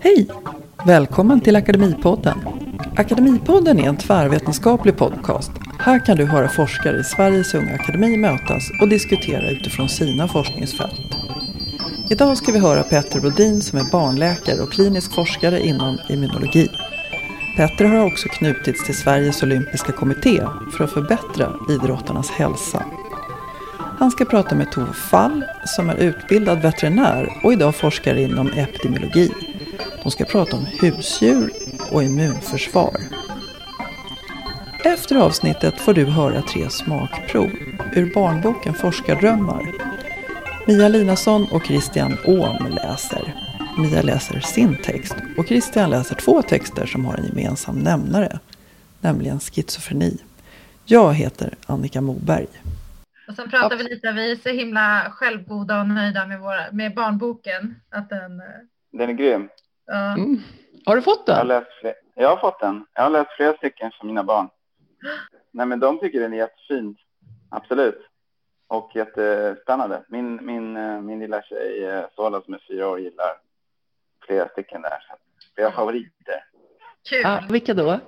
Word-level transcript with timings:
Hej! 0.00 0.26
Välkommen 0.86 1.40
till 1.40 1.56
Akademipodden. 1.56 2.38
Akademipodden 2.96 3.78
är 3.78 3.88
en 3.88 3.96
tvärvetenskaplig 3.96 4.96
podcast. 4.96 5.50
Här 5.78 6.06
kan 6.06 6.16
du 6.16 6.24
höra 6.24 6.48
forskare 6.48 7.00
i 7.00 7.04
Sveriges 7.04 7.54
Unga 7.54 7.74
Akademi 7.74 8.16
mötas 8.16 8.70
och 8.80 8.88
diskutera 8.88 9.50
utifrån 9.50 9.88
sina 9.88 10.28
forskningsfält. 10.28 11.16
Idag 12.10 12.36
ska 12.36 12.52
vi 12.52 12.58
höra 12.58 12.82
Petter 12.82 13.20
Brodin 13.20 13.62
som 13.62 13.78
är 13.78 13.90
barnläkare 13.90 14.60
och 14.60 14.72
klinisk 14.72 15.14
forskare 15.14 15.60
inom 15.60 15.98
immunologi. 16.08 16.68
Petter 17.56 17.84
har 17.84 18.06
också 18.06 18.28
knutits 18.28 18.86
till 18.86 18.96
Sveriges 18.96 19.42
Olympiska 19.42 19.92
Kommitté 19.92 20.42
för 20.76 20.84
att 20.84 20.92
förbättra 20.92 21.52
idrottarnas 21.68 22.30
hälsa. 22.30 22.84
Han 24.00 24.10
ska 24.10 24.24
prata 24.24 24.54
med 24.54 24.72
Tove 24.72 24.92
Fall 24.92 25.44
som 25.64 25.90
är 25.90 25.96
utbildad 25.96 26.62
veterinär 26.62 27.40
och 27.44 27.52
idag 27.52 27.74
forskar 27.74 28.14
inom 28.14 28.46
epidemiologi. 28.46 29.30
De 30.02 30.10
ska 30.10 30.24
prata 30.24 30.56
om 30.56 30.66
husdjur 30.80 31.52
och 31.90 32.02
immunförsvar. 32.02 32.96
Efter 34.84 35.16
avsnittet 35.16 35.80
får 35.80 35.94
du 35.94 36.04
höra 36.04 36.42
tre 36.42 36.70
smakprov 36.70 37.50
ur 37.94 38.14
barnboken 38.14 38.74
Forskardrömmar. 38.74 39.72
Mia 40.66 40.88
Linasson 40.88 41.46
och 41.52 41.64
Christian 41.64 42.16
Åhm 42.26 42.66
läser. 42.66 43.34
Mia 43.78 44.02
läser 44.02 44.40
sin 44.40 44.76
text 44.84 45.14
och 45.38 45.46
Christian 45.46 45.90
läser 45.90 46.14
två 46.14 46.42
texter 46.42 46.86
som 46.86 47.04
har 47.04 47.14
en 47.14 47.26
gemensam 47.26 47.78
nämnare, 47.78 48.38
nämligen 49.00 49.40
schizofreni. 49.40 50.16
Jag 50.84 51.14
heter 51.14 51.54
Annika 51.66 52.00
Moberg. 52.00 52.46
Och 53.30 53.36
sen 53.36 53.50
pratar 53.50 53.76
vi 53.76 53.82
lite, 53.84 54.12
vi 54.12 54.30
är 54.32 54.36
så 54.36 54.48
himla 54.48 55.06
självgoda 55.10 55.80
och 55.80 55.88
nöjda 55.88 56.26
med, 56.26 56.40
våra, 56.40 56.72
med 56.72 56.94
barnboken. 56.94 57.74
Att 57.90 58.08
den, 58.08 58.42
Den 58.92 59.08
är 59.08 59.12
grym. 59.12 59.48
ja. 59.86 60.12
Mm. 60.12 60.38
Har 60.86 60.96
du 60.96 61.02
fått 61.02 61.22
Jag 61.26 61.34
har, 61.34 61.38
den? 61.44 61.48
läst 61.48 61.72
fler, 61.80 61.94
jag 62.14 62.28
har 62.28 62.36
fått 62.36 62.60
den. 62.60 62.86
Jag 62.94 63.02
har 63.02 63.10
läst 63.10 63.30
flera 63.36 63.56
stycken 63.56 63.90
för 64.00 64.06
mina 64.06 64.24
barn. 64.24 64.48
Nej, 65.52 65.66
men 65.66 65.80
de 65.80 65.98
tycker 65.98 66.20
den 66.20 66.32
är 66.32 66.36
jättefin. 66.36 66.96
Absolut. 67.50 68.06
Och 68.68 68.90
jättespännande. 68.94 70.02
Min, 70.08 70.46
min, 70.46 70.76
eh, 70.76 71.00
min 71.00 71.18
lilla 71.20 71.42
tjej 71.42 71.84
eh, 71.84 72.04
Sola 72.16 72.40
som 72.40 72.54
är 72.54 72.60
fyra 72.68 72.88
år 72.88 73.00
gillar 73.00 73.32
flera 74.26 74.48
stycken 74.48 74.82
där. 74.82 74.98
Flera 75.54 75.70
favoriter. 75.72 76.44
Kul. 77.10 77.26
Ah, 77.26 77.40
vilka 77.50 77.74
då? 77.74 78.00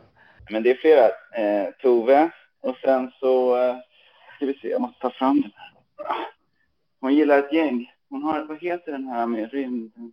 Men 0.50 0.62
det 0.62 0.70
är 0.70 0.74
flera. 0.74 1.04
Eh, 1.34 1.70
Tove 1.82 2.30
och 2.60 2.76
sen 2.76 3.10
så 3.20 3.56
eh, 3.56 3.76
ska 4.42 4.46
vi 4.46 4.58
se, 4.58 4.68
jag 4.68 4.80
måste 4.80 5.00
ta 5.00 5.10
fram 5.10 5.40
den 5.40 5.50
här. 5.54 6.26
Hon 7.00 7.14
gillar 7.14 7.38
ett 7.38 7.52
gäng. 7.52 7.92
Hon 8.08 8.22
har, 8.22 8.44
vad 8.44 8.62
heter 8.62 8.92
den 8.92 9.04
här 9.04 9.26
med 9.26 9.52
rymden? 9.52 10.12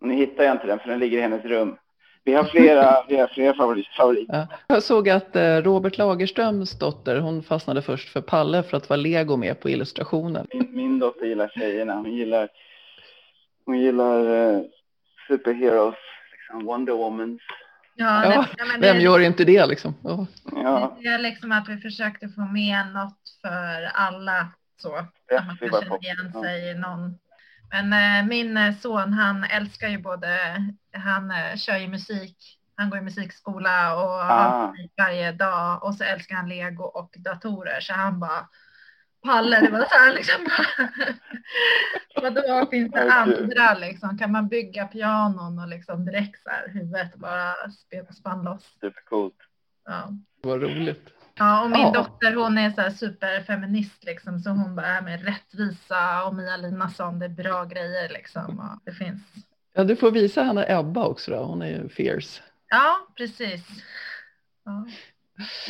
Nu 0.00 0.14
hittar 0.14 0.44
jag 0.44 0.54
inte 0.54 0.66
den 0.66 0.78
för 0.78 0.88
den 0.88 0.98
ligger 0.98 1.18
i 1.18 1.20
hennes 1.20 1.44
rum. 1.44 1.76
Vi 2.24 2.34
har 2.34 2.44
flera, 2.44 3.04
vi 3.08 3.16
har 3.16 3.26
flera 3.26 3.54
favorit, 3.54 3.86
favoriter. 3.86 4.34
Ja. 4.34 4.46
Jag 4.66 4.82
såg 4.82 5.08
att 5.08 5.36
eh, 5.36 5.56
Robert 5.56 5.98
Lagerströms 5.98 6.78
dotter, 6.78 7.20
hon 7.20 7.42
fastnade 7.42 7.82
först 7.82 8.08
för 8.08 8.20
Palle 8.20 8.62
för 8.62 8.76
att 8.76 8.88
vara 8.88 8.96
lego 8.96 9.36
med 9.36 9.60
på 9.60 9.70
illustrationen. 9.70 10.46
Min, 10.52 10.76
min 10.76 10.98
dotter 10.98 11.26
gillar 11.26 11.48
tjejerna. 11.48 11.94
Hon 11.94 12.12
gillar, 12.12 12.48
hon 13.64 13.78
gillar 13.78 14.26
uh, 14.26 14.62
superheroes, 15.28 15.96
liksom 16.32 16.66
Wonder 16.66 16.92
Woman. 16.92 17.38
Ja, 17.98 18.24
Ja, 18.34 18.46
det, 18.56 18.64
men 18.64 18.80
det, 18.80 18.92
Vem 18.92 19.00
gör 19.00 19.20
inte 19.20 19.44
det 19.44 19.66
liksom? 19.66 19.94
Ja. 20.02 20.26
Ja, 20.52 20.96
det 21.02 21.08
är 21.08 21.18
liksom 21.18 21.52
att 21.52 21.68
vi 21.68 21.76
försökte 21.76 22.28
få 22.28 22.40
med 22.40 22.86
något 22.86 23.18
för 23.42 23.82
alla 23.94 24.48
så. 24.82 25.06
Ja, 25.30 25.38
Att 25.38 25.46
man 25.46 25.56
det 25.60 25.68
kan 25.68 25.80
känna 25.82 25.96
igen 25.96 26.30
ja. 26.34 26.42
sig 26.42 26.70
i 26.70 26.74
någon. 26.74 27.18
Men 27.72 27.92
eh, 28.20 28.28
min 28.28 28.56
eh, 28.56 28.74
son 28.74 29.12
han 29.12 29.44
älskar 29.44 29.88
ju 29.88 29.98
både, 29.98 30.38
han 30.92 31.30
eh, 31.30 31.56
kör 31.56 31.76
ju 31.76 31.88
musik, 31.88 32.58
han 32.76 32.90
går 32.90 32.98
i 32.98 33.02
musikskola 33.02 33.94
och 33.94 34.10
har 34.10 34.64
Ah. 34.64 34.70
musik 34.70 34.92
varje 34.96 35.32
dag 35.32 35.84
och 35.84 35.94
så 35.94 36.04
älskar 36.04 36.36
han 36.36 36.48
lego 36.48 36.84
och 36.84 37.14
datorer 37.18 37.80
så 37.80 37.92
han 37.92 38.20
bara 38.20 38.48
Palle, 39.26 39.60
det 39.60 39.70
var 39.70 39.80
så 39.80 39.94
här 39.98 40.14
liksom 40.14 40.46
Vadå 42.22 42.66
finns 42.70 42.92
det 42.92 43.12
andra 43.12 43.74
liksom? 43.74 44.18
Kan 44.18 44.32
man 44.32 44.48
bygga 44.48 44.86
pianon 44.86 45.58
och 45.58 45.68
liksom 45.68 46.04
direkt 46.04 46.42
så 46.42 46.50
här 46.50 46.68
huvudet 46.68 47.14
bara 47.14 47.52
sp- 47.54 48.12
spann 48.12 48.44
loss? 48.44 48.76
supercoolt. 48.80 49.34
Ja. 49.84 50.08
Vad 50.42 50.62
roligt. 50.62 51.08
Ja, 51.38 51.64
och 51.64 51.70
min 51.70 51.80
Ja. 51.80 51.92
dotter 51.92 52.34
hon 52.34 52.58
är 52.58 52.70
så 52.70 52.80
här 52.80 52.90
superfeminist 52.90 54.04
liksom, 54.04 54.38
så 54.40 54.50
hon 54.50 54.76
bara 54.76 54.86
är 54.86 55.02
med 55.02 55.24
rättvisa 55.24 56.24
och 56.24 56.34
Mia 56.34 56.56
Linasson, 56.56 57.18
det 57.18 57.24
är 57.24 57.28
bra 57.30 57.64
grejer 57.64 58.08
liksom. 58.08 58.58
Och 58.58 58.80
det 58.84 58.92
finns. 58.92 59.22
Ja, 59.74 59.84
du 59.84 59.96
får 59.96 60.10
visa 60.10 60.42
henne 60.42 60.64
Ebba 60.78 61.04
också 61.06 61.30
då. 61.30 61.44
Hon 61.44 61.62
är 61.62 61.66
ju 61.68 61.88
fierce. 61.88 62.42
Ja, 62.68 62.96
precis. 63.16 63.66
Ja. 64.64 64.86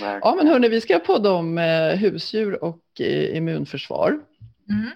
Ja, 0.00 0.34
men 0.36 0.46
hörni, 0.46 0.68
vi 0.68 0.80
ska 0.80 0.98
podda 0.98 1.30
om 1.32 1.58
eh, 1.58 1.88
husdjur 1.96 2.64
och 2.64 2.80
eh, 3.00 3.36
immunförsvar. 3.36 4.08
Mm. 4.70 4.90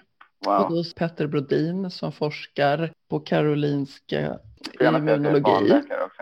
Och 0.45 0.47
Wow. 0.47 0.69
då 0.69 0.83
Petter 0.95 1.27
Brodin 1.27 1.91
som 1.91 2.11
forskar 2.11 2.91
på 3.09 3.19
Karolinska 3.19 4.39
immunologi. 4.81 5.41
barnläkare 5.41 6.03
också. 6.03 6.21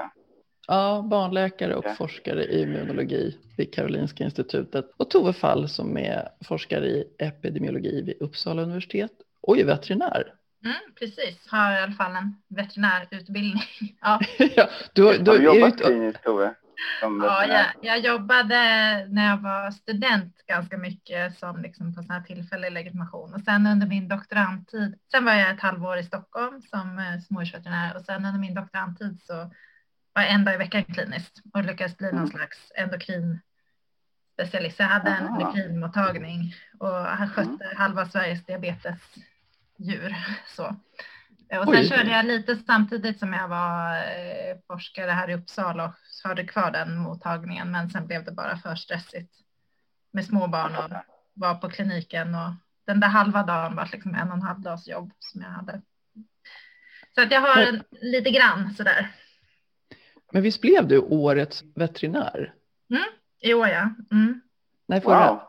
Ja, 0.67 1.05
barnläkare 1.09 1.75
och 1.75 1.85
Ja. 1.85 1.93
forskare 1.95 2.43
i 2.45 2.61
immunologi 2.61 3.37
vid 3.57 3.73
Karolinska 3.73 4.23
institutet. 4.23 4.91
Och 4.97 5.09
Tove 5.09 5.33
Fall 5.33 5.69
som 5.69 5.97
är 5.97 6.29
forskare 6.45 6.87
i 6.87 7.03
epidemiologi 7.19 8.01
vid 8.01 8.21
Uppsala 8.21 8.61
universitet 8.61 9.11
och 9.41 9.57
är 9.57 9.65
veterinär. 9.65 10.33
Mm, 10.65 10.75
precis, 10.99 11.47
har 11.47 11.73
i 11.73 11.77
alla 11.83 11.91
fall 11.91 12.15
en 12.15 12.35
veterinärutbildning. 12.47 13.63
Ja, 14.01 14.19
ja, 14.55 14.69
du, 14.93 15.03
Har 15.03 15.13
du 15.13 15.19
du 15.23 15.31
är 15.31 15.39
ju 15.39 15.45
jobbat 15.45 15.77
kliniskt 15.81 16.23
Tove? 16.23 16.53
Ja 17.01 17.45
jag, 17.45 17.65
jag 17.81 17.99
jobbade 17.99 18.55
när 19.09 19.27
jag 19.29 19.37
var 19.37 19.71
student 19.71 20.35
ganska 20.47 20.77
mycket 20.77 21.37
som 21.39 21.61
liksom 21.61 21.95
på 21.95 22.01
sån 22.03 22.11
här 22.11 22.21
tillfällig 22.21 22.71
legitimation 22.71 23.33
och 23.33 23.41
sen 23.41 23.67
under 23.67 23.87
min 23.87 24.07
doktorandtid, 24.07 24.99
sen 25.11 25.25
var 25.25 25.33
jag 25.33 25.49
ett 25.51 25.59
halvår 25.61 25.97
i 25.97 26.03
Stockholm 26.03 26.61
som 26.61 26.99
eh, 26.99 27.19
smådjursveterinär 27.19 27.95
och 27.95 28.01
sen 28.01 28.25
under 28.25 28.39
min 28.39 28.53
doktorandtid 28.53 29.19
så 29.21 29.33
var 30.13 30.21
jag 30.23 30.31
en 30.31 30.45
dag 30.45 30.53
i 30.53 30.57
veckan 30.57 30.83
kliniskt 30.83 31.41
och 31.53 31.63
lyckades 31.63 31.97
bli 31.97 32.07
någon 32.07 32.17
Mm. 32.17 32.29
slags 32.29 32.71
endokrin 32.75 33.39
specialist. 34.33 34.79
Jag 34.79 34.85
hade 34.85 35.09
en 35.11 35.27
endokrinmottagning 35.27 36.53
och 36.79 36.95
han 36.95 37.29
skötte 37.29 37.63
Mm. 37.63 37.77
halva 37.77 38.05
Sveriges 38.05 38.45
diabetesdjur. 38.45 40.15
Så. 40.47 40.75
Och 41.57 41.65
sen 41.65 41.75
Oj. 41.75 41.89
körde 41.89 42.11
jag 42.11 42.25
lite 42.25 42.55
samtidigt 42.55 43.19
som 43.19 43.33
jag 43.33 43.47
var 43.47 43.95
eh, 43.95 44.57
forskare 44.67 45.11
här 45.11 45.29
i 45.29 45.35
Uppsala 45.35 45.85
och 45.85 45.93
hade 46.23 46.43
kvar 46.43 46.71
den 46.71 46.97
mottagningen. 46.97 47.71
Men 47.71 47.89
sen 47.89 48.07
blev 48.07 48.25
det 48.25 48.31
bara 48.31 48.57
för 48.57 48.75
stressigt 48.75 49.33
med 50.11 50.25
små 50.25 50.47
barn 50.47 50.75
och 50.75 50.91
var 51.33 51.55
på 51.55 51.69
kliniken 51.69 52.35
och 52.35 52.51
den 52.85 52.99
där 52.99 53.07
halva 53.07 53.43
dagen 53.43 53.75
var 53.75 53.89
liksom 53.91 54.15
en 54.15 54.27
och 54.27 54.33
en 54.33 54.41
halv 54.41 54.59
dags 54.59 54.87
jobb 54.87 55.11
som 55.19 55.41
jag 55.41 55.49
hade. 55.49 55.81
Så 57.15 57.21
att 57.21 57.31
jag 57.31 57.41
har 57.41 57.61
en, 57.61 57.83
lite 57.91 58.29
grann 58.29 58.73
sådär. 58.73 59.11
Men 60.31 60.43
visst 60.43 60.61
blev 60.61 60.87
du 60.87 60.99
årets 60.99 61.63
veterinär? 61.75 62.53
I 63.41 63.53
år 63.53 63.67
ja. 63.67 63.89
Mm. 64.11 64.41
Nej, 64.87 65.01
förra. 65.01 65.31
Wow. 65.31 65.41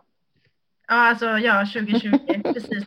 Ja, 0.89 0.95
alltså 0.95 1.39
ja, 1.39 1.67
2020, 1.67 2.19
precis. 2.55 2.87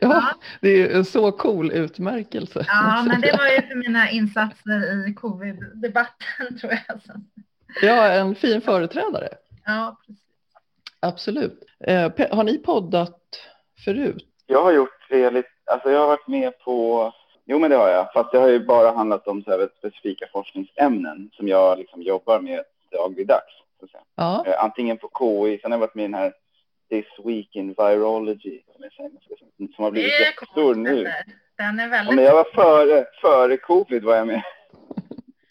Ja, 0.00 0.22
det 0.60 0.68
är 0.82 0.96
en 0.96 1.04
så 1.04 1.32
cool 1.32 1.72
utmärkelse. 1.72 2.64
Ja, 2.68 3.04
men 3.08 3.20
det 3.20 3.36
var 3.38 3.46
ju 3.46 3.62
för 3.68 3.74
mina 3.74 4.10
insatser 4.10 5.08
i 5.10 5.14
covid-debatten 5.14 6.58
tror 6.60 6.72
jag. 6.72 7.00
Ja, 7.82 8.06
en 8.12 8.34
fin 8.34 8.60
företrädare. 8.60 9.28
Ja, 9.66 9.96
precis. 10.06 10.22
Absolut. 11.00 11.64
Eh, 11.80 12.12
har 12.30 12.44
ni 12.44 12.58
poddat 12.58 13.20
förut? 13.84 14.24
Jag 14.46 14.62
har 14.62 14.72
gjort 14.72 15.10
lite, 15.10 15.48
alltså 15.72 15.90
jag 15.90 16.00
har 16.00 16.06
varit 16.06 16.28
med 16.28 16.58
på, 16.58 17.12
jo 17.46 17.58
men 17.58 17.70
det 17.70 17.76
har 17.76 17.88
jag, 17.88 18.12
fast 18.12 18.32
det 18.32 18.38
har 18.38 18.48
ju 18.48 18.64
bara 18.66 18.90
handlat 18.92 19.28
om 19.28 19.42
så 19.42 19.50
här 19.50 19.68
specifika 19.78 20.26
forskningsämnen 20.32 21.30
som 21.32 21.48
jag 21.48 21.78
liksom 21.78 22.02
jobbar 22.02 22.40
med 22.40 22.62
dagligdags. 22.92 23.52
Så 23.78 23.84
att 23.84 23.90
säga. 23.90 24.02
Ja, 24.16 24.44
Eh, 24.46 24.64
Antingen 24.64 24.98
på 24.98 25.10
KI, 25.18 25.58
sen 25.62 25.70
har 25.72 25.76
jag 25.78 25.80
varit 25.80 25.94
med 25.94 26.04
i 26.04 26.08
den 26.08 26.14
här 26.14 26.32
This 26.90 27.06
Week 27.24 27.56
in 27.56 27.74
Virology 27.78 28.62
som, 28.74 28.84
är 28.84 28.90
sen- 28.90 29.68
som 29.74 29.84
har 29.84 29.90
blivit 29.90 30.10
Det 30.10 30.24
är 30.24 30.26
jättestor 30.26 30.74
nu. 30.74 31.12
Den 31.56 31.80
är 31.80 31.84
Ja, 31.84 31.90
väldigt... 31.90 32.14
men 32.16 32.24
jag 32.24 32.34
var 32.34 32.44
före, 32.54 33.06
före 33.20 33.56
covid 33.56 34.04
var 34.04 34.16
jag 34.16 34.26
med. 34.26 34.42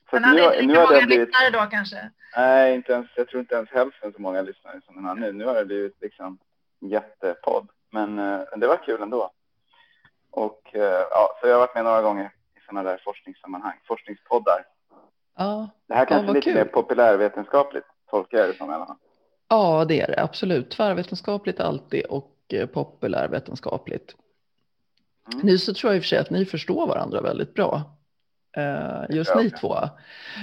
Så 0.09 0.15
Den 0.15 0.21
nu, 0.21 0.27
hade 0.27 0.41
har- 0.41 0.53
inte 0.53 0.61
nu 0.61 0.67
lika 0.67 0.79
har 0.79 0.87
många 0.87 0.99
det 0.99 1.05
blivit, 1.05 1.27
lyssnare 1.27 1.49
då 1.49 1.69
kanske. 1.71 2.11
nej 2.37 2.75
inte 2.75 2.91
ens, 2.93 3.07
jag 3.15 3.27
tror 3.27 3.39
inte 3.39 3.55
ens 3.55 3.69
hälften 3.69 4.13
så 4.13 4.21
många 4.21 4.41
lyssnare 4.41 4.81
som 4.85 4.95
den 4.95 5.05
har 5.05 5.15
nu. 5.15 5.31
Nu 5.33 5.45
har 5.45 5.55
det 5.55 5.65
blivit 5.65 6.01
liksom 6.01 6.37
jättepodd. 6.79 7.67
Men 7.91 8.19
eh, 8.19 8.39
det 8.57 8.67
var 8.67 8.77
kul 8.85 9.01
ändå. 9.01 9.31
Och 10.31 10.75
eh, 10.75 10.81
ja, 11.11 11.37
så 11.41 11.47
jag 11.47 11.53
har 11.53 11.59
varit 11.59 11.75
med 11.75 11.83
några 11.83 12.01
gånger 12.01 12.25
i 12.25 12.59
sådana 12.65 12.89
där 12.89 13.01
forskningssammanhang, 13.03 13.79
forskningspoddar. 13.87 14.65
ja. 15.37 15.69
Det 15.87 15.93
här 15.93 16.01
Ja, 16.01 16.05
kanske 16.05 16.25
vad 16.27 16.35
lite 16.35 16.45
kul. 16.45 16.55
mer 16.55 16.65
populärvetenskapligt, 16.65 17.87
tolkar 18.09 18.37
jag 18.37 18.49
det 18.49 18.53
som 18.53 18.71
i 18.71 18.73
alla 18.73 18.85
fall. 18.85 18.97
Ja, 19.47 19.85
det 19.85 20.01
är 20.01 20.07
det 20.07 20.21
absolut. 20.21 20.69
Tvärvetenskapligt 20.69 21.59
alltid 21.59 22.05
och 22.05 22.33
eh, 22.53 22.65
populärvetenskapligt. 22.65 24.15
Mm. 25.33 25.45
Nu 25.45 25.57
så 25.57 25.73
tror 25.73 25.93
jag 25.93 25.97
i 25.97 25.99
och 25.99 26.03
för 26.03 26.07
sig 26.07 26.19
att 26.19 26.29
ni 26.29 26.45
förstår 26.45 26.87
varandra 26.87 27.21
väldigt 27.21 27.53
bra. 27.53 27.97
Eh, 28.57 29.15
just 29.15 29.35
ni 29.35 29.49
två. 29.49 29.75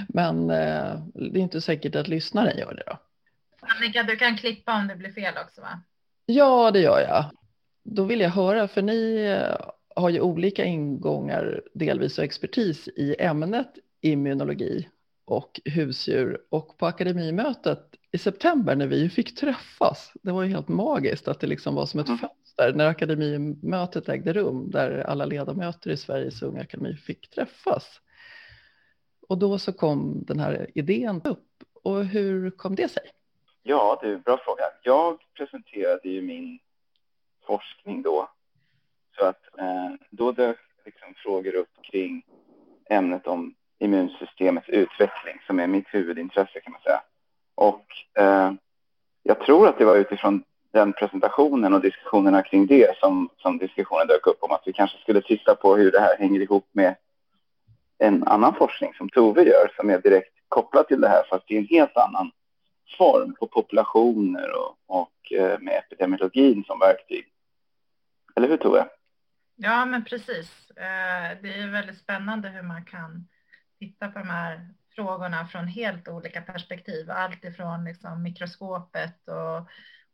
Men 0.09 0.51
eh, 0.51 0.99
det 1.15 1.39
är 1.39 1.43
inte 1.43 1.61
säkert 1.61 1.95
att 1.95 2.09
lyssnaren 2.09 2.59
gör 2.59 2.75
det 2.75 2.83
då. 2.87 2.99
Annika, 3.61 4.03
du 4.03 4.17
kan 4.17 4.37
klippa 4.37 4.77
om 4.77 4.89
det 4.89 4.97
blir 4.97 5.13
fel 5.13 5.35
också 5.45 5.61
va? 5.61 5.81
Ja, 6.27 6.71
det 6.71 6.81
gör 6.81 7.01
jag. 7.01 7.25
Då 7.83 8.05
vill 8.05 8.21
jag 8.21 8.31
höra, 8.31 8.69
för 8.69 8.83
ni 8.83 9.29
har 9.97 10.11
ju 10.11 10.21
olika 10.21 10.65
ingångar, 10.65 11.63
delvis 11.75 12.19
och 12.19 12.25
expertis 12.25 12.89
i 12.89 13.17
ämnet 13.19 13.75
immunologi 14.01 14.89
och 15.25 15.61
husdjur. 15.65 16.39
Och 16.51 16.79
på 16.79 16.87
akademimötet 16.87 17.95
i 18.15 18.19
september 18.19 18.77
när 18.77 18.87
vi 18.87 19.09
fick 19.09 19.35
träffas, 19.35 20.13
det 20.23 20.33
var 20.33 20.43
ju 20.43 20.49
helt 20.49 20.69
magiskt 20.69 21.29
att 21.29 21.41
det 21.41 21.47
liksom 21.47 21.75
var 21.75 21.87
som 21.87 22.01
ett 22.01 22.09
mm. 22.09 22.19
fönster 22.19 22.73
när 22.75 22.89
akademimötet 22.89 24.09
ägde 24.09 24.33
rum, 24.33 24.71
där 24.71 24.99
alla 25.01 25.25
ledamöter 25.25 25.91
i 25.91 25.97
Sveriges 25.97 26.43
unga 26.43 26.61
akademi 26.61 26.97
fick 26.97 27.31
träffas. 27.31 28.01
Och 29.29 29.39
då 29.39 29.59
så 29.59 29.73
kom 29.73 30.25
den 30.27 30.41
här 30.41 30.71
idén 30.75 31.21
upp. 31.25 31.49
Och 31.83 32.05
hur 32.05 32.51
kom 32.51 32.75
det 32.75 32.89
sig? 32.89 33.03
Ja, 33.63 33.99
det 34.03 34.09
är 34.09 34.13
en 34.13 34.23
bra 34.23 34.39
fråga. 34.45 34.65
Jag 34.83 35.19
presenterade 35.37 36.09
ju 36.09 36.23
min 36.23 36.59
forskning 37.47 38.03
då. 38.03 38.31
Så 39.19 39.25
att 39.25 39.59
eh, 39.59 39.91
då 40.11 40.33
dök 40.33 40.59
liksom 40.85 41.15
frågor 41.17 41.55
upp 41.55 41.83
kring 41.83 42.23
ämnet 42.91 43.27
om 43.27 43.55
immunsystemets 43.79 44.69
utveckling 44.69 45.41
som 45.47 45.61
är 45.61 45.67
mitt 45.67 45.87
huvudintresse 45.91 46.61
kan 46.61 46.73
man 46.73 46.83
säga. 46.83 47.01
Och 47.55 47.85
eh, 48.19 48.53
jag 49.23 49.41
tror 49.41 49.69
att 49.69 49.79
det 49.79 49.85
var 49.85 49.97
utifrån 49.97 50.45
den 50.73 50.93
presentationen 50.93 51.75
och 51.75 51.81
diskussionerna 51.81 52.43
kring 52.43 52.67
det 52.67 52.99
som, 52.99 53.29
som 53.37 53.59
diskussionen 53.59 54.07
dök 54.07 54.27
upp 54.27 54.43
om 54.43 54.53
att 54.53 54.63
vi 54.65 54.73
kanske 54.73 54.99
skulle 54.99 55.23
titta 55.23 55.55
på 55.55 55.77
hur 55.77 55.93
det 55.93 56.01
här 56.01 56.19
hänger 56.19 56.41
ihop 56.41 56.69
med 56.73 56.97
en 57.99 58.25
annan 58.29 58.55
forskning 58.55 58.95
som 58.95 59.09
Tove 59.09 59.43
gör 59.43 59.73
som 59.77 59.91
är 59.91 59.99
direkt 59.99 60.35
kopplad 60.49 60.89
till 60.89 61.01
det 61.01 61.09
här 61.09 61.25
fast 61.31 61.51
i 61.51 61.57
en 61.57 61.67
helt 61.67 61.97
annan 61.97 62.31
form 62.99 63.35
på 63.35 63.47
populationer 63.47 64.51
och, 64.57 64.77
och 64.87 65.33
eh, 65.33 65.59
med 65.61 65.79
epidemiologin 65.79 66.65
som 66.65 66.79
verktyg. 66.79 67.27
Eller 68.37 68.49
hur 68.49 68.57
Tove? 68.57 68.87
Ja, 69.57 69.87
men 69.87 70.05
precis. 70.05 70.71
Eh, 70.71 71.39
det 71.43 71.61
är 71.61 71.71
väldigt 71.71 71.99
spännande 71.99 72.49
hur 72.49 72.63
man 72.63 72.85
kan 72.85 73.29
titta 73.79 74.09
på 74.09 74.19
de 74.19 74.29
här 74.29 74.69
frågorna 74.95 75.47
från 75.47 75.67
helt 75.67 76.09
olika 76.09 76.41
perspektiv. 76.41 77.11
Allt 77.11 77.45
ifrån 77.45 77.85
liksom 77.85 78.23
mikroskopet 78.23 79.29
och 79.29 79.69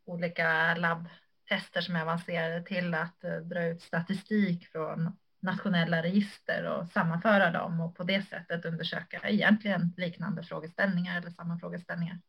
olika 0.05 0.75
labbtester 0.75 1.81
som 1.81 1.95
är 1.95 2.01
avancerade 2.01 2.63
till 2.63 2.93
att 2.93 3.23
eh, 3.23 3.35
dra 3.35 3.63
ut 3.63 3.81
statistik 3.81 4.67
från 4.67 5.17
nationella 5.39 6.03
register 6.03 6.63
och 6.65 6.87
sammanföra 6.87 7.51
dem 7.51 7.81
och 7.81 7.95
på 7.95 8.03
det 8.03 8.21
sättet 8.21 8.65
undersöka 8.65 9.19
egentligen 9.23 9.93
liknande 9.97 10.43
frågeställningar 10.43 11.17
eller 11.17 11.29
samma 11.29 11.59
frågeställningar. 11.59 12.19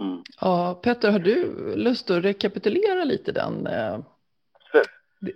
Mm. 0.00 0.22
Ja, 0.40 0.80
Petter, 0.82 1.10
har 1.10 1.18
du 1.18 1.54
lust 1.76 2.10
att 2.10 2.24
rekapitulera 2.24 3.04
lite 3.04 3.32
den, 3.32 3.66
eh, 3.66 3.98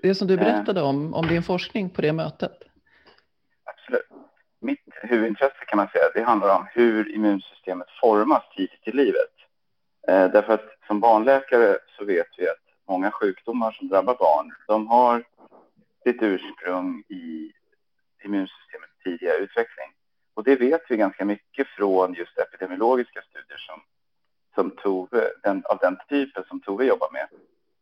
det 0.02 0.14
som 0.14 0.28
du 0.28 0.36
berättade 0.36 0.82
om, 0.82 1.14
om 1.14 1.26
din 1.26 1.42
forskning 1.42 1.90
på 1.90 2.02
det 2.02 2.12
mötet? 2.12 2.52
Mitt 4.64 4.84
huvudintresse 5.02 5.64
kan 5.66 5.76
man 5.76 5.88
säga, 5.88 6.05
det 6.14 6.22
handlar 6.22 6.56
om 6.56 6.66
hur 6.72 7.14
immunsystemet 7.14 7.87
formas 8.00 8.43
tidigt 8.56 8.88
i 8.88 8.93
livet. 8.93 9.34
Eh, 10.08 10.31
därför 10.31 10.55
att 10.55 10.69
som 10.87 11.00
barnläkare 11.00 11.78
så 11.99 12.05
vet 12.05 12.26
vi 12.38 12.49
att 12.49 12.64
många 12.88 13.11
sjukdomar 13.11 13.70
som 13.70 13.88
drabbar 13.88 14.14
barn, 14.14 14.52
de 14.66 14.88
har 14.88 15.25
sitt 16.05 16.22
ursprung 16.22 17.05
i 17.08 17.52
immunsystemets 18.25 18.93
tidiga 19.05 19.34
utveckling. 19.34 19.90
Och 20.34 20.44
det 20.44 20.56
vet 20.56 20.82
vi 20.88 20.96
ganska 20.96 21.25
mycket 21.25 21.67
från 21.69 22.14
just 22.14 22.38
epidemiologiska 22.38 23.22
studier 23.22 23.58
som, 23.58 23.81
som 24.55 24.70
Tove, 24.70 25.31
den, 25.43 25.62
av 25.64 25.78
den 25.78 25.96
typen 26.08 26.44
som 26.49 26.60
Tove 26.60 26.84
jobbar 26.84 27.08
med. 27.12 27.28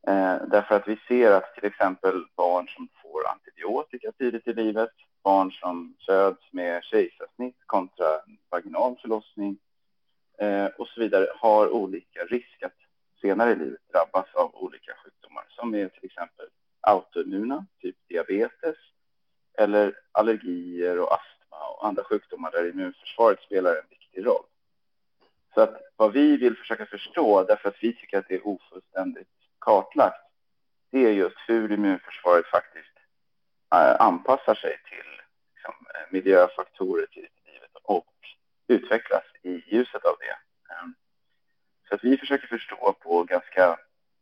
Eh, 0.06 0.42
därför 0.48 0.74
att 0.74 0.88
vi 0.88 0.98
ser 1.08 1.30
att 1.32 1.54
till 1.54 1.64
exempel 1.64 2.24
barn 2.36 2.68
som 2.68 2.88
får 3.02 3.28
antibiotika 3.28 4.12
tidigt 4.12 4.48
i 4.48 4.52
livet, 4.52 4.92
barn 5.22 5.50
som 5.50 5.94
föds 6.06 6.52
med 6.52 6.84
kejsarsnitt 6.84 7.56
kontra 7.66 8.20
vaginal 8.50 8.96
förlossning 9.00 9.58
eh, 10.38 10.66
och 10.66 10.88
så 10.88 11.00
vidare 11.00 11.26
har 11.36 11.68
olika 11.68 12.24
risk 12.24 12.62
att 12.62 12.76
senare 13.20 13.52
i 13.52 13.56
livet 13.56 13.80
drabbas 13.92 14.34
av 14.34 14.54
olika 14.54 14.92
sjukdomar 15.04 15.44
som 15.48 15.74
är 15.74 15.88
till 15.88 16.04
exempel 16.04 16.46
autoimmuna, 16.80 17.66
typ 17.80 17.96
diabetes, 18.08 18.76
eller 19.58 19.94
allergier 20.12 20.98
och 20.98 21.14
astma 21.14 21.68
och 21.76 21.86
andra 21.86 22.04
sjukdomar 22.04 22.50
där 22.50 22.70
immunförsvaret 22.70 23.40
spelar 23.40 23.70
en 23.70 23.88
viktig 23.90 24.26
roll. 24.26 24.44
Så 25.54 25.60
att 25.60 25.80
vad 25.96 26.12
vi 26.12 26.36
vill 26.36 26.56
försöka 26.56 26.86
förstå, 26.86 27.44
därför 27.44 27.68
att 27.68 27.82
vi 27.82 27.96
tycker 27.96 28.18
att 28.18 28.28
det 28.28 28.34
är 28.34 28.46
ofullständigt 28.46 29.28
kartlagt, 29.58 30.26
det 30.90 31.06
är 31.06 31.12
just 31.12 31.36
hur 31.46 31.72
immunförsvaret 31.72 32.46
faktiskt 32.46 32.91
anpassar 33.98 34.54
sig 34.54 34.76
till 34.88 35.10
liksom, 35.54 35.74
miljöfaktorer 36.10 37.06
till 37.06 37.28
livet 37.46 37.70
och 37.82 38.06
utvecklas 38.68 39.24
i 39.42 39.62
ljuset 39.66 40.04
av 40.04 40.16
det. 40.20 40.36
Ehm, 40.74 40.94
så 41.88 41.94
att 41.94 42.04
vi 42.04 42.16
försöker 42.16 42.46
förstå 42.46 42.94
på 43.00 43.24
ganska 43.24 43.76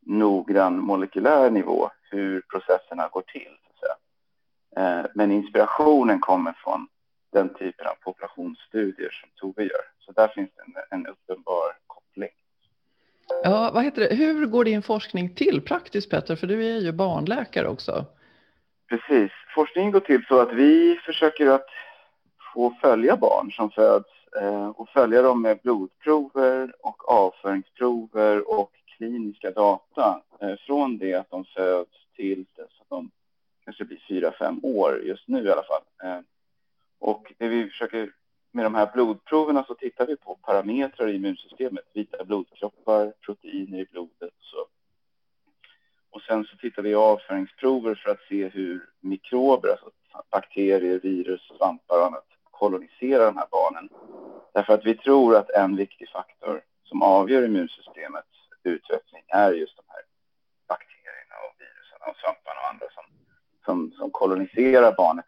noggrann 0.05 0.79
molekylär 0.79 1.49
nivå 1.49 1.89
hur 2.09 2.41
processerna 2.41 3.07
går 3.07 3.21
till. 3.21 3.57
Så 3.79 3.85
eh, 4.81 5.05
Men 5.15 5.31
inspirationen 5.31 6.19
kommer 6.19 6.53
från 6.53 6.87
den 7.31 7.53
typen 7.53 7.87
av 7.87 7.93
populationsstudier 7.93 9.09
som 9.09 9.29
Tove 9.35 9.63
gör. 9.63 9.85
Så 9.99 10.11
där 10.11 10.27
finns 10.27 10.49
det 10.55 10.61
en, 10.61 10.99
en 10.99 11.07
uppenbar 11.07 11.77
koppling. 11.87 12.29
Ja, 13.43 13.71
vad 13.73 13.83
heter 13.83 14.01
det? 14.01 14.15
Hur 14.15 14.45
går 14.45 14.63
din 14.63 14.81
forskning 14.81 15.35
till 15.35 15.61
praktiskt 15.61 16.09
Petter? 16.09 16.35
För 16.35 16.47
du 16.47 16.65
är 16.65 16.79
ju 16.79 16.91
barnläkare 16.91 17.67
också. 17.67 18.05
Precis. 18.89 19.31
Forskningen 19.55 19.91
går 19.91 19.99
till 19.99 20.25
så 20.27 20.39
att 20.39 20.53
vi 20.53 20.99
försöker 21.05 21.47
att 21.47 21.67
få 22.53 22.75
följa 22.81 23.17
barn 23.17 23.51
som 23.51 23.71
föds 23.71 24.09
eh, 24.41 24.67
och 24.69 24.89
följa 24.89 25.21
dem 25.21 25.41
med 25.41 25.59
blodprover 25.63 26.73
och 26.81 27.09
avföringsprover 27.11 28.59
och 28.59 28.71
kliniska 28.97 29.51
data 29.51 30.21
eh, 30.41 30.55
från 30.67 30.97
det 30.97 31.13
att 31.13 31.29
de 31.29 31.45
föds 31.45 31.91
till 32.15 32.45
dess 32.55 32.81
att 32.81 32.89
de 32.89 33.11
kanske 33.65 33.85
blir 33.85 34.03
fyra, 34.07 34.31
fem 34.31 34.59
år 34.63 35.01
just 35.03 35.27
nu 35.27 35.43
i 35.43 35.51
alla 35.51 35.63
fall. 35.63 35.83
Eh, 36.03 36.19
och 36.99 37.33
det 37.37 37.47
vi 37.47 37.69
försöker 37.69 38.11
med 38.51 38.65
de 38.65 38.75
här 38.75 38.89
blodproverna 38.93 39.63
så 39.63 39.73
tittar 39.73 40.07
vi 40.07 40.15
på 40.15 40.35
parametrar 40.35 41.07
i 41.07 41.15
immunsystemet, 41.15 41.85
vita 41.93 42.23
blodkroppar, 42.23 43.13
proteiner 43.25 43.79
i 43.79 43.85
blodet 43.91 44.21
och 44.21 44.43
så. 44.43 44.65
Och 46.11 46.21
sen 46.21 46.45
så 46.45 46.57
tittar 46.57 46.81
vi 46.81 46.95
avföringsprover 46.95 47.95
för 47.95 48.11
att 48.11 48.21
se 48.29 48.47
hur 48.49 48.89
mikrober, 48.99 49.69
alltså 49.69 49.91
bakterier, 50.31 50.99
virus, 50.99 51.41
svampar 51.57 51.99
och 51.99 52.05
annat 52.05 52.25
koloniserar 52.51 53.25
de 53.25 53.37
här 53.37 53.47
barnen. 53.51 53.89
Därför 54.53 54.73
att 54.73 54.85
vi 54.85 54.95
tror 54.97 55.35
att 55.35 55.49
en 55.49 55.75
viktig 55.75 56.09
faktor 56.09 56.61
som 56.83 57.01
avgör 57.01 57.45
immunsystemet 57.45 58.25
utveckling 58.63 59.23
är 59.27 59.51
just 59.51 59.77
de 59.77 59.83
här 59.87 60.01
bakterierna 60.67 61.35
och 61.45 61.53
virusen 61.61 61.99
och 62.09 62.15
svamparna 62.21 62.59
och 62.61 62.69
andra 62.69 62.85
som, 62.95 63.05
som, 63.65 63.91
som 63.97 64.11
koloniserar 64.11 64.95
barnet 64.97 65.25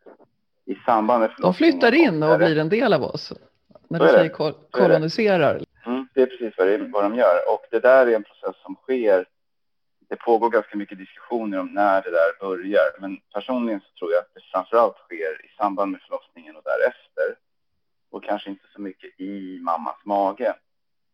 i 0.66 0.76
samband 0.76 1.20
med 1.22 1.32
De 1.38 1.54
flyttar 1.54 1.94
in 1.94 2.24
och 2.24 2.38
blir 2.38 2.58
en 2.58 2.70
del 2.70 2.94
av 2.94 3.04
oss. 3.04 3.34
När 3.88 4.00
du 4.00 4.08
säger 4.08 4.30
kol 4.30 4.54
koloniserar. 4.72 5.60
Det. 5.60 5.90
Mm, 5.90 6.08
det 6.14 6.22
är 6.22 6.26
precis 6.26 6.54
vad, 6.58 6.68
det, 6.68 6.78
vad 6.78 7.04
de 7.04 7.16
gör. 7.16 7.54
Och 7.54 7.66
det 7.72 7.80
där 7.80 8.08
är 8.08 8.16
en 8.16 8.24
process 8.24 8.56
som 8.64 8.76
sker. 8.76 9.26
Det 10.14 10.18
pågår 10.18 10.50
ganska 10.50 10.78
mycket 10.78 10.98
diskussioner 10.98 11.60
om 11.60 11.68
när 11.68 12.02
det 12.02 12.12
där 12.12 12.40
börjar. 12.40 13.00
Men 13.00 13.18
personligen 13.34 13.82
så 13.82 14.00
tror 14.00 14.12
jag 14.12 14.20
att 14.20 14.34
det 14.34 14.42
framförallt 14.52 14.98
sker 14.98 15.46
i 15.46 15.50
samband 15.58 15.92
med 15.92 16.02
förlossningen 16.02 16.56
och 16.56 16.62
därefter. 16.64 17.40
Och 18.12 18.24
kanske 18.24 18.50
inte 18.50 18.64
så 18.74 18.82
mycket 18.82 19.20
i 19.20 19.60
mammas 19.62 19.96
mage. 20.06 20.56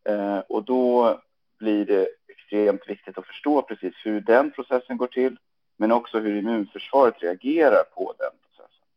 Eh, 0.10 0.40
och 0.40 0.64
då 0.64 1.20
blir 1.60 1.86
det 1.86 2.08
extremt 2.28 2.90
viktigt 2.90 3.18
att 3.18 3.28
förstå 3.28 3.62
precis 3.62 3.94
hur 4.04 4.22
den 4.22 4.52
processen 4.52 4.98
går 4.98 5.08
till, 5.08 5.38
men 5.78 5.92
också 5.92 6.20
hur 6.20 6.36
immunförsvaret 6.36 7.24
reagerar 7.24 7.84
på 7.84 8.14
den 8.18 8.32
processen. 8.44 8.88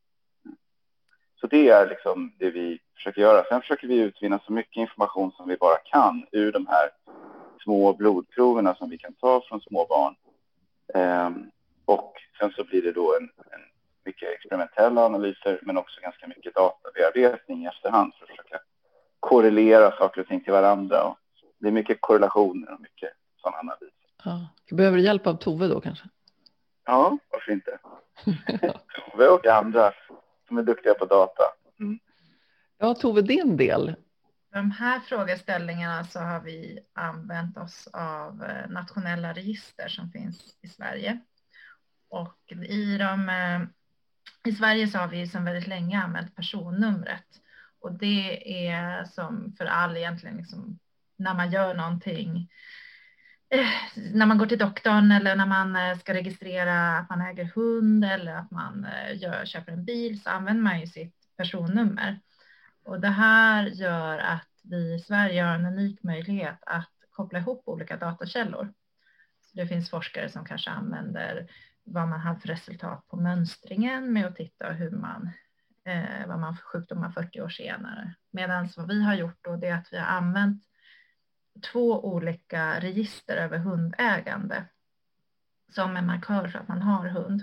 Så 1.40 1.46
det 1.46 1.68
är 1.68 1.88
liksom 1.88 2.32
det 2.38 2.50
vi 2.50 2.78
försöker 2.94 3.20
göra. 3.20 3.44
Sen 3.44 3.60
försöker 3.60 3.88
vi 3.88 3.98
utvinna 4.00 4.38
så 4.46 4.52
mycket 4.52 4.76
information 4.76 5.32
som 5.32 5.48
vi 5.48 5.56
bara 5.56 5.78
kan 5.78 6.26
ur 6.32 6.52
de 6.52 6.66
här 6.66 6.90
små 7.62 7.92
blodproverna 7.92 8.74
som 8.74 8.90
vi 8.90 8.98
kan 8.98 9.12
ta 9.12 9.42
från 9.48 9.60
små 9.60 9.86
barn. 9.86 10.14
Ehm, 10.94 11.50
och 11.84 12.14
sen 12.38 12.52
så 12.56 12.64
blir 12.64 12.82
det 12.82 12.92
då 12.92 13.16
en, 13.16 13.22
en 13.22 13.60
mycket 14.04 14.28
experimentella 14.28 15.04
analyser 15.04 15.58
men 15.62 15.78
också 15.78 16.00
ganska 16.00 16.26
mycket 16.26 16.54
databearbetning 16.54 17.64
i 17.64 17.66
efterhand 17.66 18.14
för 18.14 18.24
att 18.24 18.30
försöka 18.30 18.58
korrelera 19.20 19.90
saker 19.90 20.20
och 20.20 20.26
ting 20.26 20.44
till 20.44 20.52
varandra 20.52 21.04
och 21.04 21.18
det 21.58 21.68
är 21.68 21.72
mycket 21.72 22.00
korrelationer 22.00 22.74
och 22.74 22.80
mycket 22.80 23.10
sådana 23.42 23.58
analyser. 23.58 24.08
Ja. 24.24 24.48
Behöver 24.70 24.96
du 24.96 25.02
hjälp 25.02 25.26
av 25.26 25.34
Tove 25.34 25.68
då 25.68 25.80
kanske? 25.80 26.04
Ja, 26.84 27.18
varför 27.30 27.52
inte? 27.52 27.78
Tove 29.10 29.28
och 29.28 29.46
andra 29.46 29.92
som 30.48 30.58
är 30.58 30.62
duktiga 30.62 30.94
på 30.94 31.04
data. 31.04 31.42
Mm. 31.80 31.98
Ja, 32.78 32.94
Tove, 32.94 33.22
din 33.22 33.56
del? 33.56 33.94
De 34.52 34.70
här 34.70 35.00
frågeställningarna 35.00 36.04
så 36.04 36.20
har 36.20 36.40
vi 36.40 36.78
använt 36.92 37.56
oss 37.56 37.88
av 37.92 38.44
eh, 38.44 38.70
nationella 38.70 39.32
register 39.32 39.88
som 39.88 40.10
finns 40.10 40.56
i 40.62 40.68
Sverige. 40.68 41.20
Och 42.08 42.52
i, 42.68 42.98
de, 42.98 43.28
eh, 43.28 43.62
i 44.52 44.52
Sverige 44.52 44.88
så 44.88 44.98
har 44.98 45.08
vi 45.08 45.26
sedan 45.26 45.44
väldigt 45.44 45.66
länge 45.66 46.02
använt 46.02 46.36
personnumret. 46.36 47.26
Och 47.80 47.92
det 47.92 48.66
är 48.68 49.04
som 49.04 49.54
för 49.58 49.64
all 49.64 49.96
egentligen, 49.96 50.36
liksom, 50.36 50.78
när 51.16 51.34
man 51.34 51.50
gör 51.50 51.74
någonting 51.74 52.48
eh, 53.50 54.02
när 54.12 54.26
man 54.26 54.38
går 54.38 54.46
till 54.46 54.58
doktorn 54.58 55.12
eller 55.12 55.36
när 55.36 55.46
man 55.46 55.98
ska 55.98 56.14
registrera 56.14 56.98
att 56.98 57.10
man 57.10 57.20
äger 57.20 57.44
hund 57.44 58.04
eller 58.04 58.34
att 58.34 58.50
man 58.50 58.86
gör, 59.14 59.44
köper 59.44 59.72
en 59.72 59.84
bil 59.84 60.22
så 60.22 60.30
använder 60.30 60.62
man 60.62 60.80
ju 60.80 60.86
sitt 60.86 61.14
personnummer. 61.36 62.20
Och 62.84 63.00
det 63.00 63.08
här 63.08 63.66
gör 63.66 64.18
att 64.18 64.48
vi 64.62 64.94
i 64.94 64.98
Sverige 64.98 65.42
har 65.42 65.54
en 65.54 65.66
unik 65.66 66.02
möjlighet 66.02 66.58
att 66.60 66.90
koppla 67.10 67.38
ihop 67.38 67.62
olika 67.64 67.96
datakällor. 67.96 68.72
Så 69.42 69.56
det 69.56 69.66
finns 69.66 69.90
forskare 69.90 70.28
som 70.28 70.44
kanske 70.44 70.70
använder 70.70 71.46
vad 71.84 72.08
man 72.08 72.20
har 72.20 72.34
för 72.34 72.48
resultat 72.48 73.08
på 73.08 73.16
mönstringen 73.16 74.12
med 74.12 74.26
att 74.26 74.36
titta 74.36 74.72
hur 74.72 74.90
man, 74.90 75.30
eh, 75.84 76.26
vad 76.26 76.38
man 76.38 76.56
för 76.56 76.62
sjukdomar 76.62 77.10
40 77.10 77.40
år 77.40 77.48
senare. 77.48 78.14
Medan 78.30 78.68
vad 78.76 78.88
vi 78.88 79.02
har 79.02 79.14
gjort 79.14 79.38
då 79.40 79.56
det 79.56 79.68
är 79.68 79.74
att 79.74 79.92
vi 79.92 79.98
har 79.98 80.06
använt 80.06 80.62
två 81.72 82.04
olika 82.04 82.80
register 82.80 83.36
över 83.36 83.58
hundägande 83.58 84.64
som 85.68 85.96
en 85.96 86.06
markör 86.06 86.48
för 86.48 86.58
att 86.58 86.68
man 86.68 86.82
har 86.82 87.08
hund. 87.08 87.42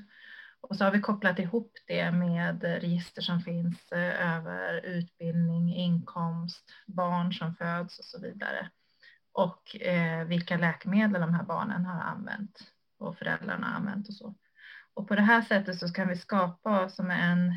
Och 0.61 0.75
så 0.75 0.83
har 0.83 0.91
vi 0.91 0.99
kopplat 1.01 1.39
ihop 1.39 1.73
det 1.87 2.11
med 2.11 2.63
register 2.63 3.21
som 3.21 3.41
finns 3.41 3.91
eh, 3.91 4.35
över 4.35 4.85
utbildning, 4.85 5.75
inkomst, 5.75 6.71
barn 6.87 7.33
som 7.33 7.55
föds 7.55 7.99
och 7.99 8.05
så 8.05 8.21
vidare. 8.21 8.69
Och 9.31 9.81
eh, 9.81 10.25
vilka 10.25 10.57
läkemedel 10.57 11.21
de 11.21 11.33
här 11.33 11.43
barnen 11.43 11.85
har 11.85 12.01
använt 12.01 12.59
och 12.99 13.17
föräldrarna 13.17 13.67
har 13.67 13.75
använt 13.75 14.07
och 14.07 14.13
så. 14.13 14.35
Och 14.93 15.07
på 15.07 15.15
det 15.15 15.21
här 15.21 15.41
sättet 15.41 15.79
så 15.79 15.93
kan 15.93 16.07
vi 16.07 16.17
skapa 16.17 16.89
som 16.89 17.11
en 17.11 17.55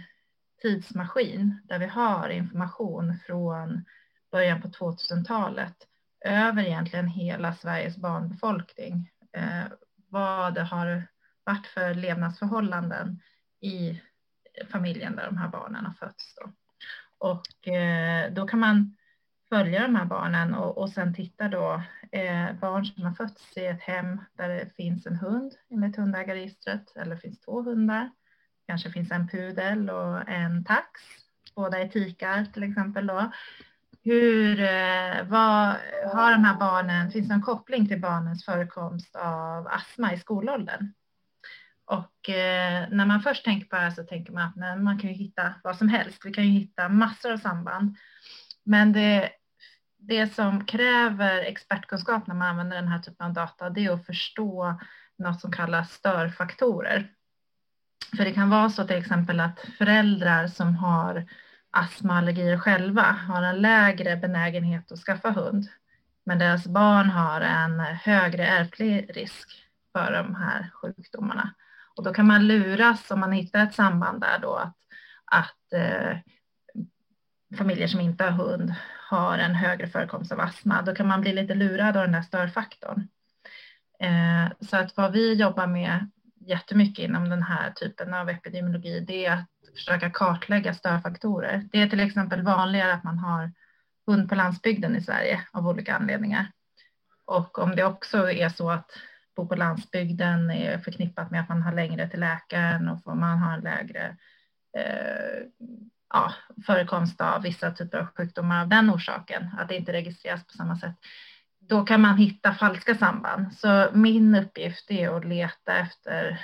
tidsmaskin 0.63 1.61
där 1.65 1.79
vi 1.79 1.87
har 1.87 2.29
information 2.29 3.19
från 3.27 3.85
början 4.33 4.63
på 4.63 4.69
2000-talet 4.69 5.77
över 6.25 6.63
egentligen 6.63 7.09
hela 7.09 7.55
Sveriges 7.55 7.97
barnbefolkning. 7.97 9.11
Eh, 9.33 9.65
vad 10.09 10.55
det 10.55 10.63
har 10.63 11.07
varit 11.53 11.67
för 11.67 11.95
levnadsförhållanden 11.95 13.21
i 13.61 14.01
familjen 14.71 15.17
där 15.17 15.27
de 15.27 15.37
här 15.37 15.49
barnen 15.49 15.87
har 15.87 15.93
fötts. 15.93 16.35
Då. 16.35 16.53
Och 17.19 17.69
eh, 17.69 18.33
då 18.33 18.47
kan 18.47 18.61
man 18.61 18.97
följa 19.49 19.83
de 19.83 19.97
här 19.97 20.05
barnen 20.05 20.55
och, 20.55 20.79
och 20.79 20.91
sen 20.91 21.15
titta 21.15 21.49
då 21.49 21.83
eh, 22.13 22.53
barn 22.61 22.85
som 22.85 23.03
har 23.03 23.13
fötts 23.13 23.57
i 23.57 23.67
ett 23.67 23.81
hem 23.81 24.21
där 24.33 24.49
det 24.49 24.77
finns 24.77 25.07
en 25.07 25.17
hund 25.17 25.55
enligt 25.71 25.97
hundägarregistret 25.97 26.97
eller 26.97 27.17
finns 27.17 27.41
två 27.41 27.63
hundar. 27.63 28.11
Kanske 28.67 28.91
finns 28.91 29.11
en 29.11 29.29
pudel 29.29 29.91
och 29.91 30.29
en 30.29 30.65
tax. 30.65 31.01
Båda 31.55 31.79
är 31.79 31.89
tikar 31.89 32.45
till 32.45 32.63
exempel 32.63 33.07
då. 33.07 33.33
Hur, 34.05 34.61
eh, 34.61 35.25
vad 35.25 35.77
har 36.13 36.33
de 36.33 36.45
här 36.45 36.59
barnen, 36.59 37.11
finns 37.11 37.29
det 37.29 37.35
en 37.35 37.43
koppling 37.43 37.89
till 37.89 38.01
barnens 38.01 38.45
förekomst 38.45 39.17
av 39.17 39.67
astma 39.67 40.13
i 40.13 40.19
skolåldern? 40.19 40.93
Och 41.93 42.29
eh, 42.31 42.89
när 42.91 43.07
man 43.07 43.23
först 43.23 43.45
tänker 43.45 43.67
på 43.67 43.77
det 43.77 43.83
här 43.83 43.91
så 43.91 44.03
tänker 44.03 44.33
man 44.33 44.49
att 44.49 44.57
nej, 44.57 44.77
man 44.77 44.99
kan 44.99 45.11
ju 45.11 45.17
hitta 45.17 45.55
vad 45.65 45.77
som 45.77 45.89
helst. 45.89 46.21
Vi 46.25 46.33
kan 46.33 46.45
ju 46.45 46.51
hitta 46.51 46.89
massor 46.89 47.33
av 47.33 47.37
samband. 47.37 47.97
Men 48.65 48.93
det, 48.93 49.31
det 49.99 50.35
som 50.35 50.65
kräver 50.65 51.39
expertkunskap 51.39 52.27
när 52.27 52.35
man 52.35 52.49
använder 52.49 52.77
den 52.77 52.89
här 52.89 52.99
typen 52.99 53.27
av 53.27 53.33
data, 53.33 53.71
det 53.71 53.85
är 53.85 53.93
att 53.93 54.07
förstå 54.07 54.81
något 55.19 55.41
som 55.41 55.53
kallas 55.53 55.93
störfaktorer. 55.93 57.11
För 58.17 58.25
det 58.25 58.33
kan 58.33 58.51
vara 58.51 58.71
så 58.71 58.85
till 58.85 58.97
exempel 58.97 59.41
att 59.41 59.61
föräldrar 59.79 60.47
som 60.47 60.75
har 60.75 61.27
astmaallergier 61.71 62.59
själva 62.59 63.03
har 63.03 63.43
en 63.43 63.61
lägre 63.61 64.17
benägenhet 64.17 64.93
att 64.93 64.99
skaffa 64.99 65.31
hund, 65.31 65.69
men 66.27 66.39
deras 66.39 66.67
barn 66.67 67.11
har 67.11 67.41
en 67.41 67.81
högre 67.81 68.47
ärftlig 68.47 69.17
risk 69.17 69.49
för 69.93 70.13
de 70.13 70.35
här 70.35 70.71
sjukdomarna. 70.75 71.55
Och 71.97 72.03
då 72.05 72.15
kan 72.15 72.27
man 72.27 72.47
luras 72.47 73.11
om 73.11 73.21
man 73.21 73.33
hittar 73.33 73.63
ett 73.63 73.75
samband 73.75 74.21
där 74.21 74.39
då 74.39 74.55
att, 74.55 74.77
att 75.25 75.73
eh, 75.73 76.19
familjer 77.59 77.87
som 77.87 78.01
inte 78.01 78.25
har 78.25 78.31
hund 78.31 78.75
har 79.09 79.39
en 79.39 79.55
högre 79.55 79.87
förekomst 79.87 80.33
av 80.33 80.41
astma. 80.41 80.83
Då 80.83 80.95
kan 80.95 81.07
man 81.09 81.21
bli 81.21 81.33
lite 81.33 81.55
lurad 81.55 81.97
av 81.97 82.03
den 82.03 82.13
där 82.13 82.23
störfaktorn. 82.23 83.09
Eh, 84.01 84.53
så 84.61 84.77
att 84.77 84.97
vad 84.97 85.13
vi 85.13 85.35
jobbar 85.35 85.67
med 85.67 86.11
jättemycket 86.47 87.05
inom 87.05 87.29
den 87.29 87.43
här 87.43 87.71
typen 87.71 88.15
av 88.15 88.29
epidemiologi, 88.29 89.01
det 89.01 89.27
är 89.27 89.33
att 89.33 89.49
försöka 89.75 90.11
kartlägga 90.11 90.75
störfaktorer. 90.75 91.69
Det 91.73 91.83
är 91.83 91.89
till 91.89 92.01
exempel 92.01 92.43
vanligare 92.43 92.93
att 92.93 93.05
man 93.05 93.19
har 93.19 93.53
hund 94.07 94.29
på 94.29 94.35
landsbygden 94.35 94.97
i 94.97 95.01
Sverige 95.01 95.41
av 95.53 95.69
olika 95.69 95.97
anledningar. 95.97 96.53
Och 97.25 97.59
om 97.59 97.77
det 97.77 97.85
också 97.85 98.31
är 98.31 98.49
så 98.49 98.71
att 98.71 98.91
bo 99.37 99.49
på 99.49 99.55
landsbygden 99.55 100.51
är 100.51 100.79
förknippat 100.79 101.31
med 101.31 101.41
att 101.41 101.49
man 101.49 101.63
har 101.63 101.73
längre 101.73 102.09
till 102.09 102.21
läkaren 102.21 102.89
och 102.89 103.17
man 103.17 103.39
har 103.39 103.55
en 103.55 103.65
lägre 103.65 104.17
eh, 104.79 105.47
ja, 106.13 106.33
förekomst 106.67 107.21
av 107.21 107.43
vissa 107.43 107.71
typer 107.71 107.99
av 107.99 108.07
sjukdomar 108.07 108.63
av 108.63 108.69
den 108.69 108.91
orsaken, 108.91 109.51
att 109.59 109.69
det 109.69 109.77
inte 109.77 109.93
registreras 109.93 110.47
på 110.47 110.53
samma 110.53 110.77
sätt. 110.77 110.95
Då 111.59 111.85
kan 111.85 112.01
man 112.01 112.17
hitta 112.17 112.55
falska 112.55 112.95
samband. 112.95 113.55
Så 113.55 113.89
min 113.93 114.35
uppgift 114.35 114.91
är 114.91 115.17
att 115.17 115.25
leta 115.25 115.77
efter 115.77 116.41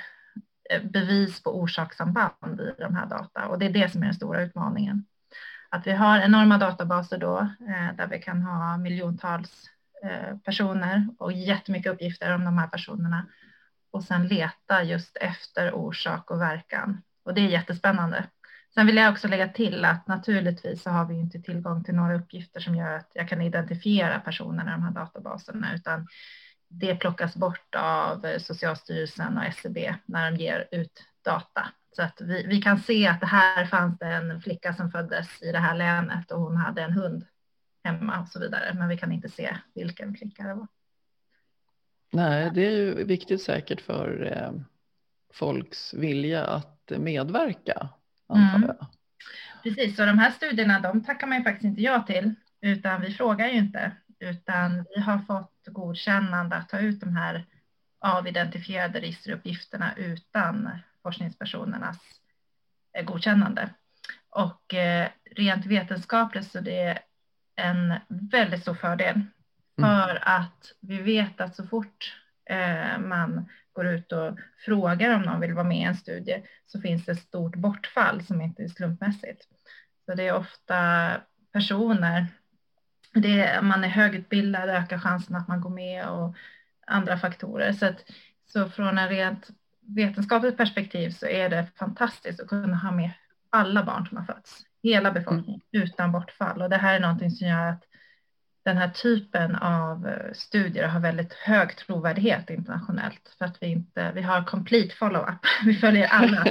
eh, 0.69 0.83
bevis 0.83 1.43
på 1.43 1.59
orsakssamband 1.59 2.61
i 2.61 2.81
de 2.81 2.95
här 2.95 3.05
data 3.05 3.47
och 3.47 3.59
det 3.59 3.65
är 3.65 3.73
det 3.73 3.91
som 3.91 4.01
är 4.01 4.05
den 4.05 4.15
stora 4.15 4.41
utmaningen. 4.41 5.05
Att 5.69 5.87
vi 5.87 5.91
har 5.91 6.19
enorma 6.19 6.57
databaser 6.57 7.17
då 7.17 7.39
eh, 7.39 7.95
där 7.95 8.07
vi 8.07 8.19
kan 8.21 8.41
ha 8.41 8.77
miljontals 8.77 9.69
Eh, 10.03 10.37
personer 10.37 11.07
och 11.17 11.31
jättemycket 11.31 11.91
uppgifter 11.91 12.35
om 12.35 12.45
de 12.45 12.57
här 12.57 12.67
personerna 12.67 13.25
och 13.91 14.03
sen 14.03 14.27
leta 14.27 14.83
just 14.83 15.17
efter 15.17 15.73
orsak 15.73 16.31
och 16.31 16.41
verkan. 16.41 17.01
Och 17.23 17.33
det 17.33 17.41
är 17.41 17.47
jättespännande. 17.47 18.25
Sen 18.73 18.85
vill 18.85 18.95
jag 18.95 19.11
också 19.11 19.27
lägga 19.27 19.47
till 19.47 19.85
att 19.85 20.07
naturligtvis 20.07 20.83
så 20.83 20.89
har 20.89 21.05
vi 21.05 21.15
inte 21.15 21.39
tillgång 21.39 21.83
till 21.83 21.95
några 21.95 22.15
uppgifter 22.15 22.59
som 22.59 22.75
gör 22.75 22.93
att 22.93 23.11
jag 23.13 23.29
kan 23.29 23.41
identifiera 23.41 24.19
personerna 24.19 24.71
i 24.71 24.73
de 24.73 24.83
här 24.83 24.91
databaserna, 24.91 25.75
utan 25.75 26.07
det 26.67 26.95
plockas 26.95 27.35
bort 27.35 27.75
av 27.75 28.25
Socialstyrelsen 28.39 29.37
och 29.37 29.45
SCB 29.45 29.95
när 30.05 30.31
de 30.31 30.37
ger 30.37 30.67
ut 30.71 31.03
data. 31.25 31.69
Så 31.95 32.01
att 32.01 32.21
vi, 32.21 32.47
vi 32.47 32.61
kan 32.61 32.79
se 32.79 33.07
att 33.07 33.19
det 33.19 33.27
här 33.27 33.65
fanns 33.65 33.99
det 33.99 34.05
en 34.05 34.41
flicka 34.41 34.73
som 34.73 34.91
föddes 34.91 35.41
i 35.41 35.51
det 35.51 35.59
här 35.59 35.75
länet 35.75 36.31
och 36.31 36.41
hon 36.41 36.57
hade 36.57 36.81
en 36.81 36.93
hund 36.93 37.25
hemma 37.83 38.19
och 38.19 38.27
så 38.27 38.39
vidare. 38.39 38.73
Men 38.73 38.89
vi 38.89 38.97
kan 38.97 39.11
inte 39.11 39.29
se 39.29 39.57
vilken 39.75 40.15
flicka 40.15 40.43
det 40.43 40.53
var. 40.53 40.67
Nej, 42.11 42.51
det 42.53 42.65
är 42.65 42.71
ju 42.71 43.03
viktigt 43.03 43.41
säkert 43.41 43.81
för 43.81 44.31
eh, 44.31 44.51
folks 45.33 45.93
vilja 45.93 46.45
att 46.45 46.91
medverka, 46.97 47.89
antar 48.27 48.57
mm. 48.57 48.67
jag. 48.67 48.87
Precis, 49.63 49.99
och 49.99 50.05
de 50.05 50.19
här 50.19 50.31
studierna 50.31 50.79
de 50.79 51.03
tackar 51.03 51.27
man 51.27 51.37
ju 51.37 51.43
faktiskt 51.43 51.65
inte 51.65 51.81
ja 51.81 52.01
till, 52.01 52.35
utan 52.61 53.01
vi 53.01 53.13
frågar 53.13 53.47
ju 53.47 53.57
inte, 53.57 53.91
utan 54.19 54.85
vi 54.95 55.01
har 55.01 55.19
fått 55.19 55.65
godkännande 55.65 56.55
att 56.55 56.69
ta 56.69 56.79
ut 56.79 56.99
de 56.99 57.15
här 57.15 57.45
avidentifierade 57.99 59.01
registeruppgifterna 59.01 59.95
utan 59.97 60.69
forskningspersonernas 61.03 61.97
eh, 62.97 63.05
godkännande. 63.05 63.69
Och 64.29 64.73
eh, 64.73 65.09
rent 65.35 65.65
vetenskapligt 65.65 66.51
så 66.51 66.59
det 66.59 66.99
en 67.59 67.93
väldigt 68.31 68.61
stor 68.61 68.73
fördel. 68.73 69.21
Mm. 69.77 69.89
För 69.89 70.19
att 70.21 70.71
vi 70.79 71.01
vet 71.01 71.41
att 71.41 71.55
så 71.55 71.67
fort 71.67 72.15
eh, 72.49 72.99
man 72.99 73.45
går 73.73 73.87
ut 73.87 74.11
och 74.11 74.39
frågar 74.65 75.15
om 75.15 75.21
någon 75.21 75.39
vill 75.39 75.53
vara 75.53 75.67
med 75.67 75.77
i 75.77 75.83
en 75.83 75.95
studie 75.95 76.43
så 76.65 76.81
finns 76.81 77.05
det 77.05 77.11
ett 77.11 77.19
stort 77.19 77.55
bortfall 77.55 78.23
som 78.23 78.41
inte 78.41 78.63
är 78.63 78.67
slumpmässigt. 78.67 79.47
Så 80.05 80.15
det 80.15 80.27
är 80.27 80.35
ofta 80.35 81.11
personer, 81.53 82.27
det 83.13 83.59
man 83.61 83.83
är 83.83 83.87
högutbildad 83.87 84.69
ökar 84.69 84.99
chansen 84.99 85.35
att 85.35 85.47
man 85.47 85.61
går 85.61 85.69
med 85.69 86.05
och 86.05 86.35
andra 86.87 87.17
faktorer. 87.17 87.73
Så, 87.73 87.85
att, 87.85 88.03
så 88.45 88.69
från 88.69 88.97
en 88.97 89.09
rent 89.09 89.49
vetenskapligt 89.81 90.57
perspektiv 90.57 91.09
så 91.09 91.25
är 91.25 91.49
det 91.49 91.67
fantastiskt 91.75 92.39
att 92.39 92.47
kunna 92.47 92.77
ha 92.77 92.91
med 92.91 93.11
alla 93.49 93.83
barn 93.83 94.07
som 94.07 94.17
har 94.17 94.25
fötts 94.25 94.65
hela 94.83 95.11
befolkningen 95.11 95.61
mm. 95.73 95.85
utan 95.85 96.11
bortfall. 96.11 96.61
Och 96.61 96.69
det 96.69 96.77
här 96.77 96.95
är 96.95 96.99
någonting 96.99 97.31
som 97.31 97.47
gör 97.47 97.69
att 97.69 97.83
den 98.65 98.77
här 98.77 98.89
typen 98.89 99.55
av 99.55 100.07
eh, 100.07 100.33
studier 100.33 100.87
har 100.87 100.99
väldigt 100.99 101.33
hög 101.33 101.77
trovärdighet 101.77 102.49
internationellt 102.49 103.35
för 103.37 103.45
att 103.45 103.57
vi 103.61 103.67
inte, 103.67 104.11
vi 104.15 104.21
har 104.21 104.43
complete 104.43 104.95
follow-up. 104.95 105.39
Vi 105.65 105.73
följer 105.73 106.07
alla 106.07 106.43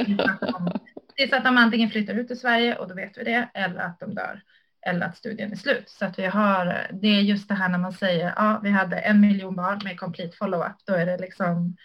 tills 1.17 1.33
att 1.33 1.45
de 1.45 1.57
antingen 1.57 1.91
flyttar 1.91 2.15
ut 2.15 2.29
till 2.29 2.41
Sverige 2.41 2.77
och 2.77 2.89
då 2.89 2.95
vet 2.95 3.19
vi 3.19 3.25
det 3.25 3.49
eller 3.55 3.81
att 3.81 4.01
de 4.01 4.15
dör 4.15 4.43
eller 4.87 5.07
att 5.07 5.17
studien 5.17 5.53
är 5.53 5.57
slut. 5.57 5.89
Så 5.89 6.05
att 6.05 6.19
vi 6.19 6.27
har, 6.27 6.87
det 6.93 7.09
är 7.09 7.21
just 7.21 7.49
det 7.49 7.55
här 7.55 7.69
när 7.69 7.79
man 7.79 7.93
säger 7.93 8.33
ja, 8.37 8.61
vi 8.63 8.71
hade 8.71 8.99
en 8.99 9.21
miljon 9.21 9.57
barn 9.57 9.81
med 9.85 10.01
complete 10.01 10.37
follow-up, 10.37 10.77
då 10.87 10.95
är 10.95 11.07
det 11.07 11.19
liksom, 11.19 11.77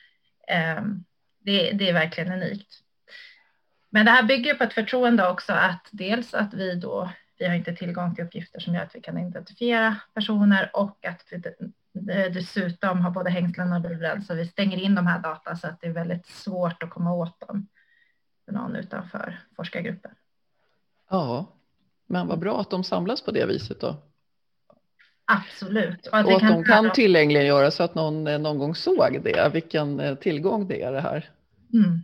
eh, 0.47 0.81
det, 1.39 1.71
det 1.71 1.89
är 1.89 1.93
verkligen 1.93 2.33
unikt. 2.33 2.79
Men 3.93 4.05
det 4.05 4.11
här 4.11 4.23
bygger 4.23 4.53
på 4.53 4.63
ett 4.63 4.73
förtroende 4.73 5.29
också 5.29 5.53
att 5.53 5.87
dels 5.91 6.33
att 6.33 6.53
vi 6.53 6.75
då 6.75 7.09
vi 7.37 7.45
har 7.45 7.55
inte 7.55 7.75
tillgång 7.75 8.15
till 8.15 8.23
uppgifter 8.23 8.59
som 8.59 8.75
gör 8.75 8.83
att 8.83 8.95
vi 8.95 9.01
kan 9.01 9.17
identifiera 9.17 9.95
personer 10.13 10.71
och 10.73 11.05
att 11.05 11.25
vi 11.31 11.41
dessutom 12.29 13.01
har 13.01 13.11
både 13.11 13.29
hängslen 13.29 13.73
och 13.73 13.89
livrem 13.89 14.21
så 14.21 14.33
vi 14.33 14.47
stänger 14.47 14.77
in 14.77 14.95
de 14.95 15.07
här 15.07 15.19
data 15.19 15.55
så 15.55 15.67
att 15.67 15.81
det 15.81 15.87
är 15.87 15.91
väldigt 15.91 16.25
svårt 16.25 16.83
att 16.83 16.89
komma 16.89 17.13
åt 17.13 17.47
dem 17.47 17.67
för 18.45 18.51
någon 18.51 18.75
utanför 18.75 19.39
forskargruppen. 19.55 20.11
Ja, 21.09 21.45
men 22.05 22.27
vad 22.27 22.39
bra 22.39 22.61
att 22.61 22.69
de 22.69 22.83
samlas 22.83 23.21
på 23.21 23.31
det 23.31 23.45
viset 23.45 23.79
då. 23.79 23.95
Absolut. 25.25 26.07
Och 26.07 26.17
att, 26.17 26.25
och 26.25 26.33
att 26.33 26.39
kan 26.39 26.51
de 26.51 26.63
kan 26.63 26.91
tillgängliggöra 26.91 27.71
så 27.71 27.83
att 27.83 27.95
någon 27.95 28.23
någon 28.23 28.57
gång 28.57 28.75
såg 28.75 29.19
det, 29.23 29.49
vilken 29.53 29.99
eh, 29.99 30.15
tillgång 30.15 30.67
det 30.67 30.83
är 30.83 30.91
det 30.91 31.01
här. 31.01 31.29
Mm. 31.73 32.03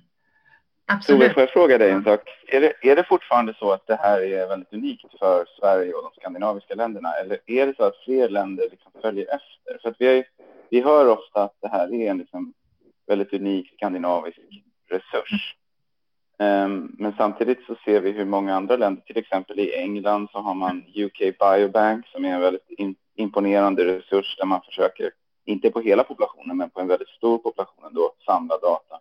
Absolut. 0.91 1.21
Tove, 1.21 1.33
får 1.33 1.41
jag 1.41 1.49
fråga 1.49 1.77
dig 1.77 1.91
en 1.91 2.03
sak? 2.03 2.19
Är 2.47 2.61
det, 2.61 2.73
är 2.81 2.95
det 2.95 3.03
fortfarande 3.03 3.53
så 3.59 3.71
att 3.71 3.87
det 3.87 3.95
här 3.95 4.21
är 4.21 4.47
väldigt 4.47 4.73
unikt 4.73 5.05
för 5.19 5.45
Sverige 5.59 5.93
och 5.93 6.03
de 6.03 6.11
skandinaviska 6.21 6.75
länderna? 6.75 7.13
Eller 7.13 7.39
är 7.45 7.67
det 7.67 7.75
så 7.75 7.83
att 7.83 7.97
fler 8.05 8.29
länder 8.29 8.67
liksom 8.71 8.91
följer 9.01 9.25
efter? 9.25 9.81
För 9.81 9.89
att 9.89 9.95
vi, 9.99 10.23
vi 10.69 10.81
hör 10.81 11.07
ofta 11.07 11.43
att 11.43 11.55
det 11.61 11.67
här 11.67 11.93
är 11.93 12.11
en 12.11 12.17
liksom 12.17 12.53
väldigt 13.07 13.33
unik 13.33 13.73
skandinavisk 13.73 14.39
resurs. 14.89 15.55
Um, 16.39 16.95
men 16.97 17.13
samtidigt 17.17 17.65
så 17.67 17.75
ser 17.85 18.01
vi 18.01 18.11
hur 18.11 18.25
många 18.25 18.55
andra 18.55 18.75
länder, 18.75 19.01
till 19.01 19.17
exempel 19.17 19.59
i 19.59 19.75
England 19.75 20.27
så 20.31 20.39
har 20.39 20.53
man 20.53 20.83
UK 20.95 21.19
Biobank 21.19 22.07
som 22.07 22.25
är 22.25 22.29
en 22.29 22.41
väldigt 22.41 22.69
in, 22.69 22.95
imponerande 23.15 23.85
resurs 23.85 24.37
där 24.37 24.45
man 24.45 24.61
försöker, 24.61 25.11
inte 25.45 25.69
på 25.69 25.79
hela 25.79 26.03
populationen, 26.03 26.57
men 26.57 26.69
på 26.69 26.79
en 26.79 26.87
väldigt 26.87 27.09
stor 27.09 27.37
population 27.37 27.85
ändå, 27.85 28.11
samla 28.25 28.57
data. 28.57 28.99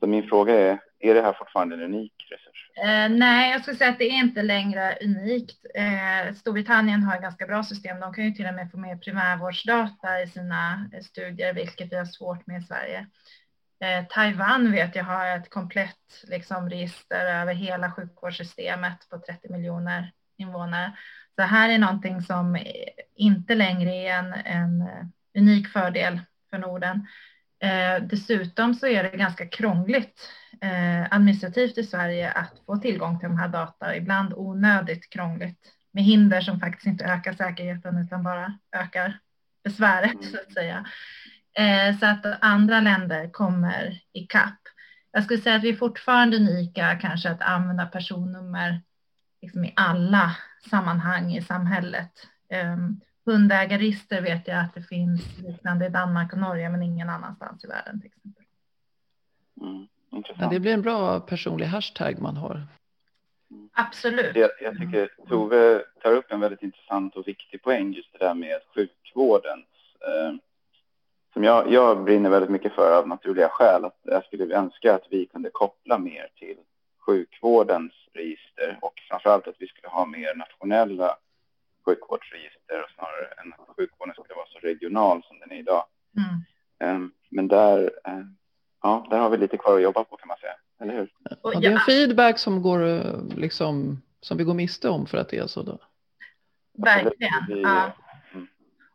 Så 0.00 0.06
min 0.06 0.28
fråga 0.28 0.54
är, 0.54 0.78
är 1.02 1.14
det 1.14 1.22
här 1.22 1.32
fortfarande 1.32 1.74
en 1.74 1.82
unik 1.82 2.12
resurs? 2.30 2.70
Eh, 2.76 3.18
nej, 3.18 3.50
jag 3.50 3.60
skulle 3.60 3.76
säga 3.76 3.90
att 3.90 3.98
det 3.98 4.10
är 4.10 4.18
inte 4.18 4.42
längre 4.42 4.98
unikt. 5.00 5.64
Eh, 5.74 6.34
Storbritannien 6.34 7.02
har 7.02 7.14
ett 7.14 7.22
ganska 7.22 7.46
bra 7.46 7.62
system. 7.62 8.00
De 8.00 8.14
kan 8.14 8.24
ju 8.24 8.30
till 8.30 8.46
och 8.46 8.54
med 8.54 8.70
få 8.70 8.78
med 8.78 9.02
primärvårdsdata 9.02 10.22
i 10.22 10.26
sina 10.26 10.90
eh, 10.92 11.00
studier, 11.00 11.54
vilket 11.54 11.92
vi 11.92 11.96
har 11.96 12.04
svårt 12.04 12.46
med 12.46 12.62
i 12.62 12.64
Sverige. 12.64 13.06
Eh, 13.82 14.06
Taiwan 14.06 14.72
vet 14.72 14.96
jag 14.96 15.04
har 15.04 15.36
ett 15.36 15.50
komplett 15.50 16.24
liksom, 16.24 16.70
register 16.70 17.26
över 17.26 17.54
hela 17.54 17.92
sjukvårdssystemet 17.92 19.08
på 19.10 19.18
30 19.18 19.52
miljoner 19.52 20.12
invånare. 20.36 20.92
Så 21.36 21.42
här 21.42 21.68
är 21.68 21.78
någonting 21.78 22.22
som 22.22 22.56
eh, 22.56 22.62
inte 23.16 23.54
längre 23.54 23.90
är 23.90 24.18
en, 24.18 24.32
en 24.32 24.82
eh, 24.82 25.04
unik 25.38 25.68
fördel 25.68 26.20
för 26.50 26.58
Norden. 26.58 27.06
Eh, 27.62 28.02
dessutom 28.02 28.74
så 28.74 28.86
är 28.86 29.02
det 29.02 29.16
ganska 29.16 29.46
krångligt 29.46 30.28
administrativt 31.10 31.78
i 31.78 31.84
Sverige 31.84 32.30
att 32.30 32.62
få 32.66 32.76
tillgång 32.76 33.18
till 33.18 33.28
de 33.28 33.38
här 33.38 33.48
data, 33.48 33.96
ibland 33.96 34.32
onödigt 34.36 35.10
krångligt 35.10 35.58
med 35.92 36.04
hinder 36.04 36.40
som 36.40 36.60
faktiskt 36.60 36.86
inte 36.86 37.04
ökar 37.04 37.32
säkerheten 37.32 37.98
utan 37.98 38.22
bara 38.22 38.58
ökar 38.72 39.18
besväret 39.64 40.24
så 40.24 40.36
att 40.36 40.52
säga. 40.52 40.86
Eh, 41.54 41.98
så 41.98 42.06
att 42.06 42.26
andra 42.40 42.80
länder 42.80 43.30
kommer 43.30 44.02
i 44.12 44.26
kapp. 44.26 44.58
Jag 45.12 45.24
skulle 45.24 45.40
säga 45.40 45.56
att 45.56 45.64
vi 45.64 45.68
är 45.68 45.76
fortfarande 45.76 46.36
unika 46.36 46.98
kanske 47.00 47.30
att 47.30 47.42
använda 47.42 47.86
personnummer 47.86 48.82
liksom 49.42 49.64
i 49.64 49.72
alla 49.76 50.36
sammanhang 50.70 51.32
i 51.32 51.42
samhället. 51.42 52.28
Um, 52.74 53.00
hundägarregister 53.24 54.20
vet 54.20 54.48
jag 54.48 54.60
att 54.60 54.74
det 54.74 54.82
finns 54.82 55.38
liknande 55.38 55.86
i 55.86 55.88
Danmark 55.88 56.32
och 56.32 56.38
Norge, 56.38 56.70
men 56.70 56.82
ingen 56.82 57.08
annanstans 57.08 57.64
i 57.64 57.66
världen 57.66 58.00
till 58.00 58.06
exempel. 58.06 58.44
Mm, 59.60 59.88
ja, 60.38 60.48
det 60.50 60.60
blir 60.60 60.74
en 60.74 60.82
bra 60.82 61.20
personlig 61.20 61.66
hashtag 61.66 62.20
man 62.20 62.36
har. 62.36 62.66
Absolut. 63.72 64.36
Jag, 64.36 64.50
jag 64.60 64.78
tycker 64.78 65.10
Tove 65.28 65.84
tar 66.02 66.12
upp 66.12 66.32
en 66.32 66.40
väldigt 66.40 66.62
intressant 66.62 67.16
och 67.16 67.28
viktig 67.28 67.62
poäng, 67.62 67.92
just 67.92 68.12
det 68.12 68.18
där 68.18 68.34
med 68.34 68.60
sjukvårdens 68.74 69.66
eh, 70.00 70.34
som 71.32 71.44
jag, 71.44 71.72
jag 71.72 72.04
brinner 72.04 72.30
väldigt 72.30 72.50
mycket 72.50 72.72
för 72.72 72.98
av 72.98 73.08
naturliga 73.08 73.48
skäl. 73.48 73.84
Att 73.84 73.98
jag 74.02 74.24
skulle 74.24 74.56
önska 74.56 74.94
att 74.94 75.06
vi 75.10 75.26
kunde 75.26 75.50
koppla 75.50 75.98
mer 75.98 76.28
till 76.38 76.56
sjukvårdens 77.06 77.92
register 78.14 78.78
och 78.80 78.94
framförallt 79.08 79.48
att 79.48 79.56
vi 79.58 79.66
skulle 79.66 79.88
ha 79.88 80.06
mer 80.06 80.34
nationella 80.34 81.16
sjukvårdsregister 81.84 82.82
och 82.82 82.90
snarare 82.90 83.26
än 83.26 83.52
att 83.52 83.76
sjukvården 83.76 84.14
skulle 84.14 84.34
vara 84.34 84.46
så 84.46 84.58
regional 84.58 85.22
som 85.22 85.38
den 85.38 85.52
är 85.52 85.56
idag. 85.56 85.84
Mm. 86.16 86.40
Ehm, 86.78 87.12
men 87.28 87.48
där, 87.48 87.90
eh, 88.04 88.24
ja, 88.82 89.06
där 89.10 89.18
har 89.18 89.30
vi 89.30 89.36
lite 89.36 89.56
kvar 89.56 89.76
att 89.76 89.82
jobba 89.82 90.04
på 90.04 90.16
kan 90.16 90.28
man 90.28 90.36
säga, 90.36 90.52
eller 90.80 90.94
hur? 90.94 91.08
Och 91.42 91.60
det 91.60 91.66
är 91.66 91.72
en 91.72 91.80
feedback 91.80 92.38
som, 92.38 92.62
går, 92.62 93.02
liksom, 93.36 94.02
som 94.20 94.36
vi 94.36 94.44
går 94.44 94.54
miste 94.54 94.88
om 94.88 95.06
för 95.06 95.18
att 95.18 95.28
det 95.28 95.38
är 95.38 95.46
så 95.46 95.62
då? 95.62 95.78
Verkligen. 96.78 97.60
Ja. 97.62 97.92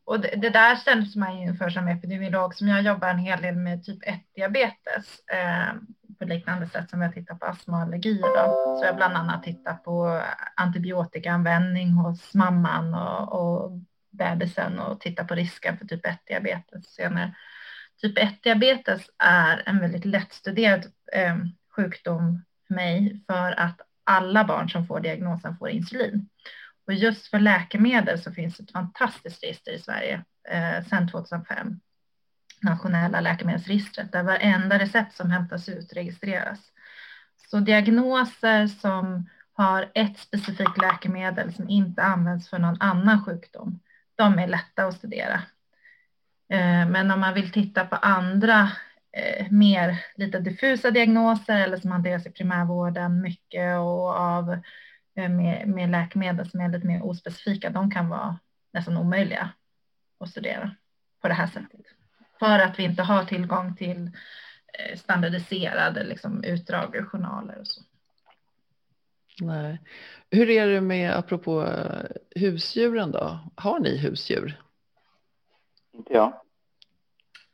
Och 0.05 0.19
det, 0.19 0.35
det, 0.35 0.49
där 0.49 0.75
känns 0.75 1.15
man 1.15 1.41
ju 1.41 1.53
för 1.53 1.69
som 1.69 1.87
epidemiolog 1.87 2.55
som 2.55 2.67
jag 2.67 2.81
jobbar 2.81 3.07
en 3.09 3.17
hel 3.17 3.41
del 3.41 3.55
med 3.55 3.85
typ 3.85 4.03
1-diabetes 4.03 5.19
eh, 5.31 5.73
på 6.19 6.25
liknande 6.25 6.67
sätt 6.67 6.89
som 6.89 7.01
jag 7.01 7.13
tittar 7.13 7.35
på 7.35 7.45
astma 7.45 7.77
och 7.77 7.83
allergier. 7.83 8.23
Då. 8.23 8.79
Så 8.79 8.85
jag 8.85 8.95
bland 8.95 9.15
annat 9.15 9.43
tittar 9.43 9.73
på 9.73 10.21
antibiotikaanvändning 10.55 11.91
hos 11.91 12.33
mamman 12.33 12.93
och, 12.93 13.33
och 13.33 13.71
bebisen 14.09 14.79
och 14.79 14.99
tittar 14.99 15.23
på 15.23 15.35
risken 15.35 15.77
för 15.77 15.85
typ 15.85 16.05
1-diabetes 16.05 16.83
senare. 16.83 17.35
Typ 18.01 18.17
1-diabetes 18.17 19.09
är 19.17 19.63
en 19.65 19.79
väldigt 19.79 20.05
lättstuderad 20.05 20.85
eh, 21.13 21.37
sjukdom 21.75 22.43
för 22.67 22.73
mig 22.73 23.21
för 23.27 23.59
att 23.59 23.81
alla 24.03 24.43
barn 24.43 24.69
som 24.69 24.87
får 24.87 24.99
diagnosen 24.99 25.57
får 25.57 25.69
insulin. 25.69 26.29
Och 26.87 26.93
just 26.93 27.27
för 27.27 27.39
läkemedel 27.39 28.19
så 28.19 28.31
finns 28.31 28.59
ett 28.59 28.71
fantastiskt 28.71 29.43
register 29.43 29.71
i 29.71 29.79
Sverige 29.79 30.23
eh, 30.49 30.85
sedan 30.85 31.09
2005. 31.09 31.79
Nationella 32.61 33.21
läkemedelsregistret 33.21 34.11
där 34.11 34.23
varenda 34.23 34.79
recept 34.79 35.15
som 35.15 35.31
hämtas 35.31 35.69
ut 35.69 35.93
registreras. 35.93 36.59
Så 37.51 37.59
diagnoser 37.59 38.67
som 38.67 39.29
har 39.53 39.91
ett 39.93 40.19
specifikt 40.19 40.77
läkemedel 40.77 41.53
som 41.53 41.69
inte 41.69 42.03
används 42.03 42.49
för 42.49 42.59
någon 42.59 42.81
annan 42.81 43.25
sjukdom, 43.25 43.79
de 44.15 44.39
är 44.39 44.47
lätta 44.47 44.85
att 44.85 44.95
studera. 44.95 45.41
Eh, 46.49 46.89
men 46.89 47.11
om 47.11 47.19
man 47.19 47.33
vill 47.33 47.51
titta 47.51 47.85
på 47.85 47.95
andra 47.95 48.71
eh, 49.11 49.51
mer 49.51 50.05
lite 50.15 50.39
diffusa 50.39 50.91
diagnoser 50.91 51.59
eller 51.59 51.77
som 51.77 51.91
hanteras 51.91 52.25
i 52.25 52.31
primärvården 52.31 53.21
mycket 53.21 53.77
och 53.77 54.15
av 54.15 54.53
eh, 55.15 55.29
med, 55.29 55.67
med 55.67 55.89
läkemedel 55.89 56.49
som 56.49 56.61
är 56.61 56.69
lite 56.69 56.87
mer 56.87 57.05
ospecifika, 57.05 57.69
de 57.69 57.91
kan 57.91 58.09
vara 58.09 58.39
nästan 58.73 58.97
omöjliga 58.97 59.49
att 60.19 60.29
studera 60.29 60.75
på 61.21 61.27
det 61.27 61.33
här 61.33 61.47
sättet. 61.47 61.81
För 62.39 62.59
att 62.59 62.79
vi 62.79 62.83
inte 62.83 63.03
har 63.03 63.23
tillgång 63.25 63.75
till 63.75 64.11
standardiserade 64.95 66.03
liksom, 66.03 66.43
utdrag 66.43 66.95
ur 66.95 67.05
journaler 67.05 67.59
och 67.59 67.67
så. 67.67 67.81
Nej. 69.41 69.81
Hur 70.31 70.49
är 70.49 70.67
det 70.67 70.81
med, 70.81 71.17
apropå 71.17 71.69
husdjuren 72.35 73.11
då? 73.11 73.39
Har 73.55 73.79
ni 73.79 73.97
husdjur? 73.97 74.57
Inte 75.97 76.13
jag. 76.13 76.33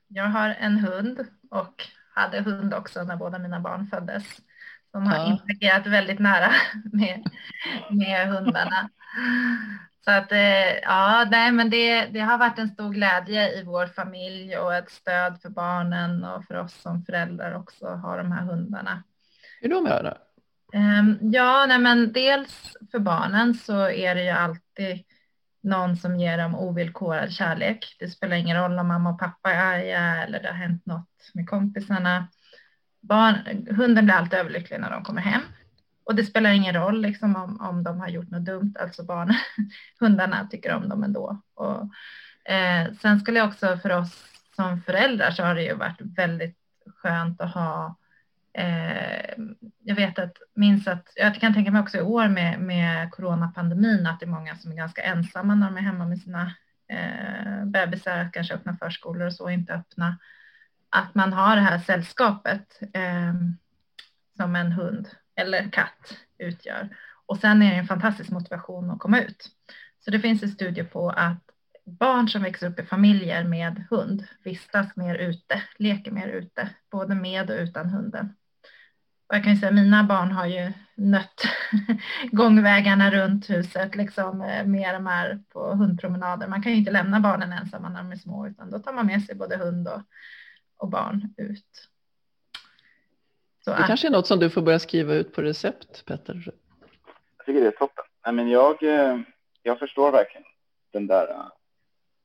Jag 0.08 0.24
har 0.24 0.50
en 0.50 0.78
hund 0.78 1.28
och 1.52 1.84
hade 2.14 2.42
hund 2.42 2.74
också 2.74 3.04
när 3.04 3.16
båda 3.16 3.40
mina 3.40 3.60
barn 3.60 3.88
föddes. 3.88 4.24
De 4.92 5.08
har 5.08 5.18
ja. 5.18 5.26
interagerat 5.26 5.88
väldigt 5.88 6.20
nära 6.20 6.52
med, 6.94 7.24
med 7.90 8.28
hundarna. 8.28 8.90
Så 10.06 10.12
att 10.12 10.32
eh, 10.32 10.80
ja, 10.82 11.28
nej, 11.32 11.52
men 11.52 11.70
det, 11.70 12.06
det 12.06 12.20
har 12.20 12.38
varit 12.38 12.60
en 12.60 12.70
stor 12.70 12.90
glädje 12.90 13.60
i 13.60 13.64
vår 13.64 13.88
familj 13.88 14.58
och 14.58 14.76
ett 14.76 14.92
stöd 14.92 15.42
för 15.42 15.50
barnen 15.50 16.24
och 16.24 16.46
för 16.46 16.56
oss 16.56 16.82
som 16.82 17.06
föräldrar 17.06 17.56
också 17.56 17.88
har 17.88 18.18
de 18.18 18.32
här 18.32 18.42
hundarna. 18.42 19.04
Hur 19.62 19.70
då 19.70 19.82
med 19.82 20.06
det? 20.06 20.18
Um, 20.78 21.20
ja, 21.22 21.66
nej, 21.66 21.80
men 21.80 22.14
dels 22.14 22.78
för 22.92 23.00
barnen 23.00 23.54
så 23.54 23.90
är 23.90 24.16
det 24.16 24.24
ju 24.24 24.30
alltid 24.30 25.04
någon 25.64 25.98
som 25.98 26.20
ger 26.20 26.38
dem 26.38 26.56
ovillkorad 26.56 27.32
kärlek. 27.32 27.96
Det 28.00 28.08
spelar 28.08 28.36
ingen 28.36 28.58
roll 28.58 28.80
om 28.80 28.88
mamma 28.88 29.10
och 29.10 29.20
pappa 29.20 29.52
är 29.52 29.80
arga 29.80 30.24
eller 30.24 30.42
det 30.42 30.48
har 30.48 30.56
hänt 30.56 30.86
något 30.86 31.32
med 31.34 31.50
kompisarna 31.50 32.28
barn, 33.04 33.68
hunden 33.70 34.06
blir 34.06 34.16
alltid 34.16 34.40
överlycklig 34.40 34.80
när 34.80 34.92
de 34.92 35.04
kommer 35.04 35.22
hem. 35.22 35.42
och 36.06 36.16
det 36.16 36.24
spelar 36.24 36.50
ingen 36.50 36.76
roll 36.76 37.02
liksom, 37.02 37.36
om, 37.36 37.62
om 37.62 37.84
de 37.84 38.00
har 38.00 38.08
gjort 38.08 38.32
något 38.32 38.46
dumt, 38.46 38.74
alltså 38.80 39.04
barn, 39.04 39.34
hundarna 40.00 40.48
tycker 40.52 40.74
om 40.74 40.90
dem 40.90 41.04
ändå. 41.04 41.42
Och, 41.54 41.82
eh, 42.54 42.94
sen 43.02 43.20
skulle 43.20 43.40
jag 43.40 43.48
också 43.48 43.78
för 43.78 43.90
oss 43.90 44.26
som 44.56 44.82
föräldrar 44.82 45.32
så 45.32 45.44
har 45.44 45.56
det 45.56 45.64
ju 45.64 45.74
varit 45.74 46.02
väldigt 46.02 46.58
skönt 46.96 47.42
att 47.42 47.54
ha 47.54 47.96
eh, 48.54 49.34
jag 49.84 49.96
vet 49.96 50.20
att, 50.20 50.38
minns 50.56 50.88
att, 50.88 51.10
jag 51.16 51.36
kan 51.36 51.54
tänka 51.54 51.72
mig 51.72 51.82
också 51.82 51.98
i 51.98 52.02
år 52.02 52.28
med, 52.28 52.60
med 52.60 53.12
coronapandemin 53.12 54.08
att 54.08 54.20
det 54.20 54.26
är 54.26 54.30
många 54.30 54.56
som 54.56 54.72
är 54.72 54.76
ganska 54.76 55.02
ensamma 55.02 55.56
när 55.56 55.68
de 55.68 55.78
är 55.78 55.82
hemma 55.82 56.06
med 56.06 56.20
sina 56.20 56.54
eh, 56.88 57.66
bebisar, 57.66 58.30
kanske 58.34 58.54
öppna 58.54 58.78
förskolor 58.78 59.28
och 59.28 59.34
så, 59.34 59.50
inte 59.50 59.74
öppna. 59.74 60.18
Att 60.90 61.16
man 61.16 61.34
har 61.34 61.56
det 61.56 61.62
här 61.62 61.80
sällskapet 61.80 62.80
eh, 62.94 63.34
som 64.38 64.56
en 64.56 64.72
hund 64.72 65.10
eller 65.36 65.70
katt 65.70 66.18
utgör. 66.38 66.90
Och 67.26 67.38
sen 67.38 67.62
är 67.62 67.72
det 67.72 67.78
en 67.78 67.88
fantastisk 67.88 68.30
motivation 68.30 68.92
att 68.92 69.00
komma 69.00 69.22
ut. 69.22 69.50
Så 70.00 70.12
det 70.12 70.20
finns 70.20 70.44
en 70.44 70.50
studie 70.50 70.84
på 70.84 71.10
att 71.10 71.44
barn 71.86 72.30
som 72.30 72.44
växer 72.44 72.70
upp 72.70 72.80
i 72.80 72.84
familjer 72.84 73.44
med 73.44 73.84
hund 73.90 74.28
vistas 74.44 74.96
mer 74.96 75.16
ute, 75.16 75.62
leker 75.78 76.12
mer 76.12 76.28
ute, 76.28 76.70
både 76.92 77.16
med 77.16 77.50
och 77.50 77.58
utan 77.60 77.90
hunden. 77.90 78.36
Och 79.28 79.36
jag 79.36 79.44
kan 79.44 79.54
ju 79.54 79.60
säga 79.60 79.72
mina 79.72 80.04
barn 80.04 80.32
har 80.32 80.46
ju 80.46 80.74
nött 80.96 81.44
gångvägarna 82.32 83.12
runt 83.12 83.50
huset 83.50 83.96
liksom 83.96 84.42
eh, 84.42 84.66
med 84.66 84.96
de 84.96 85.06
här 85.06 85.40
på 85.50 85.60
hundpromenader. 85.60 86.48
Man 86.48 86.64
kan 86.64 86.72
ju 86.72 86.78
inte 86.78 86.92
lämna 86.92 87.20
barnen 87.20 87.54
ensamma 87.54 87.90
när 87.90 88.04
de 88.04 88.12
är 88.12 88.16
små 88.16 88.48
utan 88.48 88.72
då 88.72 88.80
tar 88.80 88.94
man 88.94 89.06
med 89.06 89.24
sig 89.24 89.36
både 89.36 89.58
hund 89.58 89.88
och, 89.88 90.02
och 90.78 90.90
barn 90.90 91.34
ut. 91.38 91.90
Så 93.66 93.70
det 93.70 93.78
att, 93.78 93.88
kanske 93.88 94.08
är 94.08 94.12
något 94.12 94.28
som 94.28 94.40
du 94.40 94.50
får 94.50 94.62
börja 94.62 94.80
skriva 94.80 95.14
ut 95.14 95.34
på 95.34 95.42
recept, 95.42 96.06
Petter. 96.06 96.52
Jag 97.38 97.46
tycker 97.46 97.62
det 97.62 97.68
är 97.68 97.72
toppen. 97.72 98.04
Nej, 98.26 98.34
men 98.34 98.50
jag, 98.50 98.84
eh, 98.84 99.20
jag 99.64 99.80
förstår 99.80 100.12
verkligen 100.12 100.46
den 100.94 101.08
där 101.08 101.28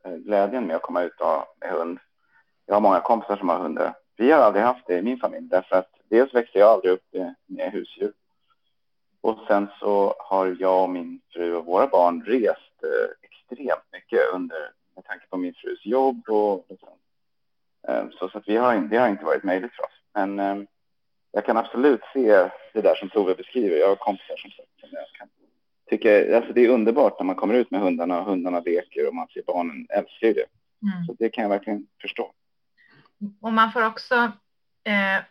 eh, 0.04 0.14
glädjen 0.14 0.66
med 0.66 0.76
att 0.76 0.82
komma 0.82 1.02
ut 1.02 1.20
med 1.60 1.70
hund. 1.70 1.98
Jag 2.66 2.74
har 2.74 2.80
många 2.80 3.00
kompisar 3.00 3.36
som 3.36 3.48
har 3.48 3.58
hundar. 3.58 3.94
Vi 4.16 4.30
har 4.30 4.40
aldrig 4.40 4.64
haft 4.64 4.86
det 4.86 4.98
i 4.98 5.02
min 5.02 5.18
familj 5.18 5.48
därför 5.48 5.76
att 5.76 5.97
dels 6.10 6.34
växte 6.34 6.58
jag 6.58 6.68
aldrig 6.68 6.92
upp 6.92 7.14
med 7.46 7.72
husdjur. 7.72 8.12
Och 9.20 9.38
sen 9.48 9.68
så 9.80 10.14
har 10.18 10.56
jag 10.60 10.82
och 10.82 10.90
min 10.90 11.20
fru 11.32 11.54
och 11.54 11.66
våra 11.66 11.86
barn 11.86 12.24
rest 12.24 12.82
eh, 12.82 13.10
extremt 13.22 13.92
mycket 13.92 14.20
under, 14.32 14.70
med 14.96 15.04
tanke 15.04 15.26
på 15.30 15.36
min 15.36 15.54
frus 15.54 15.86
jobb 15.86 16.28
och 16.28 16.66
liksom. 16.68 16.88
så, 18.18 18.28
så 18.28 18.38
att 18.38 18.48
vi 18.48 18.56
har, 18.56 18.76
det 18.76 18.96
har 18.96 19.08
inte 19.08 19.24
varit 19.24 19.44
möjligt 19.44 19.72
för 19.72 19.82
oss. 19.82 20.02
Men 20.14 20.66
jag 21.32 21.44
kan 21.44 21.56
absolut 21.56 22.00
se 22.12 22.50
det 22.72 22.80
där 22.80 22.94
som 22.94 23.10
Tove 23.10 23.34
beskriver. 23.34 23.76
Jag 23.76 23.88
har 23.88 23.96
kompisar 23.96 24.36
som, 24.36 24.50
som 24.50 24.88
jag 24.92 25.06
kan 25.18 25.28
tycka, 25.90 26.36
alltså 26.36 26.52
det 26.52 26.60
är 26.60 26.68
underbart 26.68 27.18
när 27.18 27.26
man 27.26 27.36
kommer 27.36 27.54
ut 27.54 27.70
med 27.70 27.80
hundarna 27.80 28.20
och 28.20 28.24
hundarna 28.24 28.60
leker 28.60 29.08
och 29.08 29.14
man 29.14 29.28
ser 29.28 29.42
barnen 29.46 29.86
älskar 29.90 30.34
det. 30.34 30.46
Mm. 30.82 31.04
Så 31.06 31.16
det 31.18 31.28
kan 31.28 31.42
jag 31.42 31.48
verkligen 31.48 31.86
förstå. 32.02 32.32
Och 33.40 33.52
man 33.52 33.72
får 33.72 33.86
också 33.86 34.14
eh, 34.84 35.24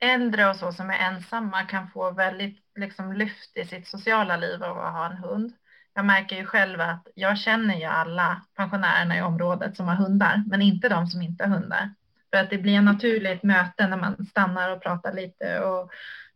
äldre 0.00 0.50
och 0.50 0.56
så 0.56 0.72
som 0.72 0.90
är 0.90 0.98
ensamma 0.98 1.62
kan 1.62 1.90
få 1.90 2.10
väldigt 2.10 2.58
liksom, 2.76 3.12
lyft 3.12 3.56
i 3.56 3.64
sitt 3.64 3.88
sociala 3.88 4.36
liv 4.36 4.62
av 4.64 4.78
att 4.78 4.92
ha 4.92 5.06
en 5.10 5.16
hund. 5.16 5.52
Jag 5.94 6.04
märker 6.04 6.36
ju 6.36 6.46
själv 6.46 6.80
att 6.80 7.08
jag 7.14 7.38
känner 7.38 7.74
ju 7.74 7.84
alla 7.84 8.42
pensionärerna 8.56 9.18
i 9.18 9.22
området 9.22 9.76
som 9.76 9.88
har 9.88 9.94
hundar, 9.94 10.42
men 10.46 10.62
inte 10.62 10.88
de 10.88 11.06
som 11.06 11.22
inte 11.22 11.44
har 11.44 11.50
hundar. 11.50 11.94
För 12.30 12.40
att 12.40 12.50
det 12.50 12.58
blir 12.58 12.74
en 12.74 12.84
naturligt 12.84 13.42
möte 13.42 13.86
när 13.86 13.96
man 13.96 14.26
stannar 14.26 14.70
och 14.70 14.82
pratar 14.82 15.12
lite 15.12 15.60
och 15.60 15.90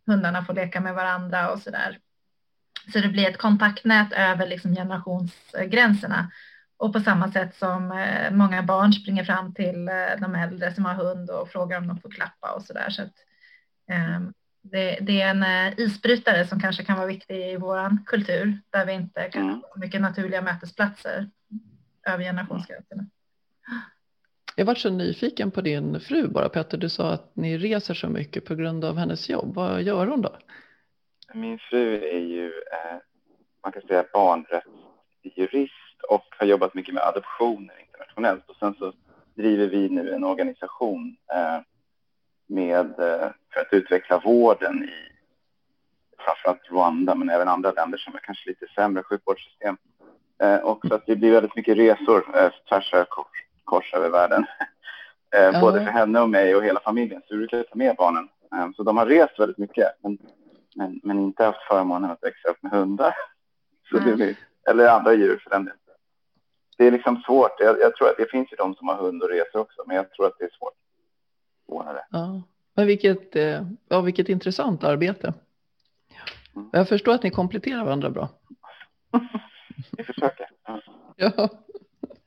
hundarna 0.07 0.45
får 0.45 0.55
leka 0.55 0.81
med 0.81 0.95
varandra 0.95 1.51
och 1.51 1.59
så 1.59 1.71
där. 1.71 1.99
Så 2.93 2.99
det 2.99 3.09
blir 3.09 3.31
ett 3.31 3.39
kontaktnät 3.39 4.13
över 4.13 4.47
liksom 4.47 4.75
generationsgränserna. 4.75 6.31
Och 6.77 6.93
på 6.93 7.01
samma 7.01 7.33
sätt 7.33 7.57
som 7.57 7.93
eh, 7.93 8.31
många 8.31 8.63
barn 8.63 8.93
springer 8.93 9.25
fram 9.25 9.55
till 9.55 9.89
eh, 9.89 10.21
de 10.21 10.35
äldre 10.35 10.75
som 10.75 10.85
har 10.85 10.95
hund 10.95 11.31
och 11.31 11.49
frågar 11.49 11.79
om 11.79 11.87
de 11.87 12.01
får 12.01 12.11
klappa 12.11 12.53
och 12.53 12.63
så 12.63 12.73
där. 12.73 12.91
Så 12.91 13.03
att, 13.03 13.15
det, 14.63 14.99
det, 15.01 15.21
är 15.21 15.31
en 15.31 15.43
uh, 15.43 15.81
isbrytare 15.81 16.47
som 16.47 16.61
kanske 16.61 16.85
kan 16.85 16.97
vara 16.97 17.07
viktig 17.07 17.53
i 17.53 17.57
vår 17.57 18.05
kultur 18.07 18.59
där 18.71 18.87
vi 18.87 18.93
inte 18.93 19.29
kan 19.29 19.49
ha 19.49 19.61
så 19.75 19.81
mycket 19.81 20.01
naturliga 20.01 20.43
mötesplatser 20.43 21.31
över 22.07 22.25
generationsgränserna. 22.25 23.07
Jag 24.57 24.65
var 24.65 24.75
så 24.75 24.91
nyfiken 24.91 25.51
på 25.51 25.61
din 25.61 26.01
fru 26.01 26.29
bara 26.29 26.49
Petter. 26.49 26.79
Du 26.79 26.89
sa 26.89 27.13
att 27.13 27.37
ni 27.37 27.59
reser 27.59 27.95
så 27.95 28.09
mycket 28.09 28.45
på 28.45 28.55
grund 28.55 28.85
av 28.85 28.97
hennes 28.97 29.29
jobb. 29.29 29.55
Vad 29.55 29.83
gör 29.83 30.07
hon 30.07 30.23
då? 30.23 30.37
Min 31.35 31.59
fru 31.59 31.95
är 31.95 32.21
ju, 32.21 32.47
eh, 32.47 32.99
man 33.63 33.73
kan 33.73 33.83
säga 33.83 34.05
barnrättsjurist 34.13 35.73
och 36.09 36.25
har 36.39 36.47
jobbat 36.47 36.75
mycket 36.75 36.95
med 36.95 37.03
adoptioner 37.03 37.81
internationellt. 37.81 38.49
Och 38.49 38.57
sen 38.57 38.75
så 38.75 38.93
driver 39.35 39.67
vi 39.67 39.89
nu 39.89 40.15
en 40.15 40.25
organisation 40.25 41.17
eh, 41.35 41.61
med, 42.49 42.87
eh, 42.99 43.31
för 43.53 43.61
att 43.61 43.73
utveckla 43.73 44.19
vården 44.19 44.85
i 44.85 45.09
framförallt 46.19 46.71
Rwanda 46.71 47.15
men 47.15 47.31
även 47.31 47.49
andra 47.49 47.73
länder 47.73 47.99
som 47.99 48.15
är 48.15 48.19
kanske 48.19 48.49
lite 48.49 48.67
sämre 48.75 49.03
sjukvårdssystem. 49.03 49.77
Eh, 50.43 50.57
och 50.57 50.85
så 50.89 50.95
att 50.95 51.07
det 51.07 51.17
blir 51.17 51.33
väldigt 51.33 51.57
mycket 51.57 51.77
resor 51.77 52.37
eh, 52.37 52.51
tvärs 52.69 52.95
över 52.95 53.07
kors 53.65 53.95
över 53.95 54.11
världen. 54.11 54.47
Eh, 55.37 55.61
både 55.61 55.85
för 55.85 55.91
henne 55.91 56.21
och 56.21 56.31
mig 56.31 56.57
och 56.57 56.65
hela 56.65 56.81
familjen. 56.81 57.23
Så 57.27 57.35
vi 57.35 57.39
brukar 57.39 57.63
ta 57.63 57.75
med 57.75 57.97
barnen. 57.97 58.29
Så 58.77 58.83
de 58.83 58.97
har 58.97 59.07
rest 59.07 59.41
väldigt 59.41 59.59
mycket. 59.59 59.87
Men, 60.03 60.19
men, 60.75 61.01
men, 61.03 61.19
inte 61.19 61.45
haft 61.45 61.63
förmånen 61.63 62.11
att 62.11 62.23
växa 62.23 62.49
upp 62.49 62.63
med 62.63 62.73
hundar. 62.73 63.15
Så 63.91 63.99
mm. 63.99 64.17
blir, 64.17 64.37
eller 64.71 64.89
andra 64.89 65.15
djur 65.15 65.41
för 65.43 65.51
den 65.51 65.65
delen. 65.65 65.79
Det 66.79 66.87
är 66.87 66.91
liksom 66.91 67.23
svårt. 67.27 67.61
Jag, 67.61 67.81
jag, 67.81 67.97
tror 67.97 68.09
att 68.09 68.17
det 68.17 68.31
finns 68.31 68.53
ju 68.53 68.57
de 68.57 68.75
som 68.75 68.89
har 68.89 68.97
hund 68.97 69.23
och 69.23 69.29
reser 69.29 69.59
också. 69.59 69.83
Men 69.87 69.97
jag 69.97 70.11
tror 70.11 70.27
att 70.27 70.39
det 70.39 70.45
är 70.45 70.57
svårt. 70.59 70.75
Svårare. 71.69 72.05
Ja, 72.11 72.43
men 72.75 72.87
vilket, 72.87 73.37
eh, 73.37 73.67
ja, 73.89 74.01
vilket 74.01 74.29
intressant 74.29 74.85
arbete. 74.85 75.35
Mm. 76.57 76.71
Jag 76.73 76.89
förstår 76.89 77.15
att 77.15 77.23
ni 77.23 77.31
kompletterar 77.31 77.85
varandra 77.85 78.11
bra. 78.11 78.29
vi 79.97 80.05
försöker. 80.05 80.47
Ja. 81.21 81.49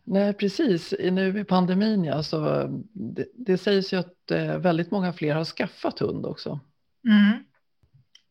Nej, 0.03 0.33
precis. 0.33 0.93
Nu 0.99 1.39
i 1.39 1.43
pandemin, 1.43 2.03
ja, 2.03 2.23
så 2.23 2.67
det, 2.93 3.25
det 3.33 3.57
sägs 3.57 3.93
ju 3.93 3.97
att 3.97 4.31
eh, 4.31 4.57
väldigt 4.57 4.91
många 4.91 5.13
fler 5.13 5.35
har 5.35 5.45
skaffat 5.45 5.99
hund 5.99 6.25
också. 6.25 6.59
Mm. 7.07 7.43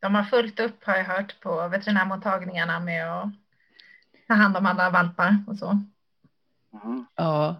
De 0.00 0.14
har 0.14 0.24
fullt 0.24 0.60
upp 0.60 0.84
har 0.84 0.96
jag 0.96 1.04
hört 1.04 1.40
på 1.40 1.68
veterinärmottagningarna 1.68 2.80
med 2.80 3.12
att 3.12 3.28
ta 4.28 4.34
hand 4.34 4.56
om 4.56 4.66
alla 4.66 4.90
valpar 4.90 5.44
och 5.46 5.56
så. 5.56 5.78
Mm. 6.84 7.06
Ja. 7.14 7.56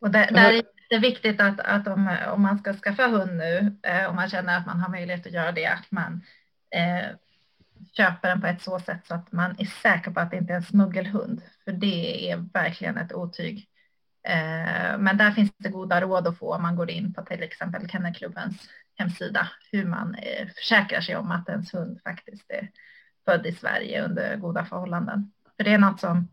Och 0.00 0.10
där, 0.10 0.30
där 0.30 0.62
är 0.94 1.00
viktigt 1.00 1.40
att, 1.40 1.60
att 1.60 1.86
om, 1.86 2.16
om 2.32 2.42
man 2.42 2.58
ska 2.58 2.74
skaffa 2.74 3.06
hund 3.06 3.36
nu, 3.36 3.76
eh, 3.82 4.06
om 4.06 4.16
man 4.16 4.30
känner 4.30 4.58
att 4.58 4.66
man 4.66 4.80
har 4.80 4.88
möjlighet 4.88 5.26
att 5.26 5.32
göra 5.32 5.52
det, 5.52 5.66
att 5.66 5.90
man 5.90 6.22
eh, 6.70 7.16
köper 7.96 8.28
den 8.28 8.40
på 8.40 8.46
ett 8.46 8.62
så 8.62 8.78
sätt 8.78 9.06
så 9.06 9.14
att 9.14 9.32
man 9.32 9.54
är 9.58 9.64
säker 9.64 10.10
på 10.10 10.20
att 10.20 10.30
det 10.30 10.36
inte 10.36 10.52
är 10.52 10.56
en 10.56 10.62
smuggelhund. 10.62 11.42
För 11.64 11.72
det 11.72 12.30
är 12.30 12.36
verkligen 12.36 12.96
ett 12.96 13.12
otyg. 13.12 13.68
Eh, 14.28 14.98
men 14.98 15.16
där 15.16 15.30
finns 15.30 15.50
det 15.56 15.68
goda 15.68 16.00
råd 16.00 16.26
att 16.26 16.38
få 16.38 16.54
om 16.54 16.62
man 16.62 16.76
går 16.76 16.90
in 16.90 17.14
på 17.14 17.22
till 17.22 17.42
exempel 17.42 17.88
Kennelklubbens 17.88 18.68
hemsida. 18.94 19.48
Hur 19.72 19.84
man 19.84 20.14
eh, 20.14 20.48
försäkrar 20.48 21.00
sig 21.00 21.16
om 21.16 21.30
att 21.30 21.48
ens 21.48 21.74
hund 21.74 22.00
faktiskt 22.04 22.50
är 22.50 22.68
född 23.24 23.46
i 23.46 23.52
Sverige 23.52 24.04
under 24.04 24.36
goda 24.36 24.64
förhållanden. 24.64 25.32
För 25.56 25.64
det 25.64 25.72
är 25.72 25.78
något 25.78 26.00
som, 26.00 26.28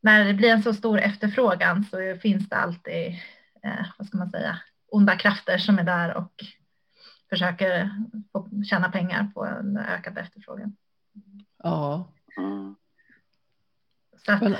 när 0.00 0.24
det 0.24 0.34
blir 0.34 0.50
en 0.50 0.62
så 0.62 0.74
stor 0.74 1.00
efterfrågan 1.00 1.84
så 1.84 2.16
finns 2.22 2.48
det 2.48 2.56
alltid, 2.56 3.14
eh, 3.62 3.86
vad 3.98 4.06
ska 4.06 4.18
man 4.18 4.30
säga, 4.30 4.58
onda 4.88 5.16
krafter 5.16 5.58
som 5.58 5.78
är 5.78 5.84
där 5.84 6.16
och 6.16 6.44
försöker 7.30 7.90
tjäna 8.70 8.90
pengar 8.90 9.30
på 9.34 9.44
en 9.44 9.76
ökad 9.76 10.18
efterfrågan. 10.18 10.76
Ja. 11.62 12.12
Mm. 12.38 12.74
Men, 14.26 14.56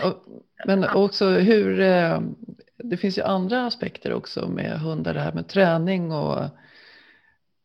men 0.67 0.85
också 0.85 1.31
hur, 1.31 1.81
eh, 1.81 2.21
det 2.77 2.97
finns 2.97 3.19
ju 3.19 3.23
andra 3.23 3.67
aspekter 3.67 4.13
också 4.13 4.49
med 4.49 4.81
hundar, 4.81 5.15
det 5.15 5.21
här 5.21 5.33
med 5.33 5.49
träning 5.49 6.13
och 6.13 6.45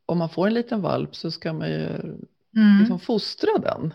om 0.06 0.18
man 0.18 0.30
får 0.30 0.48
en 0.48 0.54
liten 0.54 0.82
valp 0.82 1.16
så 1.16 1.32
ska 1.32 1.54
man 1.54 1.68
ju 1.68 1.86
mm. 2.56 2.80
liksom 2.80 3.00
fostra 3.00 3.50
den. 3.62 3.94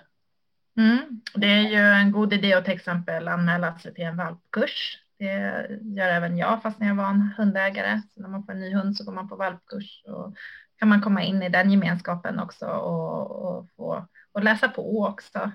Mm. 0.77 1.21
Det 1.35 1.47
är 1.47 1.69
ju 1.69 1.79
en 1.79 2.13
god 2.13 2.33
idé 2.33 2.55
att 2.55 2.65
till 2.65 2.75
exempel 2.75 3.29
anmäla 3.29 3.79
sig 3.79 3.95
till 3.95 4.05
en 4.05 4.17
valpkurs. 4.17 4.99
Det 5.21 5.67
gör 5.83 6.09
även 6.09 6.39
jag 6.39 6.63
fast 6.63 6.81
när 6.81 6.89
jag 6.89 6.95
var 6.95 7.11
en 7.11 7.33
hundägare. 7.37 8.03
Så 8.15 8.21
när 8.21 8.29
man 8.29 8.45
får 8.45 8.53
en 8.53 8.61
ny 8.61 8.75
hund 8.75 8.97
så 8.97 9.05
går 9.05 9.13
man 9.13 9.29
på 9.29 9.37
valpkurs 9.37 10.03
och 10.07 10.35
kan 10.79 10.89
man 10.89 11.03
komma 11.03 11.23
in 11.23 11.43
i 11.43 11.49
den 11.49 11.71
gemenskapen 11.71 12.41
också 12.41 12.67
och, 12.67 13.31
och 13.31 13.69
få 13.77 14.07
och 14.33 14.45
läsa 14.45 14.69
på 14.69 15.05
också. 15.05 15.51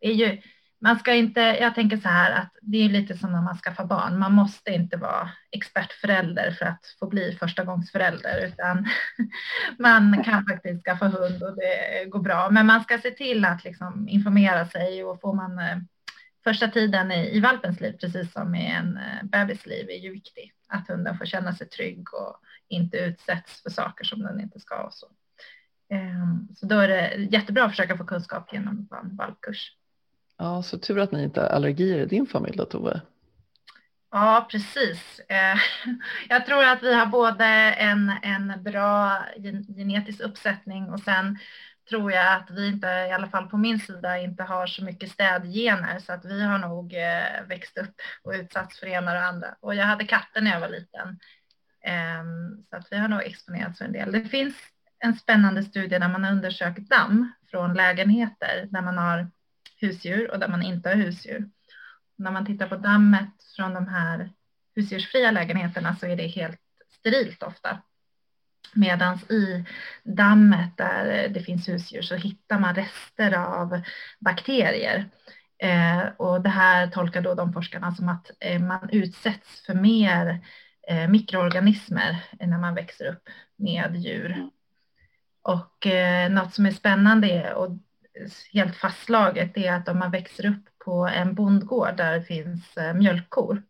Det 0.00 0.08
är 0.08 0.14
ju, 0.14 0.40
man 0.80 0.98
ska 0.98 1.14
inte, 1.14 1.40
jag 1.40 1.74
tänker 1.74 1.96
så 1.96 2.08
här 2.08 2.32
att 2.32 2.52
det 2.62 2.84
är 2.84 2.88
lite 2.88 3.16
som 3.16 3.32
när 3.32 3.42
man 3.42 3.58
skaffar 3.58 3.84
barn. 3.84 4.18
Man 4.18 4.32
måste 4.32 4.70
inte 4.70 4.96
vara 4.96 5.30
expertförälder 5.50 6.50
för 6.50 6.66
att 6.66 6.86
få 6.98 7.06
bli 7.06 7.36
förstagångsförälder, 7.40 8.46
utan 8.46 8.86
man 9.78 10.24
kan 10.24 10.46
faktiskt 10.46 10.84
skaffa 10.84 11.08
hund 11.08 11.42
och 11.42 11.56
det 11.56 12.04
går 12.10 12.20
bra. 12.20 12.50
Men 12.50 12.66
man 12.66 12.80
ska 12.80 12.98
se 12.98 13.10
till 13.10 13.44
att 13.44 13.64
liksom 13.64 14.08
informera 14.08 14.66
sig 14.66 15.04
och 15.04 15.20
får 15.20 15.34
man 15.34 15.58
eh, 15.58 15.76
första 16.44 16.68
tiden 16.68 17.12
i, 17.12 17.36
i 17.36 17.40
valpens 17.40 17.80
liv, 17.80 17.92
precis 18.00 18.32
som 18.32 18.54
i 18.54 18.66
en 18.66 18.96
eh, 18.96 19.24
bebis 19.24 19.66
liv, 19.66 19.90
är 19.90 19.98
ju 19.98 20.12
viktig. 20.12 20.52
Att 20.68 20.88
hunden 20.88 21.18
får 21.18 21.24
känna 21.24 21.54
sig 21.54 21.68
trygg 21.68 22.14
och 22.14 22.36
inte 22.68 22.96
utsätts 22.96 23.62
för 23.62 23.70
saker 23.70 24.04
som 24.04 24.22
den 24.22 24.40
inte 24.40 24.60
ska. 24.60 24.82
Och 24.82 24.94
så. 24.94 25.06
Ehm, 25.90 26.48
så 26.56 26.66
då 26.66 26.78
är 26.78 26.88
det 26.88 27.14
jättebra 27.16 27.64
att 27.64 27.70
försöka 27.70 27.96
få 27.96 28.04
kunskap 28.04 28.52
genom 28.52 28.88
en 29.02 29.16
valpkurs. 29.16 29.72
Ja, 30.38 30.62
så 30.62 30.78
tur 30.78 30.98
att 30.98 31.12
ni 31.12 31.22
inte 31.22 31.40
har 31.40 31.48
allergier 31.48 31.98
i 31.98 32.06
din 32.06 32.26
familj 32.26 32.56
då 32.56 32.64
Tove. 32.64 33.00
Ja, 34.10 34.46
precis. 34.50 35.20
Eh, 35.28 35.58
jag 36.28 36.46
tror 36.46 36.64
att 36.64 36.82
vi 36.82 36.94
har 36.94 37.06
både 37.06 37.44
en, 37.44 38.12
en 38.22 38.62
bra 38.62 39.24
genetisk 39.76 40.20
uppsättning 40.20 40.90
och 40.90 41.00
sen 41.00 41.38
tror 41.88 42.12
jag 42.12 42.32
att 42.36 42.50
vi 42.50 42.68
inte, 42.68 42.86
i 42.86 43.12
alla 43.12 43.28
fall 43.28 43.48
på 43.48 43.56
min 43.56 43.78
sida, 43.78 44.18
inte 44.18 44.42
har 44.42 44.66
så 44.66 44.84
mycket 44.84 45.10
städgener 45.10 45.98
så 45.98 46.12
att 46.12 46.24
vi 46.24 46.42
har 46.42 46.58
nog 46.58 46.94
eh, 46.94 47.46
växt 47.48 47.78
upp 47.78 47.94
och 48.22 48.32
utsatts 48.32 48.80
för 48.80 48.86
ena 48.86 49.12
och 49.12 49.24
andra. 49.24 49.54
Och 49.60 49.74
jag 49.74 49.84
hade 49.84 50.04
katter 50.04 50.40
när 50.40 50.50
jag 50.50 50.60
var 50.60 50.68
liten. 50.68 51.18
Ehm, 51.84 52.64
så 52.70 52.76
att 52.76 52.88
vi 52.90 52.96
har 52.96 53.08
nog 53.08 53.22
exponerats 53.22 53.78
för 53.78 53.84
en 53.84 53.92
del. 53.92 54.12
Det 54.12 54.24
finns 54.24 54.56
en 54.98 55.14
spännande 55.14 55.62
studie 55.62 55.98
där 55.98 56.08
man 56.08 56.24
har 56.24 56.32
undersökt 56.32 56.88
damm 56.88 57.32
från 57.50 57.74
lägenheter 57.74 58.68
där 58.70 58.82
man 58.82 58.98
har 58.98 59.30
husdjur 59.80 60.30
och 60.30 60.38
där 60.38 60.48
man 60.48 60.62
inte 60.62 60.88
har 60.88 60.96
husdjur. 60.96 61.50
När 62.16 62.30
man 62.30 62.46
tittar 62.46 62.68
på 62.68 62.76
dammet 62.76 63.30
från 63.56 63.74
de 63.74 63.88
här 63.88 64.30
husdjursfria 64.74 65.30
lägenheterna 65.30 65.96
så 65.96 66.06
är 66.06 66.16
det 66.16 66.26
helt 66.26 66.60
sterilt 66.98 67.42
ofta. 67.42 67.82
Medan 68.74 69.18
i 69.18 69.64
dammet 70.02 70.76
där 70.76 71.28
det 71.28 71.40
finns 71.40 71.68
husdjur 71.68 72.02
så 72.02 72.14
hittar 72.14 72.58
man 72.58 72.74
rester 72.74 73.32
av 73.32 73.80
bakterier. 74.18 75.08
Eh, 75.58 76.02
och 76.16 76.42
det 76.42 76.48
här 76.48 76.86
tolkar 76.86 77.20
då 77.20 77.34
de 77.34 77.52
forskarna 77.52 77.94
som 77.94 78.08
att 78.08 78.30
eh, 78.40 78.60
man 78.60 78.88
utsätts 78.92 79.66
för 79.66 79.74
mer 79.74 80.46
eh, 80.88 81.08
mikroorganismer 81.08 82.24
när 82.40 82.58
man 82.58 82.74
växer 82.74 83.06
upp 83.06 83.28
med 83.56 83.96
djur. 83.96 84.48
Och 85.42 85.86
eh, 85.86 86.30
något 86.30 86.54
som 86.54 86.66
är 86.66 86.70
spännande 86.70 87.54
och 87.54 87.70
helt 88.52 88.76
fastslaget 88.76 89.56
är 89.56 89.72
att 89.72 89.88
om 89.88 89.98
man 89.98 90.10
växer 90.10 90.46
upp 90.46 90.64
på 90.84 91.06
en 91.06 91.34
bondgård 91.34 91.96
där 91.96 92.12
det 92.12 92.24
finns 92.24 92.76
eh, 92.76 92.94
mjölkkor 92.94 93.62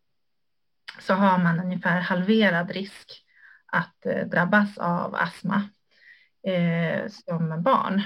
så 1.01 1.15
har 1.15 1.39
man 1.39 1.61
ungefär 1.61 2.01
halverad 2.01 2.71
risk 2.71 3.25
att 3.75 4.07
eh, 4.07 4.27
drabbas 4.27 4.79
av 4.79 5.15
astma 5.15 5.69
eh, 6.47 7.09
som 7.09 7.63
barn. 7.63 8.03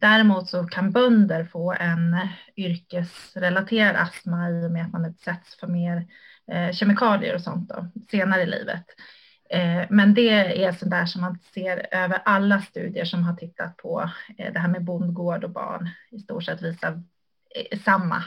Däremot 0.00 0.48
så 0.48 0.66
kan 0.66 0.92
bönder 0.92 1.44
få 1.44 1.72
en 1.72 2.16
yrkesrelaterad 2.56 3.96
astma 3.96 4.50
i 4.50 4.66
och 4.66 4.70
med 4.70 4.84
att 4.86 4.92
man 4.92 5.04
utsätts 5.04 5.60
för 5.60 5.66
mer 5.66 6.06
eh, 6.52 6.72
kemikalier 6.72 7.34
och 7.34 7.40
sånt 7.40 7.68
då, 7.68 7.86
senare 8.10 8.42
i 8.42 8.46
livet. 8.46 8.84
Eh, 9.50 9.86
men 9.90 10.14
det 10.14 10.64
är 10.64 10.72
sådär 10.72 11.06
som 11.06 11.20
man 11.20 11.38
ser 11.54 11.86
över 11.90 12.22
alla 12.24 12.60
studier 12.60 13.04
som 13.04 13.22
har 13.22 13.36
tittat 13.36 13.76
på 13.76 14.10
eh, 14.38 14.52
det 14.52 14.58
här 14.58 14.68
med 14.68 14.84
bondgård 14.84 15.44
och 15.44 15.50
barn. 15.50 15.90
I 16.10 16.18
stort 16.18 16.44
sett 16.44 16.62
visar 16.62 17.02
eh, 17.54 17.78
samma, 17.78 18.24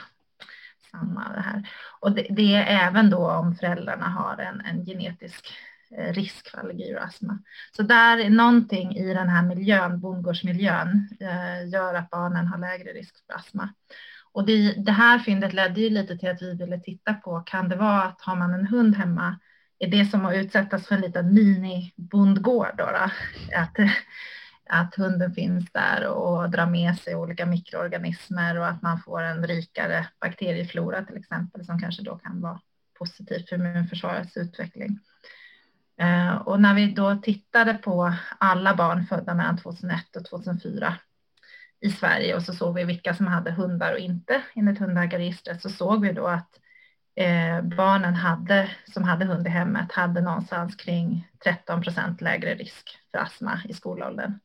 samma 0.90 1.32
det 1.34 1.40
här. 1.40 1.70
Och 2.00 2.12
det, 2.12 2.26
det 2.30 2.54
är 2.54 2.86
även 2.88 3.10
då 3.10 3.30
om 3.30 3.54
föräldrarna 3.54 4.08
har 4.08 4.38
en, 4.38 4.60
en 4.60 4.86
genetisk 4.86 5.52
risk 5.96 6.50
för 6.50 6.58
allergi 6.58 6.94
och 6.96 7.04
astma. 7.04 7.38
Så 7.76 7.82
där 7.82 8.18
är 8.18 8.30
någonting 8.30 8.96
i 8.96 9.14
den 9.14 9.28
här 9.28 9.42
miljön, 9.42 10.00
bondgårdsmiljön, 10.00 11.08
eh, 11.20 11.68
gör 11.68 11.94
att 11.94 12.10
barnen 12.10 12.46
har 12.46 12.58
lägre 12.58 12.92
risk 12.92 13.26
för 13.26 13.34
astma. 13.34 13.68
Och 14.32 14.46
det, 14.46 14.72
det 14.72 14.92
här 14.92 15.18
fyndet 15.18 15.52
ledde 15.52 15.80
ju 15.80 15.90
lite 15.90 16.18
till 16.18 16.30
att 16.30 16.42
vi 16.42 16.54
ville 16.54 16.80
titta 16.80 17.14
på, 17.14 17.40
kan 17.40 17.68
det 17.68 17.76
vara 17.76 18.02
att 18.02 18.20
har 18.20 18.36
man 18.36 18.54
en 18.54 18.66
hund 18.66 18.96
hemma 18.96 19.38
är 19.78 19.88
det 19.88 20.04
som 20.04 20.26
att 20.26 20.34
utsättas 20.34 20.86
för 20.86 20.94
en 20.94 21.00
liten 21.00 21.34
mini-bondgård. 21.34 22.74
Då, 22.76 22.84
då. 22.84 23.10
Att, 23.56 23.76
att 24.66 24.94
hunden 24.94 25.34
finns 25.34 25.72
där 25.72 26.06
och 26.06 26.50
drar 26.50 26.66
med 26.66 26.98
sig 26.98 27.14
olika 27.14 27.46
mikroorganismer 27.46 28.58
och 28.58 28.66
att 28.66 28.82
man 28.82 29.00
får 29.00 29.22
en 29.22 29.46
rikare 29.46 30.06
bakterieflora 30.20 31.04
till 31.04 31.16
exempel 31.16 31.64
som 31.64 31.80
kanske 31.80 32.02
då 32.02 32.18
kan 32.18 32.40
vara 32.40 32.60
positivt 32.98 33.48
för 33.48 33.56
immunförsvarets 33.56 34.36
utveckling. 34.36 34.98
Eh, 36.00 36.34
och 36.34 36.60
när 36.60 36.74
vi 36.74 36.92
då 36.92 37.16
tittade 37.16 37.74
på 37.74 38.14
alla 38.38 38.74
barn 38.74 39.06
födda 39.06 39.34
mellan 39.34 39.58
2001 39.58 40.16
och 40.16 40.24
2004 40.24 40.96
i 41.80 41.90
Sverige 41.90 42.34
och 42.34 42.42
så 42.42 42.52
såg 42.52 42.74
vi 42.74 42.84
vilka 42.84 43.14
som 43.14 43.26
hade 43.26 43.50
hundar 43.50 43.92
och 43.92 43.98
inte 43.98 44.42
enligt 44.54 44.78
hundägarregistret 44.78 45.62
så 45.62 45.70
såg 45.70 46.06
vi 46.06 46.12
då 46.12 46.26
att 46.26 46.60
eh, 47.14 47.62
barnen 47.62 48.14
hade, 48.14 48.70
som 48.94 49.04
hade 49.04 49.24
hund 49.24 49.46
i 49.46 49.50
hemmet 49.50 49.92
hade 49.92 50.20
någonstans 50.20 50.76
kring 50.76 51.28
13 51.44 51.82
procent 51.82 52.20
lägre 52.20 52.54
risk 52.54 52.98
för 53.10 53.18
astma 53.18 53.60
i 53.68 53.74
skolåldern. 53.74 54.38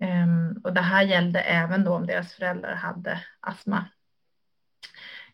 Um, 0.00 0.60
och 0.64 0.74
det 0.74 0.80
här 0.80 1.02
gällde 1.02 1.40
även 1.40 1.84
då 1.84 1.94
om 1.94 2.06
deras 2.06 2.34
föräldrar 2.34 2.74
hade 2.74 3.20
astma 3.40 3.84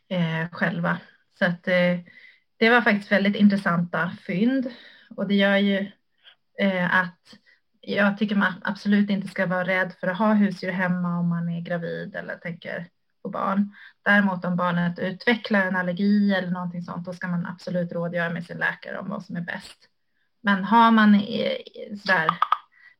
eh, 0.08 0.50
själva. 0.52 0.98
Så 1.38 1.44
att, 1.44 1.68
eh, 1.68 1.98
det 2.56 2.70
var 2.70 2.82
faktiskt 2.82 3.12
väldigt 3.12 3.36
intressanta 3.36 4.16
fynd 4.26 4.70
och 5.16 5.28
det 5.28 5.34
gör 5.34 5.56
ju 5.56 5.90
eh, 6.58 7.00
att 7.00 7.38
jag 7.80 8.18
tycker 8.18 8.36
man 8.36 8.52
absolut 8.62 9.10
inte 9.10 9.28
ska 9.28 9.46
vara 9.46 9.64
rädd 9.64 9.92
för 10.00 10.06
att 10.06 10.18
ha 10.18 10.32
husdjur 10.32 10.70
hemma 10.70 11.18
om 11.18 11.28
man 11.28 11.48
är 11.48 11.60
gravid 11.60 12.14
eller 12.14 12.36
tänker 12.36 12.86
på 13.22 13.28
barn. 13.28 13.74
Däremot 14.02 14.44
om 14.44 14.56
barnet 14.56 14.98
utvecklar 14.98 15.66
en 15.66 15.76
allergi 15.76 16.34
eller 16.34 16.50
någonting 16.50 16.82
sånt, 16.82 17.06
då 17.06 17.12
ska 17.12 17.28
man 17.28 17.46
absolut 17.46 17.92
rådgöra 17.92 18.30
med 18.30 18.46
sin 18.46 18.58
läkare 18.58 18.98
om 18.98 19.08
vad 19.08 19.24
som 19.24 19.36
är 19.36 19.40
bäst. 19.40 19.88
Men 20.40 20.64
har 20.64 20.90
man 20.90 21.20
sådär, 22.00 22.30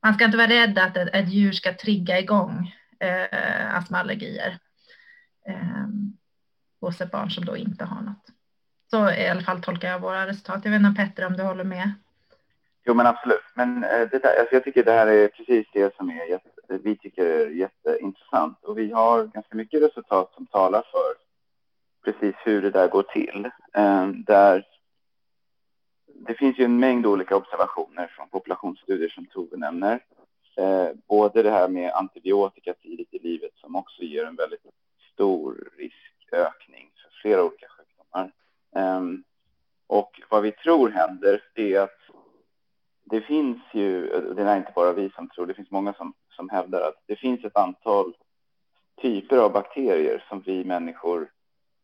man 0.03 0.14
ska 0.14 0.24
inte 0.24 0.37
vara 0.37 0.48
rädd 0.48 0.79
att 0.79 0.96
ett, 0.96 1.14
ett 1.14 1.29
djur 1.29 1.53
ska 1.53 1.74
trigga 1.74 2.18
igång 2.18 2.74
eh, 3.00 3.74
astmaallergier 3.77 4.59
eh, 5.48 5.87
hos 6.81 7.00
ett 7.00 7.11
barn 7.11 7.31
som 7.31 7.44
då 7.44 7.57
inte 7.57 7.85
har 7.85 8.03
något. 8.03 8.27
Så 8.90 9.11
i 9.11 9.29
alla 9.29 9.42
fall 9.42 9.62
tolkar 9.62 9.88
jag 9.88 10.00
våra 10.00 10.27
resultat. 10.27 10.61
Jag 10.64 10.72
vet 10.72 10.81
inte 10.81 11.03
Petter 11.03 11.27
om 11.27 11.37
du 11.37 11.42
håller 11.42 11.64
med? 11.64 11.92
Jo, 12.86 12.94
men 12.94 13.06
absolut. 13.06 13.44
Men 13.54 13.84
eh, 13.84 14.08
det 14.10 14.18
där, 14.18 14.40
alltså 14.40 14.54
jag 14.54 14.64
tycker 14.64 14.84
det 14.84 14.92
här 14.92 15.06
är 15.06 15.28
precis 15.28 15.66
det 15.72 15.96
som 15.96 16.10
är 16.10 16.24
jätte, 16.24 16.48
vi 16.68 16.96
tycker 16.96 17.26
är 17.26 17.50
jätteintressant. 17.50 18.64
Och 18.64 18.78
vi 18.78 18.92
har 18.92 19.24
ganska 19.24 19.56
mycket 19.56 19.82
resultat 19.82 20.32
som 20.34 20.46
talar 20.46 20.82
för 20.92 21.14
precis 22.04 22.34
hur 22.44 22.62
det 22.62 22.70
där 22.70 22.88
går 22.88 23.02
till. 23.02 23.50
Ehm, 23.72 24.24
där 24.24 24.66
det 26.06 26.34
finns 26.34 26.58
ju 26.58 26.64
en 26.64 26.80
mängd 26.80 27.06
olika 27.06 27.36
observationer 27.36 28.06
från 28.16 28.28
populationsstudier 28.28 29.08
som 29.08 29.26
Tove 29.26 29.56
nämner. 29.56 30.00
Eh, 30.56 30.88
både 31.08 31.42
det 31.42 31.50
här 31.50 31.68
med 31.68 31.92
antibiotika 31.92 32.74
tidigt 32.74 33.14
i 33.14 33.18
livet 33.18 33.50
som 33.54 33.76
också 33.76 34.02
ger 34.02 34.24
en 34.24 34.36
väldigt 34.36 34.66
stor 35.12 35.70
riskökning 35.76 36.90
för 37.02 37.10
flera 37.22 37.44
olika 37.44 37.66
sjukdomar. 37.68 38.32
Ehm, 38.76 39.24
och 39.86 40.20
vad 40.30 40.42
vi 40.42 40.52
tror 40.52 40.90
händer 40.90 41.42
är 41.54 41.80
att 41.80 42.03
det 43.04 43.20
finns 43.20 43.58
ju, 43.72 44.06
det 44.36 44.42
är 44.42 44.56
inte 44.56 44.72
bara 44.74 44.92
vi 44.92 45.10
som 45.10 45.28
tror, 45.28 45.46
det 45.46 45.54
finns 45.54 45.70
många 45.70 45.92
som, 45.92 46.14
som 46.36 46.48
hävdar 46.48 46.80
att 46.80 47.02
det 47.06 47.16
finns 47.16 47.44
ett 47.44 47.56
antal 47.56 48.14
typer 49.02 49.38
av 49.38 49.52
bakterier 49.52 50.24
som 50.28 50.40
vi 50.40 50.64
människor 50.64 51.30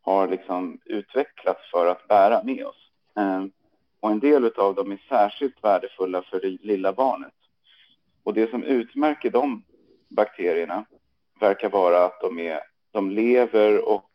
har 0.02 0.28
liksom 0.28 0.80
utvecklats 0.84 1.70
för 1.70 1.86
att 1.86 2.08
bära 2.08 2.42
med 2.42 2.66
oss. 2.66 2.90
Ehm, 3.16 3.50
och 4.00 4.10
en 4.10 4.20
del 4.20 4.52
av 4.56 4.74
dem 4.74 4.92
är 4.92 5.02
särskilt 5.08 5.64
värdefulla 5.64 6.22
för 6.22 6.40
det 6.40 6.48
lilla 6.48 6.92
barnet. 6.92 7.34
Och 8.22 8.34
det 8.34 8.50
som 8.50 8.62
utmärker 8.62 9.30
de 9.30 9.62
bakterierna 10.08 10.84
verkar 11.40 11.70
vara 11.70 12.04
att 12.04 12.20
de, 12.20 12.38
är, 12.38 12.60
de 12.90 13.10
lever 13.10 13.88
och 13.88 14.10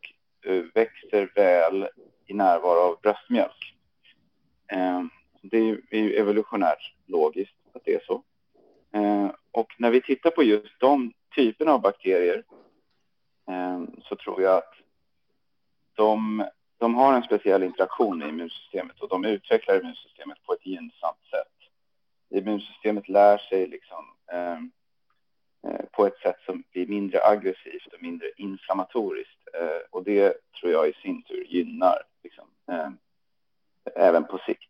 eh, 0.46 0.64
växer 0.74 1.32
väl 1.36 1.88
i 2.26 2.34
närvaro 2.34 2.80
av 2.80 3.00
bröstmjölk. 3.02 3.76
Ehm, 4.68 5.10
det 5.52 5.58
är 5.90 6.00
ju 6.00 6.14
evolutionärt 6.14 6.94
logiskt 7.06 7.56
att 7.74 7.86
det 7.86 7.94
är 7.94 8.02
så. 8.06 8.24
Eh, 8.96 9.32
och 9.52 9.76
när 9.78 9.92
vi 9.92 10.02
tittar 10.02 10.32
på 10.32 10.44
just 10.44 10.80
de 10.80 11.14
typerna 11.36 11.72
av 11.72 11.82
bakterier 11.82 12.44
eh, 13.50 13.82
så 14.04 14.16
tror 14.16 14.42
jag 14.42 14.58
att 14.58 14.74
de, 15.94 16.46
de 16.78 16.96
har 16.96 17.14
en 17.14 17.24
speciell 17.24 17.64
interaktion 17.64 18.24
i 18.24 18.30
immunsystemet 18.30 19.00
och 19.00 19.10
de 19.10 19.26
utvecklar 19.26 19.80
immunsystemet 19.80 20.44
på 20.44 20.54
ett 20.54 20.66
gynnsamt 20.66 21.26
sätt. 21.32 21.54
Immunsystemet 22.30 23.10
lär 23.10 23.38
sig 23.38 23.68
liksom 23.68 24.06
eh, 24.32 24.60
på 25.92 26.06
ett 26.06 26.18
sätt 26.18 26.40
som 26.46 26.64
blir 26.72 26.88
mindre 26.88 27.24
aggressivt 27.24 27.94
och 27.94 28.02
mindre 28.02 28.28
inflammatoriskt 28.38 29.40
och 29.90 30.04
det 30.04 30.34
tror 30.60 30.72
jag 30.72 30.90
i 30.90 30.94
sin 30.94 31.24
tur 31.24 31.46
gynnar 31.50 32.02
liksom, 32.24 32.48
även 33.96 34.24
på 34.24 34.38
sikt. 34.38 34.70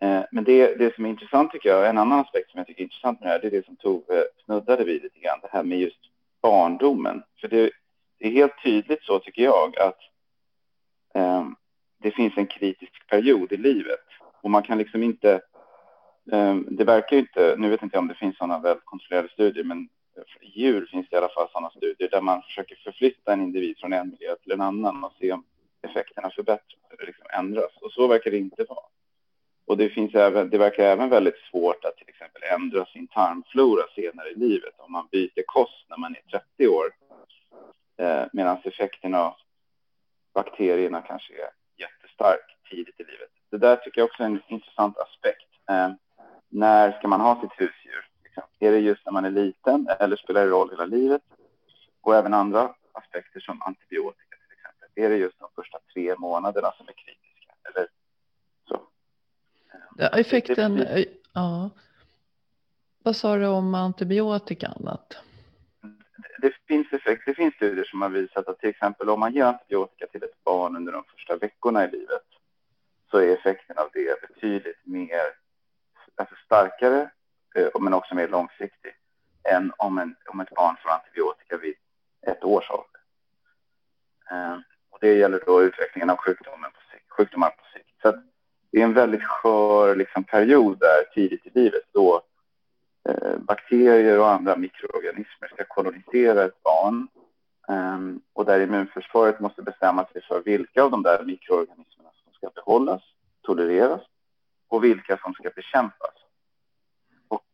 Eh, 0.00 0.22
men 0.32 0.44
det, 0.44 0.74
det 0.78 0.94
som 0.94 1.04
är 1.04 1.08
intressant 1.08 1.52
tycker 1.52 1.68
jag, 1.68 1.88
en 1.88 1.98
annan 1.98 2.20
aspekt 2.20 2.50
som 2.50 2.58
jag 2.58 2.66
tycker 2.66 2.80
är 2.80 2.84
intressant 2.84 3.20
med 3.20 3.28
det 3.28 3.32
här, 3.32 3.40
det 3.40 3.46
är 3.46 3.50
det 3.50 3.66
som 3.66 3.76
Tove 3.76 4.18
eh, 4.18 4.24
snuddade 4.44 4.84
vid 4.84 5.02
lite 5.02 5.18
grann, 5.18 5.38
det 5.42 5.48
här 5.52 5.62
med 5.62 5.78
just 5.78 6.00
barndomen. 6.42 7.22
För 7.40 7.48
det, 7.48 7.70
det 8.18 8.26
är 8.26 8.30
helt 8.30 8.62
tydligt 8.62 9.02
så 9.02 9.18
tycker 9.18 9.42
jag 9.42 9.78
att 9.78 9.98
eh, 11.14 11.46
det 12.02 12.10
finns 12.10 12.36
en 12.36 12.46
kritisk 12.46 13.08
period 13.08 13.52
i 13.52 13.56
livet 13.56 14.04
och 14.40 14.50
man 14.50 14.62
kan 14.62 14.78
liksom 14.78 15.02
inte 15.02 15.40
eh, 16.32 16.56
det 16.56 16.84
verkar 16.84 17.16
ju 17.16 17.20
inte, 17.20 17.54
nu 17.58 17.68
vet 17.68 17.82
inte 17.82 17.96
jag 17.96 18.02
om 18.02 18.08
det 18.08 18.14
finns 18.14 18.36
sådana 18.36 18.58
välkontrollerade 18.58 19.28
studier, 19.28 19.64
men 19.64 19.88
i 20.40 20.60
djur 20.60 20.86
finns 20.90 21.08
det 21.08 21.14
i 21.14 21.18
alla 21.18 21.28
fall 21.28 21.48
sådana 21.52 21.70
studier 21.70 22.08
där 22.10 22.20
man 22.20 22.42
försöker 22.42 22.76
förflytta 22.76 23.32
en 23.32 23.40
individ 23.40 23.78
från 23.78 23.92
en 23.92 24.10
miljö 24.10 24.36
till 24.36 24.52
en 24.52 24.60
annan 24.60 25.04
och 25.04 25.12
se 25.20 25.32
om 25.32 25.44
effekterna 25.82 26.30
förbättras 26.30 26.80
eller 26.90 27.06
liksom 27.06 27.26
ändras. 27.38 27.76
Och 27.80 27.92
så 27.92 28.06
verkar 28.06 28.30
det 28.30 28.38
inte 28.38 28.64
vara. 28.68 28.86
Och 29.66 29.76
det, 29.76 29.88
finns 29.88 30.14
även, 30.14 30.50
det 30.50 30.58
verkar 30.58 30.84
även 30.84 31.08
väldigt 31.08 31.38
svårt 31.50 31.84
att 31.84 31.96
till 31.96 32.08
exempel 32.08 32.42
ändra 32.42 32.86
sin 32.86 33.06
tarmflora 33.06 33.82
senare 33.94 34.28
i 34.28 34.34
livet 34.34 34.74
om 34.78 34.92
man 34.92 35.08
byter 35.12 35.42
kost 35.46 35.84
när 35.88 35.96
man 35.96 36.16
är 36.16 36.38
30 36.58 36.68
år. 36.68 36.86
Eh, 37.98 38.24
Medan 38.32 38.58
effekten 38.64 39.14
av 39.14 39.34
bakterierna 40.34 41.00
kanske 41.00 41.32
är 41.32 41.50
jättestark 41.76 42.56
tidigt 42.70 43.00
i 43.00 43.04
livet. 43.04 43.30
Det 43.50 43.58
där 43.58 43.76
tycker 43.76 44.00
jag 44.00 44.06
också 44.06 44.22
är 44.22 44.26
en 44.26 44.42
intressant 44.48 44.98
aspekt. 44.98 45.50
Eh, 45.70 45.90
när 46.48 46.92
ska 46.92 47.08
man 47.08 47.20
ha 47.20 47.40
sitt 47.40 47.60
husdjur? 47.60 48.08
Liksom? 48.24 48.42
Är 48.58 48.72
det 48.72 48.78
just 48.78 49.04
när 49.06 49.12
man 49.12 49.24
är 49.24 49.30
liten 49.30 49.88
eller 50.00 50.16
spelar 50.16 50.44
det 50.44 50.50
roll 50.50 50.70
hela 50.70 50.86
livet? 50.86 51.22
Och 52.00 52.14
även 52.14 52.34
andra 52.34 52.74
aspekter 52.92 53.40
som 53.40 53.62
antibiotika 53.62 54.36
till 54.36 54.56
exempel. 54.58 55.04
Är 55.04 55.08
det 55.08 55.16
just 55.16 55.38
de 55.38 55.48
första 55.54 55.78
tre 55.94 56.14
månaderna 56.18 56.72
som 56.76 56.88
är 56.88 56.92
kritiska? 56.92 57.52
Eller 57.68 57.88
effekten, 59.98 60.86
ja. 61.32 61.70
Vad 63.06 63.16
sa 63.16 63.36
du 63.36 63.46
om 63.46 63.74
antibiotikan? 63.74 64.88
Att... 64.88 65.16
Det 66.38 66.52
finns, 66.68 66.92
effekt, 66.92 67.22
det 67.26 67.34
finns 67.34 67.54
studier 67.54 67.84
som 67.84 68.02
har 68.02 68.08
visat 68.08 68.48
att 68.48 68.58
till 68.58 68.68
exempel 68.68 69.08
om 69.08 69.20
man 69.20 69.32
ger 69.32 69.44
antibiotika 69.44 70.06
till 70.06 70.22
ett 70.22 70.44
barn 70.44 70.76
under 70.76 70.92
de 70.92 71.04
första 71.04 71.36
veckorna 71.36 71.84
i 71.84 71.90
livet 71.90 72.22
så 73.10 73.18
är 73.18 73.28
effekten 73.28 73.78
av 73.78 73.88
det 73.92 74.20
betydligt 74.20 74.86
mer, 74.86 75.22
alltså 76.14 76.34
starkare 76.44 77.10
eh, 77.54 77.68
men 77.80 77.94
också 77.94 78.14
mer 78.14 78.28
långsiktig 78.28 78.92
än 79.44 79.72
om, 79.78 79.98
en, 79.98 80.16
om 80.28 80.40
ett 80.40 80.54
barn 80.54 80.76
får 80.82 80.90
antibiotika 80.90 81.56
vid 81.56 81.74
ett 82.26 82.44
års 82.44 82.70
ålder. 82.70 83.00
Eh, 84.30 84.58
och 84.90 84.98
det 85.00 85.14
gäller 85.14 85.42
då 85.46 85.62
utvecklingen 85.62 86.10
av 86.10 86.16
sjukdomen 86.16 86.70
på 86.70 86.80
sikt, 86.92 87.10
sjukdomar 87.10 87.50
på 87.50 87.64
sikt. 87.74 87.90
Så 88.02 88.22
det 88.76 88.80
är 88.80 88.84
en 88.84 88.94
väldigt 88.94 89.24
skör 89.24 89.96
liksom, 89.96 90.24
period 90.24 90.78
där 90.78 91.04
tidigt 91.14 91.46
i 91.46 91.50
livet 91.54 91.82
då 91.92 92.22
eh, 93.08 93.38
bakterier 93.38 94.18
och 94.18 94.30
andra 94.30 94.56
mikroorganismer 94.56 95.48
ska 95.48 95.64
kolonisera 95.64 96.44
ett 96.44 96.62
barn 96.62 97.08
eh, 97.68 97.98
och 98.32 98.44
där 98.44 98.60
immunförsvaret 98.60 99.40
måste 99.40 99.62
bestämma 99.62 100.06
sig 100.12 100.22
för 100.22 100.42
vilka 100.44 100.82
av 100.82 100.90
de 100.90 101.02
där 101.02 101.24
mikroorganismerna 101.24 102.10
som 102.24 102.32
ska 102.32 102.50
behållas, 102.54 103.02
tolereras 103.42 104.00
och 104.68 104.84
vilka 104.84 105.18
som 105.18 105.34
ska 105.34 105.50
bekämpas. 105.50 106.14
Och 107.28 107.44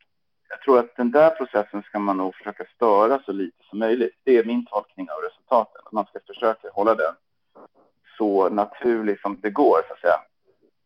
jag 0.49 0.61
tror 0.61 0.79
att 0.79 0.95
den 0.95 1.11
där 1.11 1.29
processen 1.29 1.83
ska 1.83 1.99
man 1.99 2.17
nog 2.17 2.35
försöka 2.35 2.65
störa 2.75 3.19
så 3.25 3.31
lite 3.31 3.63
som 3.69 3.79
möjligt. 3.79 4.15
Det 4.23 4.37
är 4.37 4.45
min 4.45 4.65
tolkning 4.65 5.09
av 5.09 5.17
resultaten. 5.21 5.81
Man 5.91 6.05
ska 6.05 6.19
försöka 6.27 6.69
hålla 6.73 6.95
den 6.95 7.13
så 8.17 8.49
naturlig 8.49 9.19
som 9.21 9.39
det 9.41 9.49
går, 9.49 9.81
så 9.87 9.93
att 9.93 9.99
säga. 9.99 10.19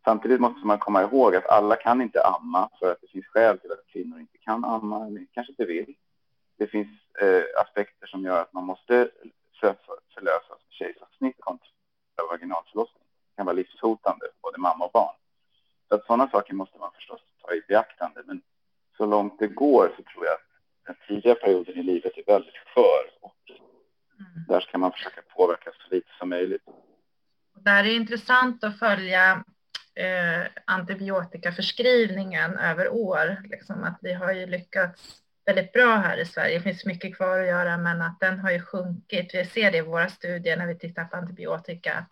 Samtidigt 0.03 0.41
måste 0.41 0.67
man 0.67 0.79
komma 0.79 1.01
ihåg 1.01 1.35
att 1.35 1.49
alla 1.49 1.75
kan 1.75 2.01
inte 2.01 2.23
amma 2.23 2.69
för 2.79 2.91
att 2.91 3.01
det 3.01 3.07
finns 3.07 3.25
skäl 3.25 3.59
till 3.59 3.71
att 3.71 3.87
kvinnor 3.87 4.19
inte 4.19 4.37
kan 4.37 4.65
amma 4.65 5.07
eller 5.07 5.25
kanske 5.33 5.51
inte 5.51 5.65
vill. 5.65 5.95
Det 6.57 6.67
finns 6.67 6.87
eh, 7.21 7.61
aspekter 7.61 8.07
som 8.07 8.23
gör 8.23 8.41
att 8.41 8.53
man 8.53 8.63
måste 8.63 9.09
förlösa 10.13 10.53
kejsarsnitt 10.69 11.35
kontra 11.39 11.67
vaginalförlossning. 12.29 13.03
Det 13.29 13.35
kan 13.35 13.45
vara 13.45 13.55
livshotande 13.55 14.25
för 14.25 14.41
både 14.41 14.57
mamma 14.57 14.85
och 14.85 14.91
barn. 14.91 15.15
Så 15.87 15.95
att 15.95 16.05
sådana 16.05 16.29
saker 16.29 16.53
måste 16.53 16.77
man 16.77 16.91
förstås 16.91 17.21
ta 17.41 17.53
i 17.53 17.61
beaktande. 17.67 18.21
Men 18.25 18.41
så 18.97 19.05
långt 19.05 19.39
det 19.39 19.47
går 19.47 19.93
så 19.97 20.03
tror 20.03 20.25
jag 20.25 20.33
att 20.33 20.47
den 20.85 20.95
tidiga 21.07 21.35
perioden 21.35 21.77
i 21.77 21.83
livet 21.83 22.17
är 22.17 22.23
väldigt 22.33 22.57
skör 22.75 23.03
och 23.21 23.51
mm. 24.19 24.45
där 24.47 24.59
ska 24.59 24.77
man 24.77 24.91
försöka 24.91 25.21
påverka 25.35 25.71
så 25.71 25.95
lite 25.95 26.09
som 26.19 26.29
möjligt. 26.29 26.63
Där 27.55 27.79
är 27.79 27.83
det 27.83 27.93
intressant 27.93 28.63
att 28.63 28.79
följa 28.79 29.43
eh, 29.97 30.47
antibiotikaförskrivningen 30.65 32.57
över 32.57 32.89
år. 32.89 33.41
Liksom 33.43 33.83
att 33.83 33.97
vi 34.01 34.13
har 34.13 34.31
ju 34.31 34.45
lyckats 34.45 35.21
väldigt 35.45 35.73
bra 35.73 35.95
här 35.95 36.17
i 36.17 36.25
Sverige. 36.25 36.57
Det 36.57 36.63
finns 36.63 36.85
mycket 36.85 37.15
kvar 37.15 37.39
att 37.39 37.47
göra, 37.47 37.77
men 37.77 38.01
att 38.01 38.19
den 38.19 38.39
har 38.39 38.51
ju 38.51 38.61
sjunkit. 38.61 39.33
Vi 39.33 39.45
ser 39.45 39.71
det 39.71 39.77
i 39.77 39.81
våra 39.81 40.09
studier 40.09 40.57
när 40.57 40.67
vi 40.67 40.79
tittar 40.79 41.05
på 41.05 41.17
antibiotika. 41.17 41.93
Att 41.93 42.09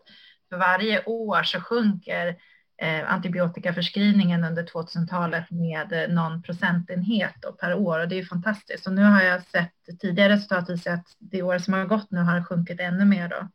för 0.49 0.57
varje 0.57 1.03
år 1.05 1.43
så 1.43 1.61
sjunker 1.61 2.37
eh, 2.81 3.13
antibiotikaförskrivningen 3.13 4.43
under 4.43 4.63
2000-talet 4.63 5.51
med 5.51 5.93
eh, 5.93 6.13
någon 6.13 6.41
procentenhet 6.41 7.35
per 7.59 7.73
år 7.73 7.99
och 7.99 8.07
det 8.07 8.15
är 8.15 8.19
ju 8.19 8.25
fantastiskt. 8.25 8.87
Och 8.87 8.93
nu 8.93 9.03
har 9.03 9.21
jag 9.23 9.43
sett 9.43 9.99
tidigare 10.01 10.33
resultat 10.33 10.69
visar 10.69 10.91
att 10.91 11.07
det 11.19 11.43
år 11.43 11.57
som 11.57 11.73
har 11.73 11.85
gått 11.85 12.11
nu 12.11 12.19
har 12.19 12.35
det 12.35 12.43
sjunkit 12.43 12.79
ännu 12.79 13.05
mer 13.05 13.27
då, 13.29 13.49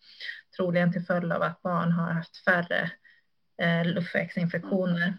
troligen 0.56 0.92
till 0.92 1.04
följd 1.04 1.32
av 1.32 1.42
att 1.42 1.62
barn 1.62 1.92
har 1.92 2.12
haft 2.12 2.44
färre 2.44 2.90
eh, 3.60 3.84
luftvägsinfektioner. 3.84 5.18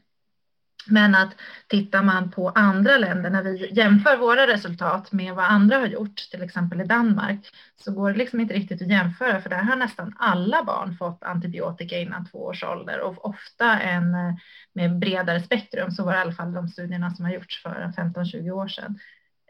Men 0.86 1.16
att 1.16 1.36
tittar 1.68 2.04
man 2.04 2.32
på 2.32 2.50
andra 2.50 2.98
länder, 2.98 3.30
när 3.30 3.44
vi 3.44 3.74
jämför 3.74 4.18
våra 4.18 4.48
resultat 4.48 5.12
med 5.12 5.36
vad 5.36 5.46
andra 5.46 5.78
har 5.78 5.88
gjort, 5.88 6.16
till 6.32 6.42
exempel 6.42 6.82
i 6.82 6.84
Danmark, 6.84 7.50
så 7.76 7.92
går 7.92 8.12
det 8.12 8.18
liksom 8.18 8.40
inte 8.40 8.54
riktigt 8.54 8.82
att 8.82 8.88
jämföra, 8.88 9.42
för 9.42 9.50
där 9.50 9.62
har 9.62 9.76
nästan 9.76 10.16
alla 10.20 10.64
barn 10.64 10.98
fått 10.98 11.24
antibiotika 11.24 11.98
innan 11.98 12.30
två 12.30 12.38
års 12.38 12.64
ålder 12.64 13.00
och 13.00 13.26
ofta 13.26 13.80
en 13.80 14.14
eh, 14.16 14.34
med 14.74 15.00
bredare 15.00 15.42
spektrum. 15.42 15.92
Så 15.92 16.06
var 16.06 16.12
det 16.12 16.18
i 16.18 16.22
alla 16.22 16.34
fall 16.34 16.54
de 16.54 16.68
studierna 16.68 17.12
som 17.12 17.26
har 17.26 17.32
gjorts 17.32 17.64
för 17.64 17.94
15-20 17.98 18.52
år 18.52 18.68
sedan. 18.68 19.00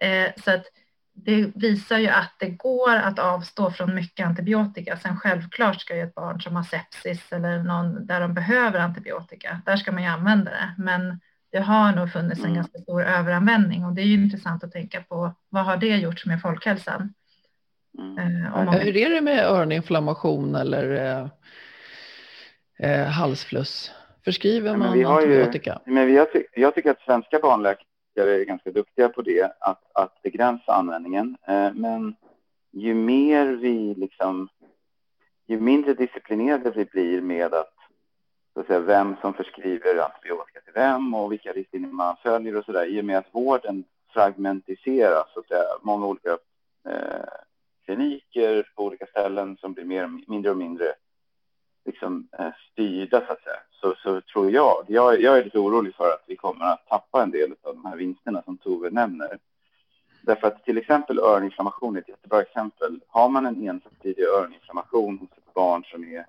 Eh, 0.01 0.31
så 0.43 0.51
att 0.51 0.65
det 1.23 1.51
visar 1.55 1.97
ju 1.97 2.07
att 2.07 2.35
det 2.39 2.49
går 2.49 2.95
att 2.95 3.19
avstå 3.19 3.71
från 3.71 3.95
mycket 3.95 4.25
antibiotika. 4.25 4.97
Sen 4.97 5.17
självklart 5.17 5.81
ska 5.81 5.95
ju 5.95 6.01
ett 6.01 6.15
barn 6.15 6.41
som 6.41 6.55
har 6.55 6.63
sepsis 6.63 7.31
eller 7.31 7.63
någon 7.63 8.05
där 8.05 8.21
de 8.21 8.33
behöver 8.33 8.79
antibiotika, 8.79 9.61
där 9.65 9.77
ska 9.77 9.91
man 9.91 10.03
ju 10.03 10.09
använda 10.09 10.51
det. 10.51 10.75
Men 10.77 11.19
det 11.51 11.59
har 11.59 11.91
nog 11.91 12.11
funnits 12.11 12.39
en 12.39 12.45
mm. 12.45 12.55
ganska 12.55 12.79
stor 12.79 13.03
överanvändning 13.03 13.85
och 13.85 13.93
det 13.93 14.01
är 14.01 14.05
ju 14.05 14.23
intressant 14.23 14.63
att 14.63 14.71
tänka 14.71 15.01
på 15.01 15.33
vad 15.49 15.65
har 15.65 15.77
det 15.77 15.97
gjort 15.97 16.25
med 16.25 16.41
folkhälsan? 16.41 17.13
Mm. 17.99 18.45
Eh, 18.45 18.71
Hur 18.71 18.97
är 18.97 19.09
det 19.09 19.21
med 19.21 19.45
öroninflammation 19.45 20.55
eller 20.55 20.91
eh, 20.91 21.27
eh, 22.89 23.07
halsfluss? 23.07 23.91
Förskriver 24.23 24.77
man 24.77 24.99
ja, 24.99 25.15
antibiotika? 25.15 25.81
Ju, 25.85 25.93
men 25.93 26.07
vi 26.07 26.17
har 26.17 26.25
ty 26.25 26.43
jag 26.53 26.75
tycker 26.75 26.91
att 26.91 27.01
svenska 27.01 27.39
barnläkare 27.39 27.85
är 28.15 28.43
ganska 28.43 28.71
duktiga 28.71 29.09
på 29.09 29.21
det, 29.21 29.51
att, 29.59 29.81
att 29.93 30.21
begränsa 30.21 30.73
användningen. 30.73 31.37
Eh, 31.47 31.73
men 31.73 32.15
ju 32.71 32.93
mer 32.93 33.47
vi 33.47 33.95
liksom, 33.95 34.49
ju 35.47 35.59
mindre 35.59 35.93
disciplinerade 35.93 36.71
vi 36.71 36.85
blir 36.85 37.21
med 37.21 37.53
att, 37.53 37.73
så 38.53 38.59
att 38.59 38.67
säga, 38.67 38.79
vem 38.79 39.15
som 39.21 39.33
förskriver 39.33 39.97
antibiotika 39.97 40.61
till 40.61 40.73
vem 40.73 41.13
och 41.13 41.31
vilka 41.31 41.51
riktlinjer 41.51 41.91
man 41.91 42.15
följer 42.23 42.55
och 42.55 42.65
så 42.65 42.71
där, 42.71 42.85
i 42.85 43.01
och 43.01 43.05
med 43.05 43.17
att 43.17 43.35
vården 43.35 43.83
fragmentiseras, 44.13 45.33
så 45.33 45.39
att 45.39 45.47
säga, 45.47 45.63
många 45.81 46.05
olika 46.05 46.37
eh, 46.87 47.25
kliniker 47.85 48.71
på 48.75 48.83
olika 48.83 49.05
ställen 49.05 49.57
som 49.57 49.73
blir 49.73 49.85
mer, 49.85 50.07
mindre 50.27 50.51
och 50.51 50.57
mindre 50.57 50.93
liksom, 51.85 52.27
eh, 52.39 52.51
styrda 52.71 53.25
så 53.25 53.33
att 53.33 53.43
säga, 53.43 53.59
så, 53.81 53.95
så 54.03 54.21
tror 54.21 54.51
jag, 54.51 54.85
jag, 54.87 55.21
jag 55.21 55.37
är 55.37 55.43
lite 55.43 55.59
orolig 55.59 55.95
för 55.95 56.09
att 56.09 56.23
vi 56.27 56.35
kommer 56.35 56.65
att 56.65 56.87
tappa 56.87 57.23
en 57.23 57.31
del 57.31 57.55
av 57.63 57.75
de 57.75 57.85
här 57.85 57.95
vinsterna 57.95 58.41
som 58.41 58.57
Tove 58.57 58.89
nämner. 58.89 59.37
Därför 60.21 60.47
att 60.47 60.65
till 60.65 60.77
exempel 60.77 61.19
öroninflammation 61.19 61.95
är 61.95 61.99
ett 61.99 62.09
jättebra 62.09 62.41
exempel. 62.41 62.99
Har 63.07 63.29
man 63.29 63.45
en 63.45 63.67
ensidig 63.67 64.23
öroninflammation 64.23 65.17
hos 65.17 65.29
ett 65.37 65.53
barn 65.53 65.83
som 65.83 66.03
är 66.03 66.25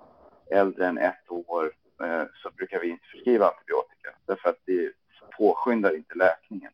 äldre 0.51 0.87
än 0.87 0.99
ett 0.99 1.31
år 1.31 1.73
eh, 2.03 2.23
så 2.43 2.51
brukar 2.57 2.81
vi 2.81 2.88
inte 2.88 3.07
förskriva 3.12 3.47
antibiotika 3.47 4.11
därför 4.27 4.48
att 4.48 4.61
det 4.65 4.92
påskyndar 5.38 5.96
inte 5.96 6.15
läkningen. 6.15 6.73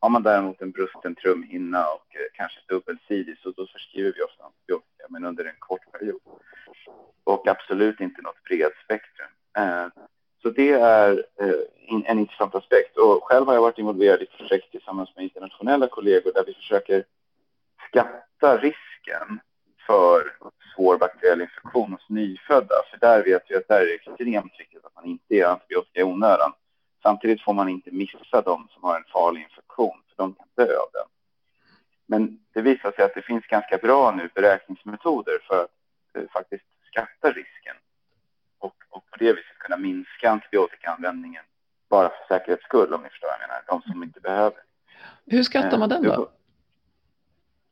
Har 0.00 0.08
man 0.08 0.22
däremot 0.22 0.62
en 0.62 0.70
brusten 0.70 1.14
trumhinna 1.14 1.86
och 1.86 2.16
eh, 2.16 2.26
kanske 2.34 2.60
dubbelsidig 2.68 3.38
så 3.38 3.50
då 3.50 3.66
förskriver 3.66 4.12
vi 4.16 4.22
ofta 4.22 4.44
antibiotika 4.44 5.04
men 5.08 5.24
under 5.24 5.44
en 5.44 5.58
kort 5.58 5.92
period. 5.92 6.20
Och 7.24 7.48
absolut 7.48 8.00
inte 8.00 8.22
något 8.22 8.44
bredspektrum. 8.44 9.28
Eh, 9.56 9.86
så 10.42 10.50
det 10.50 10.70
är 10.70 11.24
eh, 11.40 12.00
en 12.06 12.18
intressant 12.18 12.54
aspekt. 12.54 12.96
Och 12.96 13.24
själv 13.24 13.46
har 13.46 13.54
jag 13.54 13.62
varit 13.62 13.78
involverad 13.78 14.22
i 14.22 14.26
projekt 14.26 14.70
tillsammans 14.70 15.10
med 15.16 15.24
internationella 15.24 15.86
kollegor 15.86 16.32
där 16.32 16.44
vi 16.46 16.54
försöker 16.54 17.04
skatta 17.88 18.56
risken 18.56 19.40
för 19.86 20.36
svår 20.74 20.98
bakteriell 20.98 21.40
infektion 21.40 21.92
hos 21.92 22.08
nyfödda. 22.08 22.74
För 22.90 22.98
där 22.98 23.24
vet 23.24 23.42
vi 23.48 23.56
att 23.56 23.68
det 23.68 23.74
är 23.74 23.94
extremt 23.94 24.60
viktigt 24.60 24.84
att 24.84 24.94
man 24.94 25.04
inte 25.04 25.34
ger 25.34 25.46
antibiotika 25.46 26.00
i 26.00 26.02
onödan. 26.02 26.52
Samtidigt 27.02 27.42
får 27.42 27.52
man 27.52 27.68
inte 27.68 27.90
missa 27.90 28.42
de 28.42 28.68
som 28.70 28.84
har 28.84 28.96
en 28.96 29.04
farlig 29.12 29.42
infektion, 29.42 30.02
för 30.08 30.22
de 30.22 30.34
kan 30.34 30.46
dö 30.54 30.76
av 30.76 30.88
den. 30.92 31.08
Men 32.06 32.38
det 32.54 32.62
visar 32.62 32.92
sig 32.92 33.04
att 33.04 33.14
det 33.14 33.22
finns 33.22 33.46
ganska 33.46 33.76
bra 33.76 34.10
nu 34.10 34.28
beräkningsmetoder 34.34 35.38
för 35.48 35.64
att 35.64 35.70
eh, 36.14 36.22
faktiskt 36.32 36.64
skatta 36.90 37.30
risken 37.30 37.76
och, 38.94 39.10
på 39.10 39.16
det 39.18 39.32
viset 39.32 39.58
kunna 39.58 39.76
minska 39.76 40.30
antibiotikaanvändningen 40.30 41.44
bara 41.90 42.08
för 42.08 42.24
säkerhets 42.28 42.64
skull, 42.64 42.94
om 42.94 43.02
ni 43.02 43.08
förstår 43.08 43.28
vad 43.28 43.36
jag 43.40 43.48
menar, 43.48 43.62
de 43.68 43.92
som 43.92 44.02
inte 44.02 44.20
behöver. 44.20 44.58
Hur 45.26 45.42
skattar 45.42 45.78
man 45.78 45.88
den 45.88 46.04
Eh, 46.06 46.14
då? 46.14 46.30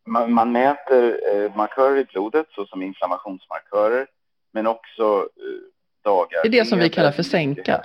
Man, 0.05 0.33
man 0.33 0.53
mäter 0.53 1.21
eh, 1.33 1.57
markörer 1.57 1.97
i 1.97 2.05
blodet 2.05 2.47
såsom 2.51 2.83
inflammationsmarkörer 2.83 4.07
men 4.53 4.67
också 4.67 5.29
eh, 5.37 6.03
dagar. 6.03 6.43
Det 6.43 6.49
är 6.49 6.53
det 6.53 6.65
som 6.65 6.79
vi 6.79 6.91
kallar 6.91 7.13
för 7.13 7.23
sänka. 7.23 7.85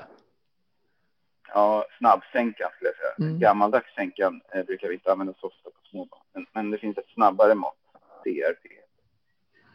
Ja, 1.53 1.85
snabbsänkan 1.97 2.69
skulle 2.75 2.89
jag 2.89 2.97
säga. 2.97 3.27
Mm. 3.27 3.39
Gammaldags 3.39 3.95
sänkan 3.95 4.41
eh, 4.53 4.63
brukar 4.63 4.88
vi 4.88 4.93
inte 4.93 5.11
använda 5.11 5.33
så 5.39 5.47
ofta 5.47 5.69
på 5.69 5.88
småbarn. 5.89 6.21
Men, 6.33 6.45
men 6.53 6.71
det 6.71 6.77
finns 6.77 6.97
ett 6.97 7.09
snabbare 7.13 7.55
mått, 7.55 7.77
DRP, 8.23 8.67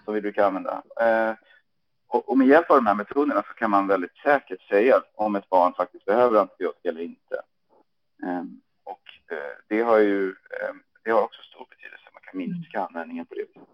som 0.05 0.15
vi 0.15 0.21
brukar 0.21 0.45
använda. 0.45 0.83
Eh, 1.01 1.35
och, 2.13 2.29
och 2.29 2.39
med 2.39 2.47
hjälp 2.47 2.71
av 2.71 2.77
de 2.77 2.87
här 2.87 2.95
metoderna 2.95 3.43
så 3.43 3.55
kan 3.55 3.71
man 3.71 3.87
väldigt 3.87 4.17
säkert 4.17 4.63
säga 4.69 5.03
om 5.15 5.37
ett 5.37 5.49
barn 5.49 5.75
faktiskt 5.75 6.05
behöver 6.05 6.41
antibiotika 6.41 6.89
eller 6.89 7.01
inte. 7.01 7.43
Ehm, 8.23 8.61
och 8.85 9.03
eh, 9.37 9.57
det 9.69 9.83
har 9.83 9.99
ju 9.99 10.29
ehm, 10.29 10.83
det 11.05 11.11
har 11.11 11.23
också 11.23 11.43
stor 11.43 11.67
betydelse. 11.71 12.05
Man 12.13 12.23
kan 12.23 12.39
minska 12.39 12.81
användningen 12.81 13.27
på 13.27 13.35
det 13.35 13.41
viset. 13.41 13.69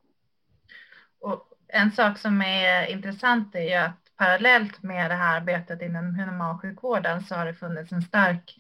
Och 1.21 1.45
en 1.69 1.93
sak 1.93 2.19
som 2.19 2.43
är 2.43 2.87
intressant 2.87 3.55
är 3.55 3.61
ju 3.61 3.75
att 3.75 4.17
parallellt 4.17 4.83
med 4.83 5.11
det 5.11 5.15
här 5.15 5.37
arbetet 5.37 5.83
inom 5.83 6.15
humansjukvården 6.15 7.23
så 7.23 7.35
har 7.35 7.47
det 7.47 7.55
funnits 7.55 7.93
en 7.93 8.03
stark 8.03 8.55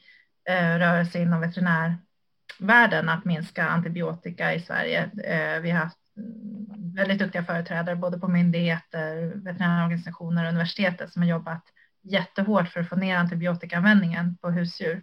eh, 0.49 0.79
rörelse 0.79 1.18
inom 1.18 1.41
veterinärvärlden 1.41 3.09
att 3.09 3.24
minska 3.24 3.64
antibiotika 3.64 4.55
i 4.55 4.61
Sverige. 4.61 5.11
Eh, 5.24 5.61
vi 5.61 5.70
har 5.70 5.79
haft 5.79 5.98
väldigt 6.95 7.19
duktiga 7.19 7.45
företrädare 7.45 7.97
både 7.97 8.19
på 8.19 8.29
myndigheter, 8.29 9.33
veterinärorganisationer 9.35 10.45
och 10.45 10.49
universitetet 10.49 11.12
som 11.12 11.23
har 11.23 11.29
jobbat 11.29 11.62
jättehårt 12.03 12.69
för 12.69 12.81
att 12.81 12.89
få 12.89 12.97
ner 12.97 13.16
antibiotikaanvändningen 13.16 14.37
på 14.37 14.51
husdjur. 14.51 15.03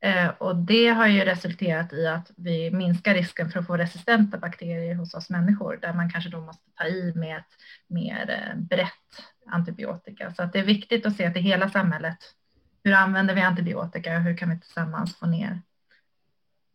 Eh, 0.00 0.28
och 0.28 0.56
det 0.56 0.88
har 0.88 1.06
ju 1.06 1.24
resulterat 1.24 1.92
i 1.92 2.06
att 2.06 2.30
vi 2.36 2.70
minskar 2.70 3.14
risken 3.14 3.50
för 3.50 3.60
att 3.60 3.66
få 3.66 3.76
resistenta 3.76 4.38
bakterier 4.38 4.94
hos 4.94 5.14
oss 5.14 5.30
människor 5.30 5.78
där 5.82 5.92
man 5.92 6.10
kanske 6.10 6.30
då 6.30 6.40
måste 6.40 6.70
ta 6.74 6.84
i 6.86 7.12
med 7.14 7.36
ett 7.36 7.52
mer 7.86 8.30
eh, 8.30 8.60
brett 8.60 9.26
antibiotika. 9.46 10.34
Så 10.34 10.42
att 10.42 10.52
det 10.52 10.58
är 10.58 10.64
viktigt 10.64 11.06
att 11.06 11.16
se 11.16 11.30
till 11.30 11.42
hela 11.42 11.70
samhället. 11.70 12.18
Hur 12.84 12.92
använder 12.92 13.34
vi 13.34 13.40
antibiotika 13.40 14.16
och 14.16 14.22
hur 14.22 14.36
kan 14.36 14.50
vi 14.50 14.60
tillsammans 14.60 15.16
få 15.16 15.26
ner 15.26 15.62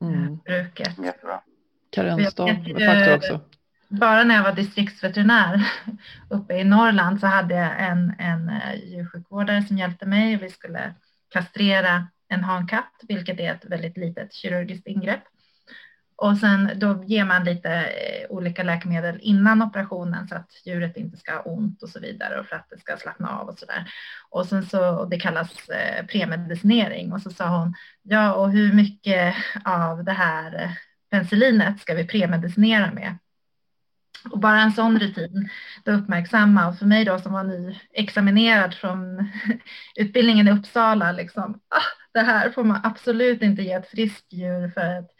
eh, 0.02 0.08
Mm. 0.08 0.38
bruket? 0.38 0.98
Jättebra. 0.98 1.42
Karensdag 1.92 2.50
Jag 2.50 2.56
vet, 2.56 2.78
med 2.78 2.88
faktor 2.88 3.12
eh, 3.12 3.18
också. 3.18 3.42
Bara 3.88 4.24
när 4.24 4.36
jag 4.36 4.44
var 4.44 4.52
distriktsveterinär 4.52 5.72
uppe 6.30 6.54
i 6.54 6.64
Norrland 6.64 7.20
så 7.20 7.28
hade 7.28 7.56
jag 7.56 7.90
en, 7.90 8.14
en 8.20 8.50
eh, 8.50 8.76
djursjukvårdare 8.76 9.64
som 9.64 9.78
hjälpte 9.78 10.06
mig 10.06 10.36
och 10.36 10.44
vi 10.44 10.50
skulle 10.50 10.94
kastrera 11.30 12.08
en 12.28 12.44
hankatt, 12.44 12.94
vilket 13.08 13.40
är 13.40 13.54
ett 13.54 13.66
väldigt 13.66 13.98
litet 13.98 14.34
kirurgiskt 14.34 14.88
ingrepp. 14.88 15.24
Och 16.16 16.38
sen 16.38 16.72
då 16.76 17.04
ger 17.08 17.26
man 17.26 17.44
lite 17.44 17.70
eh, 17.74 18.30
olika 18.30 18.64
läkemedel 18.64 19.20
innan 19.22 19.62
operationen 19.62 20.28
så 20.28 20.36
att 20.36 20.52
djuret 20.66 20.98
inte 20.98 21.18
ska 21.18 21.34
ha 21.34 21.42
ont 21.42 21.84
och 21.84 21.90
så 21.90 22.00
vidare 22.00 22.40
och 22.40 22.46
för 22.46 22.56
att 22.56 22.70
det 22.70 22.80
ska 22.80 22.98
slappna 22.98 23.40
av 23.40 23.48
och 23.48 23.60
så 23.60 23.66
där. 23.66 23.94
Och 24.30 24.46
sen 24.46 24.66
så, 24.66 24.90
och 24.90 25.10
det 25.10 25.20
kallas 25.20 25.70
eh, 25.70 26.06
premedicinering 26.06 27.14
och 27.14 27.22
så 27.22 27.30
sa 27.30 27.58
hon, 27.58 27.74
ja 28.02 28.34
och 28.34 28.52
hur 28.52 28.74
mycket 28.74 29.36
av 29.66 30.04
det 30.04 30.12
här 30.12 30.78
penicillinet 31.12 31.80
ska 31.80 31.94
vi 31.94 32.08
premedicinera 32.08 32.92
med? 32.92 33.18
Och 34.32 34.40
bara 34.40 34.62
en 34.62 34.72
sån 34.72 35.00
rutin, 35.00 35.50
då 35.84 35.92
uppmärksamma 35.92 36.68
och 36.68 36.78
för 36.78 36.86
mig 36.86 37.06
då 37.06 37.20
som 37.20 37.34
var 37.34 37.44
nyexaminerad 37.44 38.74
från 38.74 39.30
utbildningen 39.96 40.48
i 40.48 40.52
Uppsala, 40.52 41.12
liksom, 41.12 41.60
ah, 41.70 42.12
det 42.14 42.20
här 42.20 42.50
får 42.50 42.64
man 42.64 42.82
absolut 42.84 43.42
inte 43.42 43.62
ge 43.62 43.74
ett 43.74 43.90
friskt 43.90 44.34
djur 44.34 44.70
för 44.70 45.00
ett 45.00 45.12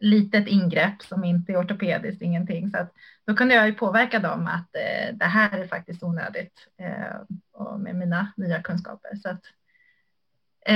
litet 0.00 0.46
ingrepp 0.46 1.02
som 1.02 1.24
inte 1.24 1.52
är 1.52 1.60
ortopediskt, 1.60 2.22
ingenting. 2.22 2.70
Så 2.70 2.78
att 2.78 2.92
då 3.26 3.34
kunde 3.34 3.54
jag 3.54 3.66
ju 3.66 3.74
påverka 3.74 4.18
dem 4.18 4.46
att 4.46 4.76
eh, 4.76 5.14
det 5.16 5.24
här 5.24 5.58
är 5.58 5.66
faktiskt 5.66 6.02
onödigt 6.02 6.66
eh, 6.78 7.16
och 7.52 7.80
med 7.80 7.96
mina 7.96 8.32
nya 8.36 8.62
kunskaper. 8.62 9.16
Så 9.16 9.28
att, 9.28 9.42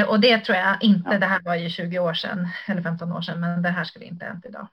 och 0.03 0.21
det 0.21 0.39
tror 0.39 0.59
jag 0.59 0.77
inte, 0.83 1.11
Ja. 1.13 1.19
det 1.19 1.27
här 1.27 1.41
var 1.43 1.55
ju 1.55 1.69
20 1.71 1.99
år 1.99 2.15
sedan 2.15 2.49
eller 2.67 2.83
15 2.83 3.13
år 3.13 3.21
sedan, 3.23 3.41
men 3.41 3.63
det 3.63 3.69
här 3.69 3.85
skulle 3.85 4.05
inte 4.05 4.25
hänt 4.25 4.45
idag. 4.47 4.67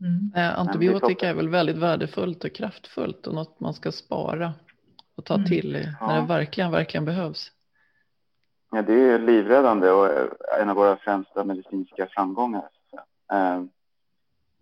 Mm. 0.00 0.32
Eh, 0.36 0.58
Antibiotika 0.58 1.28
är 1.28 1.34
väl 1.34 1.48
väldigt 1.48 1.76
värdefullt 1.76 2.44
och 2.44 2.54
kraftfullt 2.54 3.26
och 3.26 3.34
något 3.34 3.60
man 3.60 3.74
ska 3.74 3.92
spara 3.92 4.52
och 5.16 5.24
ta 5.24 5.34
Mm. 5.34 5.46
till 5.46 5.72
när 5.72 5.96
Ja. 6.00 6.12
det 6.20 6.26
verkligen, 6.26 6.70
verkligen 6.70 7.04
behövs. 7.04 7.52
Ja, 8.70 8.82
det 8.82 8.92
är 8.94 9.18
livräddande 9.18 9.90
och 9.90 10.06
eh, 10.06 10.26
en 10.60 10.68
av 10.70 10.76
våra 10.76 10.96
främsta 10.96 11.44
medicinska 11.44 12.06
framgångar. 12.06 12.68
Eh, 13.32 13.62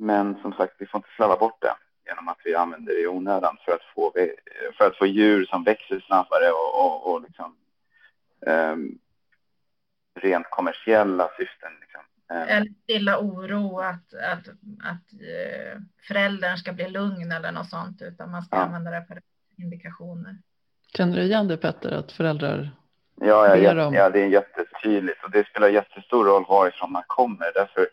Men 0.03 0.37
som 0.43 0.53
sagt, 0.53 0.75
vi 0.79 0.87
får 0.87 0.99
inte 0.99 1.09
slarva 1.17 1.37
bort 1.37 1.61
det 1.63 1.75
genom 2.07 2.29
att 2.29 2.39
vi 2.45 2.55
använder 2.55 2.93
det 2.93 3.01
i 3.01 3.07
onödan 3.07 3.57
för 3.65 3.73
att 3.73 3.83
få, 3.95 4.13
för 4.79 4.87
att 4.87 4.97
få 4.99 5.07
djur 5.07 5.47
som 5.47 5.65
växer 5.65 6.01
snabbare 6.07 6.51
och, 6.51 6.85
och, 6.85 7.13
och 7.15 7.23
liksom, 7.23 7.57
ehm, 8.47 8.99
rent 10.21 10.47
kommersiella 10.51 11.29
syften. 11.39 11.73
Liksom. 11.81 12.01
Eh, 12.31 12.57
Eller 12.57 12.73
stilla 12.83 13.19
oro 13.19 13.79
att, 13.81 14.15
att, 14.15 14.49
att 14.83 15.13
eh, 15.13 15.81
föräldern 16.09 16.57
ska 16.57 16.73
bli 16.73 16.89
lugn 16.89 17.33
eller 17.33 17.53
något 17.53 17.71
sånt, 17.71 18.03
utan 18.03 18.31
man 18.31 18.43
ska 18.43 18.57
Ja. 18.57 18.63
använda 18.63 18.91
det 18.91 19.05
för 19.09 19.21
indikationer. 19.59 20.37
Känner 20.97 21.17
du 21.17 21.23
igen 21.23 21.49
det 21.49 21.57
Petter, 21.57 21.91
att 21.93 22.13
föräldrar 22.13 22.71
Ja, 23.17 23.49
ja, 23.49 23.55
ber 23.55 23.77
ja, 23.77 23.87
om. 23.87 23.95
ja, 23.95 24.11
det 24.11 24.21
är 24.21 24.27
jättetydligt 24.29 25.25
och 25.25 25.31
det 25.31 25.47
spelar 25.47 25.69
jättestor 25.69 26.25
roll 26.25 26.45
varifrån 26.49 26.93
man 26.93 27.03
kommer. 27.07 27.53
Därför 27.55 27.89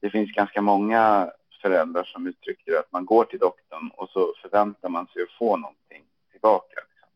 det 0.00 0.10
finns 0.10 0.32
ganska 0.32 0.60
många 0.60 1.30
föräldrar 1.62 2.04
som 2.04 2.26
uttrycker 2.26 2.78
att 2.78 2.92
man 2.92 3.04
går 3.04 3.24
till 3.24 3.38
doktorn 3.38 3.90
och 3.94 4.08
så 4.08 4.34
förväntar 4.42 4.88
man 4.88 5.06
sig 5.06 5.22
att 5.22 5.38
få 5.38 5.56
någonting 5.56 6.04
tillbaka. 6.32 6.80
Liksom. 6.90 7.08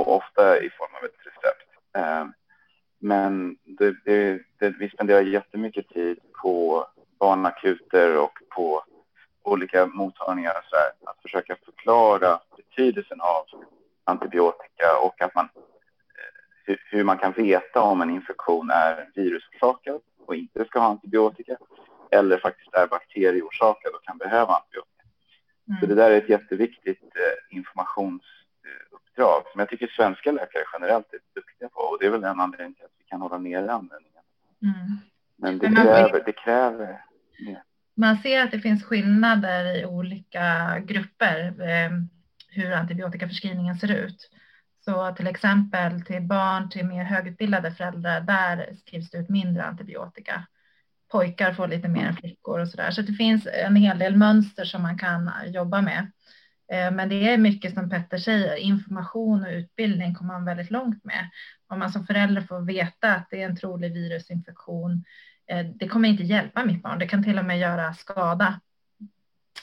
Och 0.00 0.16
ofta 0.16 0.58
i 0.62 0.70
form 0.70 0.94
av 0.98 1.04
ett 1.04 1.18
recept. 1.26 1.69
Eh, 1.96 2.24
Men 3.02 3.56
det, 3.64 3.94
det, 4.04 4.42
det, 4.58 4.70
vi 4.78 4.88
spenderar 4.90 5.20
jättemycket 5.20 5.88
tid 5.88 6.18
på 6.42 6.86
barnakuter 7.18 8.18
och 8.18 8.38
på 8.48 8.84
olika 9.42 9.86
mottagningar 9.86 10.50
och 10.50 10.64
så 10.70 10.76
här, 10.76 11.10
att 11.10 11.22
försöka 11.22 11.56
förklara 11.64 12.40
betydelsen 12.56 13.20
av 13.20 13.44
antibiotika 14.04 14.98
och 15.04 15.22
att 15.22 15.34
man 15.34 15.48
hur- 16.64 16.82
hur 16.90 17.04
man 17.04 17.18
kan 17.18 17.32
veta 17.32 17.80
om 17.80 18.00
en 18.02 18.10
infektion 18.10 18.70
är 18.70 19.10
virusorsakad 19.14 20.00
och 20.26 20.34
inte 20.34 20.64
ska 20.64 20.78
ha 20.80 20.86
antibiotika 20.88 21.56
eller 22.10 22.38
faktiskt 22.38 22.74
är 22.74 22.86
bakterieorsakad 22.86 23.94
och 23.94 24.04
kan 24.04 24.18
behöva 24.18 24.54
antibiotika. 24.54 25.04
Så 25.80 25.86
det 25.86 25.92
Mm. 25.92 25.96
där 25.96 26.10
är 26.10 26.18
ett 26.18 26.28
jätteviktigt 26.28 27.02
eh, 27.02 27.56
informationsuppdrag 29.10 29.52
som 29.52 29.58
jag 29.58 29.68
tycker 29.68 29.86
svenska 29.86 30.32
läkare 30.32 30.62
generellt 30.72 31.12
är 31.12 31.18
duktiga 31.34 31.68
på 31.68 31.80
och 31.80 31.98
det 32.00 32.06
är 32.06 32.10
väl 32.10 32.24
en 32.24 32.40
anledning 32.40 32.74
till 32.74 32.84
att 32.84 32.90
vi 32.98 33.04
kan 33.04 33.20
hålla 33.20 33.38
nere 33.38 33.72
användningen. 33.72 34.22
Mm. 34.62 34.98
Men 35.36 35.58
det 35.58 35.70
Men 35.70 35.84
kräver, 35.84 36.22
det 36.26 36.32
kräver 36.32 37.04
mer. 37.38 37.62
Man 37.94 38.16
ser 38.16 38.44
att 38.44 38.50
det 38.50 38.60
finns 38.60 38.84
skillnader 38.84 39.80
i 39.80 39.86
olika 39.86 40.78
grupper 40.84 41.46
eh, 41.46 41.90
hur 42.48 42.72
antibiotikaförskrivningen 42.72 43.78
ser 43.78 43.92
ut. 43.92 44.30
Så 44.84 45.14
till 45.14 45.26
exempel 45.26 46.02
till 46.02 46.22
barn 46.22 46.70
till 46.70 46.86
mer 46.86 47.04
högutbildade 47.04 47.72
föräldrar, 47.72 48.20
där 48.20 48.74
skrivs 48.80 49.10
det 49.10 49.18
ut 49.18 49.28
mindre 49.28 49.64
antibiotika. 49.64 50.46
Pojkar 51.12 51.52
får 51.52 51.68
lite 51.68 51.88
mer 51.88 52.06
än 52.06 52.16
flickor 52.16 52.60
och 52.60 52.68
så 52.68 52.76
där. 52.76 52.90
Så 52.90 53.02
det 53.02 53.12
finns 53.12 53.48
en 53.52 53.76
hel 53.76 53.98
del 53.98 54.16
mönster 54.16 54.64
som 54.64 54.82
man 54.82 54.98
kan 54.98 55.30
jobba 55.46 55.80
med. 55.80 56.10
Eh, 56.72 56.90
Men 56.90 57.08
det 57.08 57.32
är 57.32 57.38
mycket 57.38 57.74
som 57.74 57.90
Petter 57.90 58.18
säger, 58.18 58.56
information 58.56 59.42
och 59.42 59.50
utbildning 59.50 60.14
kommer 60.14 60.34
man 60.34 60.44
väldigt 60.44 60.70
långt 60.70 61.04
med. 61.04 61.30
Om 61.68 61.78
man 61.78 61.90
som 61.90 62.06
förälder 62.06 62.42
får 62.42 62.60
veta 62.60 63.14
att 63.14 63.26
det 63.30 63.42
är 63.42 63.48
en 63.48 63.56
trolig 63.56 63.92
virusinfektion, 63.92 65.04
eh, 65.46 65.66
det 65.66 65.88
kommer 65.88 66.08
inte 66.08 66.22
hjälpa 66.22 66.64
mitt 66.64 66.82
barn. 66.82 66.98
Det 66.98 67.08
kan 67.08 67.24
till 67.24 67.38
och 67.38 67.44
med 67.44 67.58
göra 67.58 67.94
skada 67.94 68.60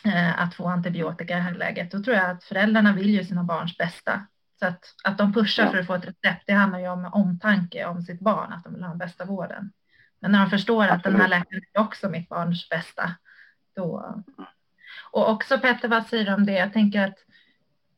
eh, 0.06 0.42
att 0.42 0.56
få 0.56 0.68
antibiotika 0.68 1.34
i 1.34 1.38
det 1.38 1.44
här 1.44 1.56
läget. 1.56 1.92
Då 1.92 2.04
tror 2.04 2.16
jag 2.16 2.30
att 2.30 2.44
föräldrarna 2.44 2.94
vill 2.94 3.10
ju 3.10 3.26
sina 3.26 3.44
barns 3.44 3.78
bästa. 3.78 4.28
Så 4.60 4.66
att, 4.68 4.84
att 5.04 5.18
de 5.18 5.34
pushar 5.34 5.64
Ja. 5.64 5.72
för 5.72 5.78
att 5.78 5.88
få 5.88 5.94
ett 5.94 6.06
recept, 6.08 6.44
det 6.48 6.54
handlar 6.54 6.80
ju 6.80 6.88
om 6.88 7.06
omtanke 7.06 7.86
om 7.86 8.02
sitt 8.02 8.20
barn, 8.20 8.54
att 8.54 8.64
de 8.64 8.74
vill 8.74 8.84
ha 8.84 8.90
den 8.90 8.98
bästa 8.98 9.26
vården. 9.26 9.72
Men 10.20 10.32
när 10.32 10.40
de 10.40 10.50
förstår 10.50 10.88
att 10.88 11.04
den 11.04 11.16
här 11.16 11.28
läkaren 11.28 11.64
är 11.74 11.82
också 11.82 12.10
mitt 12.10 12.30
barns 12.30 12.70
bästa, 12.70 13.12
då... 13.76 14.16
Och 15.12 15.30
också 15.30 15.60
Petter, 15.60 15.88
vad 15.88 16.08
säger 16.08 16.26
du 16.26 16.34
om 16.34 16.46
det? 16.46 16.54
Jag 16.54 16.74
tänker 16.74 17.08
att 17.08 17.18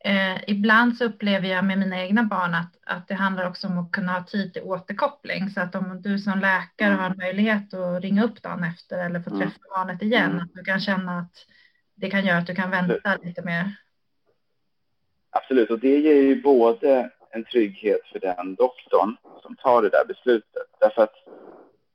Eh, 0.04 0.36
ibland 0.46 0.96
så 0.96 1.04
upplever 1.04 1.48
jag 1.48 1.64
med 1.64 1.78
mina 1.78 2.00
egna 2.02 2.22
barn 2.22 2.54
att, 2.54 2.78
att 2.86 3.08
det 3.08 3.14
handlar 3.14 3.48
också 3.48 3.66
om 3.66 3.78
att 3.78 3.92
kunna 3.92 4.12
ha 4.12 4.24
tid 4.24 4.52
till 4.52 4.62
återkoppling. 4.62 5.50
Så 5.50 5.60
att 5.60 5.74
om 5.74 6.02
du 6.02 6.18
som 6.18 6.38
läkare 6.38 6.94
har 6.94 7.14
möjlighet 7.14 7.74
att 7.74 8.02
ringa 8.02 8.24
upp 8.24 8.42
dagen 8.42 8.64
efter 8.64 9.06
eller 9.06 9.20
få 9.20 9.30
träffa 9.30 9.58
barnet 9.76 10.02
igen, 10.02 10.30
mm. 10.30 10.42
att 10.42 10.54
du 10.54 10.64
kan 10.64 10.80
känna 10.80 11.18
att 11.18 11.46
det 11.94 12.10
kan 12.10 12.24
göra 12.24 12.38
att 12.38 12.46
du 12.46 12.54
kan 12.54 12.70
vänta 12.70 13.16
lite 13.22 13.42
mer. 13.42 13.74
Absolut, 15.30 15.70
och 15.70 15.78
det 15.78 15.98
ger 15.98 16.22
ju 16.22 16.42
både 16.42 17.10
en 17.30 17.44
trygghet 17.44 18.00
för 18.12 18.18
den 18.18 18.54
doktorn 18.54 19.16
som 19.42 19.56
tar 19.56 19.82
det 19.82 19.88
där 19.88 20.04
beslutet. 20.08 20.66
Därför 20.80 21.02
att 21.02 21.14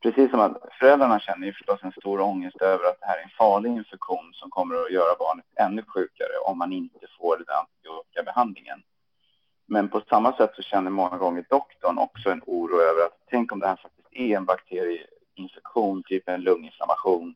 precis 0.06 0.32
som 0.32 0.40
att 0.40 0.58
föräldrarna 0.80 1.20
känner 1.20 1.48
ju 1.48 1.54
förstås 1.54 1.80
en 1.84 1.92
stor 1.92 2.20
ångest 2.20 2.62
över 2.62 2.86
att 2.86 3.00
det 3.00 3.06
här 3.06 3.18
är 3.18 3.24
en 3.24 3.38
farlig 3.38 3.70
infektion 3.70 4.34
som 4.34 4.50
kommer 4.50 4.76
att 4.76 4.92
göra 4.92 5.16
barnet 5.20 5.46
ännu 5.56 5.84
sjukare 5.88 6.38
om 6.46 6.58
man 6.58 6.74
inte 6.74 7.06
får 7.20 7.38
den 7.38 7.46
antibiotikabehandlingen. 7.62 8.84
Men 9.66 9.90
på 9.90 10.02
samma 10.10 10.38
sätt 10.38 10.52
så 10.56 10.62
känner 10.62 10.92
många 10.92 11.18
gånger 11.18 11.46
doktorn 11.50 11.98
också 11.98 12.30
en 12.30 12.42
oro 12.46 12.82
över 12.82 13.06
att 13.06 13.18
tänk 13.30 13.52
om 13.52 13.60
det 13.60 13.68
här 13.68 13.76
faktiskt 13.76 14.08
är 14.12 14.38
en 14.38 14.46
bakterieinfektion, 14.46 16.04
typ 16.04 16.30
en 16.30 16.42
lunginflammation, 16.42 17.36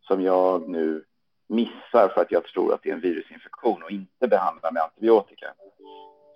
som 0.00 0.22
jag 0.22 0.68
nu 0.68 1.04
missar 1.46 2.08
för 2.08 2.20
att 2.20 2.32
jag 2.32 2.44
tror 2.44 2.74
att 2.74 2.82
det 2.82 2.90
är 2.90 2.94
en 2.94 3.00
virusinfektion 3.00 3.82
och 3.82 3.90
inte 3.90 4.28
behandlar 4.28 4.72
med 4.72 4.82
antibiotika. 4.82 5.46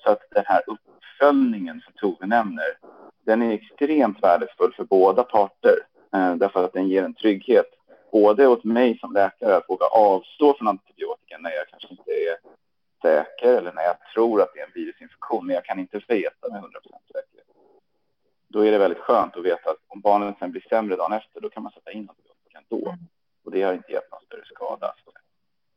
Så 0.09 0.12
att 0.12 0.30
den 0.30 0.44
här 0.46 0.62
uppföljningen 0.66 1.80
som 1.80 1.92
Tove 1.92 2.26
nämner, 2.26 2.78
den 3.26 3.42
är 3.42 3.52
extremt 3.52 4.22
värdefull 4.22 4.72
för 4.76 4.84
båda 4.84 5.22
parter 5.22 5.78
eh, 6.14 6.34
därför 6.34 6.64
att 6.64 6.72
den 6.72 6.88
ger 6.88 7.02
en 7.02 7.14
trygghet 7.14 7.66
både 8.12 8.46
åt 8.46 8.64
mig 8.64 8.98
som 8.98 9.12
läkare 9.12 9.56
att 9.56 9.68
våga 9.68 9.86
avstå 9.86 10.54
från 10.54 10.68
antibiotika 10.68 11.38
när 11.38 11.50
jag 11.50 11.68
kanske 11.68 11.88
inte 11.90 12.11
är 12.11 12.36
säker 13.02 13.59
eller 13.59 13.72
när 13.72 13.82
jag 13.82 13.96
tror 14.14 14.42
att 14.42 14.54
det 14.54 14.61
är 14.61 14.66
en 14.66 14.72
virusinfektion 14.74 15.46
men 15.46 15.54
jag 15.54 15.64
kan 15.64 15.78
inte 15.78 16.00
veta 16.09 16.48
med 16.50 16.59
100 16.59 16.80
säkerhet. 17.06 17.46
Då 18.48 18.66
är 18.66 18.72
det 18.72 18.78
väldigt 18.78 19.02
skönt 19.02 19.36
att 19.36 19.44
veta 19.44 19.70
att 19.70 19.84
om 19.88 20.00
barnen 20.00 20.34
sen 20.38 20.50
blir 20.50 20.64
sämre 20.68 20.96
dagen 20.96 21.12
efter 21.12 21.40
då 21.40 21.48
kan 21.48 21.62
man 21.62 21.72
sätta 21.72 21.92
in 21.92 22.09
antibiotika 22.09 22.61
då. 22.68 22.96
Och 23.44 23.50
det 23.50 23.62
har 23.62 23.72
inte 23.72 23.92
gett 23.92 24.11
någon 24.11 24.24
större 24.26 24.44
skada. 24.44 24.94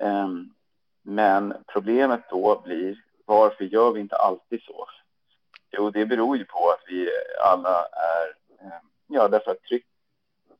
Um, 0.03 0.53
men 1.01 1.53
problemet 1.73 2.21
då 2.29 2.61
blir 2.65 2.97
varför 3.25 3.63
gör 3.63 3.91
vi 3.91 3.99
inte 3.99 4.15
alltid 4.15 4.61
så? 4.63 4.87
Jo, 5.71 5.89
det 5.89 6.05
beror 6.05 6.37
ju 6.37 6.45
på 6.45 6.69
att 6.69 6.83
vi 6.87 7.09
alla 7.41 7.85
är, 7.85 8.27
eh, 8.65 8.81
ja 9.07 9.27
därför 9.27 9.51
att 9.51 9.63
tryck, 9.63 9.85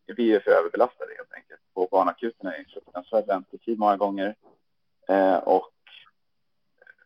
vi 0.06 0.36
är 0.36 0.40
för 0.40 0.52
överbelastade 0.52 1.14
helt 1.18 1.34
enkelt. 1.34 1.62
På 1.74 1.88
barnakuterna 1.92 2.54
är 2.54 2.58
det 2.58 2.64
en 2.64 2.70
fruktansvärd 2.70 3.28
väntetid 3.28 3.80
många 3.80 3.98
gånger 3.98 4.36
eh, 5.08 5.38
och 5.38 5.72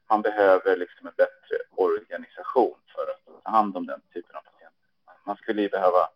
man 0.09 0.21
behöver 0.21 0.77
liksom 0.77 1.07
en 1.07 1.13
bättre 1.17 1.55
organisation 1.75 2.77
för 2.95 3.11
att 3.11 3.43
ta 3.43 3.51
hand 3.51 3.77
om 3.77 3.85
den 3.85 4.01
typen 4.13 4.35
av 4.35 4.41
patienter. 4.41 4.87
Man 5.25 5.35
skulle 5.35 5.61
ju 5.61 5.69
behöva 5.69 6.09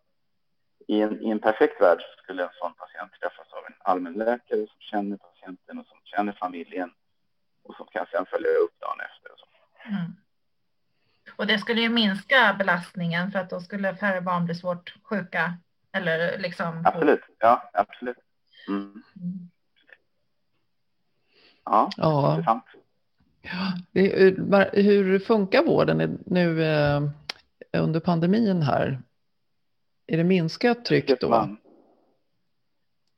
i 0.86 1.00
en, 1.00 1.22
i 1.22 1.30
en 1.30 1.38
perfekt 1.38 1.80
värld 1.80 2.02
skulle 2.22 2.42
en 2.42 2.52
sån 2.52 2.74
patient 2.74 3.12
träffas 3.20 3.52
av 3.52 3.66
en 3.66 3.74
allmänläkare 3.78 4.66
som 4.66 4.80
känner 4.80 5.16
patienten 5.16 5.78
och 5.78 5.86
som 5.86 5.98
känner 6.04 6.32
familjen 6.32 6.90
och 7.62 7.74
som 7.74 7.86
kan 7.86 8.06
sedan 8.06 8.26
följa 8.30 8.50
upp 8.50 8.80
dagen 8.80 9.00
efter. 9.00 9.32
Och, 9.32 9.38
så. 9.38 9.46
Mm. 9.88 10.16
och 11.36 11.46
det 11.46 11.58
skulle 11.58 11.80
ju 11.80 11.88
minska 11.88 12.56
belastningen 12.58 13.32
för 13.32 13.38
att 13.38 13.50
då 13.50 13.60
skulle 13.60 13.96
färre 13.96 14.20
barn 14.20 14.44
bli 14.44 14.54
svårt 14.54 14.94
sjuka. 15.02 15.54
Eller 15.92 16.38
liksom... 16.38 16.82
Absolut, 16.86 17.20
ja 17.38 17.70
absolut. 17.72 18.16
Mm. 18.68 19.02
Mm. 19.16 19.50
Ja, 21.64 21.90
ja, 21.96 22.30
intressant. 22.30 22.64
Ja, 23.42 23.72
hur 24.72 25.18
funkar 25.18 25.64
vården 25.64 26.18
nu 26.26 26.64
eh, 26.64 27.02
under 27.72 28.00
pandemin 28.00 28.62
här? 28.62 29.02
Är 30.06 30.16
det 30.16 30.24
minskat 30.24 30.84
tryck 30.84 31.20
då? 31.20 31.28
Man, 31.28 31.56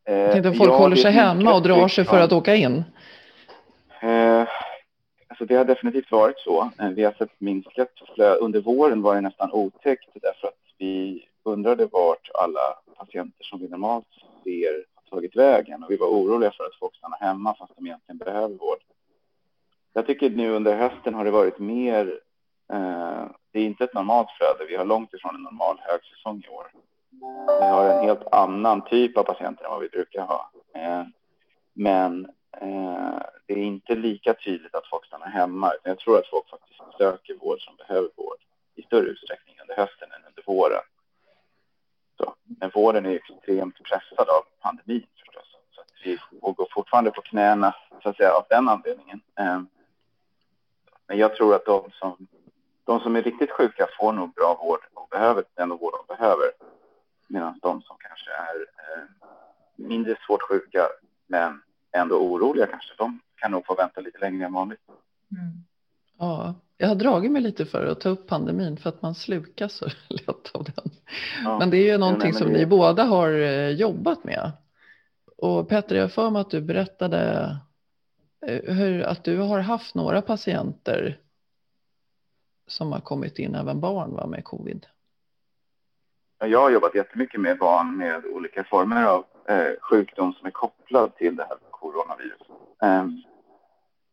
eh, 0.08 0.14
jag 0.14 0.32
tänkte 0.32 0.48
att 0.50 0.56
folk 0.56 0.70
ja, 0.70 0.78
håller 0.78 0.96
sig 0.96 1.12
hemma 1.12 1.54
och 1.54 1.62
drar 1.62 1.88
sig 1.88 2.04
för 2.04 2.20
att 2.20 2.32
åka 2.32 2.54
in. 2.54 2.84
Eh, 4.02 4.48
alltså 5.28 5.44
det 5.44 5.54
har 5.54 5.64
definitivt 5.64 6.10
varit 6.10 6.38
så. 6.38 6.70
Eh, 6.78 6.88
vi 6.88 7.04
har 7.04 7.12
sett 7.12 7.40
minskat 7.40 7.88
flöde. 8.14 8.36
Under 8.36 8.60
våren 8.60 9.02
var 9.02 9.14
det 9.14 9.20
nästan 9.20 9.52
otäckt 9.52 10.08
därför 10.14 10.48
att 10.48 10.54
vi 10.78 11.24
undrade 11.42 11.86
vart 11.86 12.30
alla 12.34 12.78
patienter 12.96 13.44
som 13.44 13.60
vi 13.60 13.68
normalt 13.68 14.06
ser 14.44 14.84
har 14.94 15.16
tagit 15.16 15.36
vägen 15.36 15.82
och 15.82 15.90
vi 15.90 15.96
var 15.96 16.06
oroliga 16.06 16.50
för 16.50 16.64
att 16.64 16.78
folk 16.78 16.96
stannar 16.96 17.18
hemma 17.18 17.54
fast 17.54 17.76
de 17.76 17.86
egentligen 17.86 18.18
behöver 18.18 18.54
vård. 18.54 18.78
Jag 19.92 20.06
tycker 20.06 20.30
nu 20.30 20.50
under 20.50 20.76
hösten 20.76 21.14
har 21.14 21.24
det 21.24 21.30
varit 21.30 21.58
mer 21.58 22.20
eh, 22.72 23.26
det 23.52 23.60
är 23.60 23.64
inte 23.64 23.84
ett 23.84 23.94
normalt 23.94 24.28
flöde. 24.30 24.70
Vi 24.70 24.76
har 24.76 24.84
långt 24.84 25.14
ifrån 25.14 25.34
en 25.34 25.42
normal 25.42 25.76
högsäsong 25.80 26.42
i 26.46 26.48
år. 26.48 26.66
Vi 27.60 27.66
har 27.66 27.88
en 27.88 28.04
helt 28.04 28.32
annan 28.32 28.84
typ 28.84 29.16
av 29.16 29.22
patienter 29.22 29.64
än 29.64 29.70
vad 29.70 29.80
vi 29.80 29.88
brukar 29.88 30.22
ha. 30.22 30.50
Eh, 30.74 31.02
men 31.72 32.28
Eh, 32.60 33.18
det 33.46 33.52
är 33.52 33.64
inte 33.64 33.94
lika 33.94 34.34
tydligt 34.34 34.74
att 34.74 34.86
folk 34.86 35.06
stannar 35.06 35.26
hemma. 35.26 35.72
Jag 35.82 35.98
tror 35.98 36.18
att 36.18 36.26
folk 36.26 36.48
faktiskt 36.48 36.80
söker 36.98 37.34
vård 37.34 37.60
som 37.60 37.76
behöver 37.76 38.08
vård 38.16 38.38
i 38.74 38.82
större 38.82 39.06
utsträckning 39.06 39.56
under 39.60 39.76
hösten 39.76 40.12
än 40.12 40.26
under 40.28 40.42
våren. 40.46 40.82
Så, 42.16 42.34
men 42.44 42.70
vården 42.74 43.06
är 43.06 43.14
extremt 43.14 43.82
pressad 43.82 44.28
av 44.28 44.42
pandemin 44.60 45.06
förstås. 45.18 45.56
Så 45.74 45.80
att 45.80 45.92
vi 46.04 46.18
går 46.40 46.68
fortfarande 46.74 47.10
på 47.10 47.22
knäna 47.22 47.74
så 48.02 48.08
att 48.08 48.16
säga 48.16 48.32
av 48.32 48.44
den 48.50 48.68
anledningen. 48.68 49.20
Eh, 49.38 49.62
men 51.06 51.18
jag 51.18 51.36
tror 51.36 51.54
att 51.54 51.64
de 51.64 51.90
som 51.90 52.26
de 52.84 53.00
som 53.00 53.16
är 53.16 53.22
riktigt 53.22 53.50
sjuka 53.50 53.86
får 53.98 54.12
nog 54.12 54.34
bra 54.34 54.54
vård 54.54 54.80
och 54.94 55.08
behöver 55.08 55.44
den 55.54 55.68
vård 55.68 55.92
de 55.92 56.16
behöver. 56.16 56.50
Medan 57.28 57.58
de 57.62 57.82
som 57.82 57.96
kanske 57.98 58.30
är 58.30 58.56
eh, 58.60 59.04
mindre 59.76 60.16
svårt 60.26 60.42
sjuka 60.42 60.88
men 61.26 61.62
ändå 61.92 62.16
oroliga 62.16 62.66
kanske, 62.66 62.94
de 62.98 63.20
kan 63.36 63.50
nog 63.50 63.66
få 63.66 63.74
vänta 63.74 64.00
lite 64.00 64.18
längre 64.18 64.46
än 64.46 64.52
vanligt. 64.52 64.80
Mm. 65.30 65.64
Ja, 66.18 66.54
jag 66.76 66.88
har 66.88 66.94
dragit 66.94 67.32
mig 67.32 67.42
lite 67.42 67.66
för 67.66 67.86
att 67.86 68.00
ta 68.00 68.08
upp 68.08 68.26
pandemin 68.26 68.76
för 68.76 68.88
att 68.88 69.02
man 69.02 69.14
slukas 69.14 69.72
så 69.72 69.86
lätt 70.08 70.50
av 70.54 70.64
den. 70.64 70.90
Ja, 71.44 71.58
men 71.58 71.70
det 71.70 71.76
är 71.76 71.92
ju 71.92 71.98
någonting 71.98 72.32
som 72.32 72.52
det... 72.52 72.58
ni 72.58 72.66
båda 72.66 73.04
har 73.04 73.30
eh, 73.32 73.68
jobbat 73.68 74.24
med. 74.24 74.52
Och 75.36 75.68
Petter, 75.68 75.96
jag 75.96 76.12
för 76.12 76.30
mig 76.30 76.40
att 76.40 76.50
du 76.50 76.60
berättade 76.60 77.56
eh, 78.46 78.74
hur, 78.74 79.02
att 79.02 79.24
du 79.24 79.38
har 79.38 79.60
haft 79.60 79.94
några 79.94 80.22
patienter 80.22 81.18
som 82.66 82.92
har 82.92 83.00
kommit 83.00 83.38
in, 83.38 83.54
även 83.54 83.80
barn 83.80 84.14
va, 84.14 84.26
med 84.26 84.44
covid? 84.44 84.86
Jag 86.38 86.60
har 86.60 86.70
jobbat 86.70 86.94
jättemycket 86.94 87.40
med 87.40 87.58
barn 87.58 87.96
med 87.96 88.24
olika 88.24 88.64
former 88.64 89.04
av 89.04 89.24
eh, 89.48 89.72
sjukdom 89.80 90.32
som 90.32 90.46
är 90.46 90.50
kopplad 90.50 91.16
till 91.16 91.36
det 91.36 91.44
här 91.44 91.56
coronavirus. 91.82 92.42
Ehm, 92.82 93.22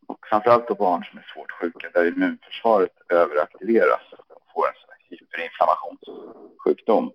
och 0.07 0.27
framförallt 0.29 0.67
då 0.67 0.75
barn 0.75 1.05
som 1.05 1.19
är 1.19 1.31
svårt 1.33 1.51
sjuka 1.51 1.89
där 1.93 2.05
immunförsvaret 2.05 2.91
överaktiveras 3.09 4.01
och 4.11 4.51
får 4.53 4.67
en 4.67 4.73
sån 4.81 4.89
här 4.89 4.97
hyperinflammationssjukdom. 5.09 7.11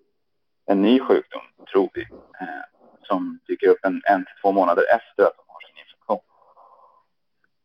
En 0.65 0.81
ny 0.81 0.99
sjukdom, 0.99 1.41
tror 1.71 1.89
vi, 1.93 2.01
eh, 2.41 2.63
som 3.03 3.39
dyker 3.47 3.67
upp 3.67 3.85
en, 3.85 4.01
en 4.05 4.25
till 4.25 4.35
två 4.41 4.51
månader 4.51 4.83
efter 4.95 5.23
att 5.23 5.37
de 5.37 5.43
har 5.47 5.61
sin 5.61 5.77
infektion. 5.83 6.19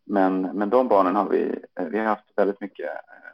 Men, 0.05 0.43
men 0.43 0.71
de 0.71 0.89
barnen 0.89 1.17
har 1.17 1.29
vi, 1.29 1.65
eh, 1.81 1.87
vi 1.87 1.99
har 1.99 2.07
haft 2.07 2.33
väldigt 2.37 2.61
mycket 2.61 2.87
eh, 2.87 3.31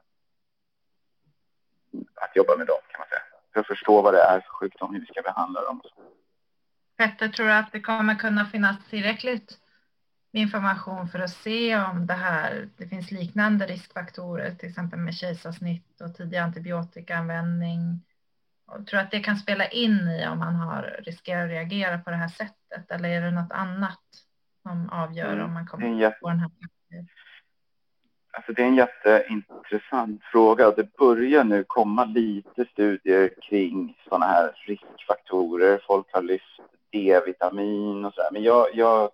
att 2.14 2.36
jobba 2.36 2.56
med 2.56 2.66
dem 2.66 2.78
kan 2.88 2.98
man 2.98 3.08
säga. 3.08 3.22
För 3.52 3.60
att 3.60 3.66
förstå 3.66 4.02
vad 4.02 4.14
det 4.14 4.22
är 4.22 4.40
för 4.40 4.50
sjukdom, 4.50 4.94
hur 4.94 5.00
vi 5.00 5.06
ska 5.06 5.22
behandla 5.22 5.62
dem. 5.62 5.82
Petter, 6.96 7.28
tror 7.28 7.46
du 7.46 7.52
att 7.52 7.72
det 7.72 7.80
kommer 7.80 8.14
kunna 8.14 8.46
finnas 8.46 8.76
tillräckligt 8.90 9.58
med 10.32 10.42
information 10.42 11.08
för 11.08 11.18
att 11.18 11.30
se 11.30 11.76
om 11.76 12.06
det 12.06 12.14
här, 12.14 12.68
det 12.76 12.88
finns 12.88 13.10
liknande 13.10 13.66
riskfaktorer, 13.66 14.54
till 14.54 14.68
exempel 14.68 14.98
med 14.98 15.14
kejsarsnitt 15.14 16.00
och 16.00 16.14
tidig 16.14 16.36
antibiotikaanvändning? 16.36 18.02
Och 18.66 18.86
tror 18.86 18.98
du 18.98 19.04
att 19.04 19.10
det 19.10 19.20
kan 19.20 19.36
spela 19.36 19.68
in 19.68 20.08
i 20.08 20.26
om 20.26 20.38
man 20.38 20.54
har 20.54 20.96
riskerar 20.98 21.44
att 21.44 21.50
reagera 21.50 21.98
på 21.98 22.10
det 22.10 22.16
här 22.16 22.28
sättet 22.28 22.90
eller 22.90 23.08
är 23.08 23.20
det 23.20 23.30
något 23.30 23.52
annat 23.52 24.02
som 24.62 24.88
avgör 24.90 25.32
mm. 25.32 25.44
om 25.44 25.54
man 25.54 25.66
kommer 25.66 26.04
att 26.04 26.18
få 26.20 26.28
den 26.28 26.40
här 26.40 26.50
Alltså 28.36 28.52
det 28.52 28.62
är 28.62 28.66
en 28.66 28.74
jätteintressant 28.74 30.24
fråga. 30.24 30.70
Det 30.70 30.96
börjar 30.96 31.44
nu 31.44 31.64
komma 31.66 32.04
lite 32.04 32.64
studier 32.72 33.30
kring 33.42 33.96
sådana 34.08 34.26
här 34.26 34.52
riskfaktorer. 34.66 35.80
Folk 35.86 36.06
har 36.12 36.22
lyft 36.22 36.60
D-vitamin 36.96 38.04
och 38.04 38.14
så 38.14 38.22
där. 38.22 38.30
Men 38.32 38.42
jag, 38.42 38.74
jag, 38.74 39.10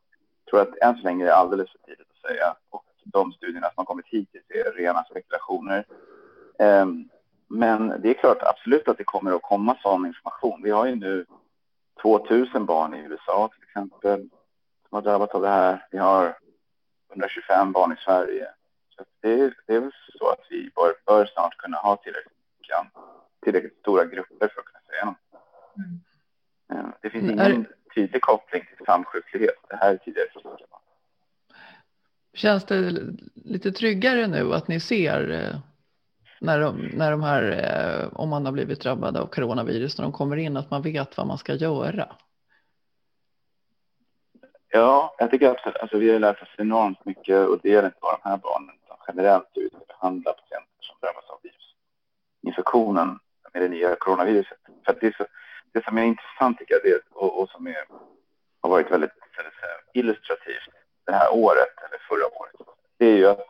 tror 0.51 0.61
att 0.61 0.79
än 0.83 0.97
så 0.97 1.03
länge 1.03 1.25
är 1.25 1.27
det 1.27 1.35
alldeles 1.35 1.71
för 1.71 1.79
tidigt 1.79 2.07
att 2.11 2.31
säga. 2.31 2.57
Och 2.71 2.85
de 3.05 3.33
studierna 3.33 3.67
som 3.67 3.75
har 3.77 3.85
kommit 3.85 4.07
hittills 4.07 4.45
är 4.49 4.73
rena 4.73 5.05
spekulationer. 5.05 5.85
Um, 6.59 7.09
men 7.49 8.03
det 8.03 8.11
är 8.11 8.15
klart 8.15 8.43
absolut 8.43 8.89
att 8.89 8.99
det 8.99 9.05
kommer 9.05 9.33
att 9.33 9.43
komma 9.43 9.77
sån 9.83 10.07
information. 10.07 10.63
Vi 10.63 10.71
har 10.71 10.87
ju 10.87 10.95
nu 10.95 11.27
2000 12.03 12.67
barn 12.67 12.95
i 12.95 12.99
USA 12.99 13.51
till 13.55 13.63
exempel 13.63 14.21
som 14.89 14.97
har 14.97 15.03
drabbats 15.03 15.35
av 15.35 15.43
det 15.43 15.49
här. 15.49 15.87
Vi 15.91 15.99
har 15.99 16.37
125 17.11 17.73
barn 17.73 17.93
i 17.93 17.97
Sverige. 18.05 18.49
Så 18.97 19.05
det, 19.21 19.33
är, 19.41 19.55
det 19.67 19.75
är 19.75 19.81
väl 19.81 19.93
så 20.19 20.29
att 20.29 20.47
vi 20.51 20.71
bör, 20.75 20.95
bör 21.07 21.27
snart 21.27 21.57
kunna 21.57 21.77
ha 21.77 21.97
tillräckligt, 21.97 22.33
tillräckligt 23.45 23.79
stora 23.79 24.05
grupper 24.05 24.49
för 24.49 24.61
att 24.61 24.67
kunna 24.67 24.81
säga 24.89 25.05
något. 25.05 25.43
Mm. 25.77 26.01
Det 27.03 27.11
finns 27.11 27.25
ingen 27.25 27.39
är... 27.39 27.65
tydlig 27.95 28.23
koppling 28.23 28.63
till 28.77 28.87
samsjuklighet. 28.87 29.55
Det 29.69 29.77
här 29.77 29.93
är 29.93 29.97
tidigare 29.97 30.29
friska 30.33 30.67
Känns 32.35 32.65
det 32.65 32.91
lite 33.35 33.73
tryggare 33.73 34.27
nu 34.27 34.55
att 34.55 34.69
ni 34.69 34.81
ser 34.81 35.31
eh, 35.31 35.59
när 36.41 36.61
de, 36.61 36.91
när 36.95 37.11
de 37.11 37.23
här, 37.23 37.43
eh, 37.43 38.21
om 38.21 38.29
man 38.29 38.47
har 38.47 38.53
blivit 38.53 38.81
drabbad 38.81 39.17
av 39.17 39.27
coronavirus, 39.27 39.99
när 39.99 40.03
de 40.03 40.13
kommer 40.13 40.37
in, 40.37 40.57
att 40.57 40.71
man 40.71 40.83
vet 40.83 41.17
vad 41.17 41.27
man 41.27 41.39
ska 41.39 41.55
göra? 41.55 42.17
Ja, 44.69 45.15
jag 45.19 45.31
tycker 45.31 45.51
absolut, 45.51 45.77
alltså 45.77 45.99
vi 45.99 46.13
har 46.13 46.19
lärt 46.19 46.43
oss 46.43 46.55
enormt 46.59 47.05
mycket 47.05 47.49
och 47.49 47.59
det 47.63 47.69
gäller 47.69 47.89
inte 47.89 47.99
bara 48.01 48.19
de 48.23 48.29
här 48.29 48.37
barnen 48.37 48.75
utan 48.85 48.97
generellt 49.09 49.49
hur 49.55 49.63
vi 49.63 49.69
ska 49.69 49.79
behandla 49.89 50.33
patienter 50.33 50.81
som 50.81 50.97
drabbas 51.01 51.25
av 51.29 51.41
virusinfektionen 51.43 53.19
med 53.53 53.63
det 53.63 53.69
nya 53.69 53.97
coronaviruset. 53.97 54.59
För 54.87 54.97
det, 55.01 55.17
så, 55.17 55.27
det 55.73 55.85
som 55.85 55.99
är 55.99 56.03
intressant 56.03 56.59
tycker 56.59 56.75
jag 56.75 56.83
det, 56.83 57.03
och, 57.11 57.41
och 57.41 57.49
som 57.51 57.67
är, 57.67 57.85
har 58.61 58.71
varit 58.71 58.91
väldigt 58.91 59.11
illustrativt 59.93 60.69
det 61.05 61.13
här 61.13 61.35
året 61.35 61.75
eller 61.89 61.99
förra 62.09 62.27
året, 62.41 62.69
det 62.97 63.07
är 63.07 63.17
ju 63.17 63.27
att 63.27 63.49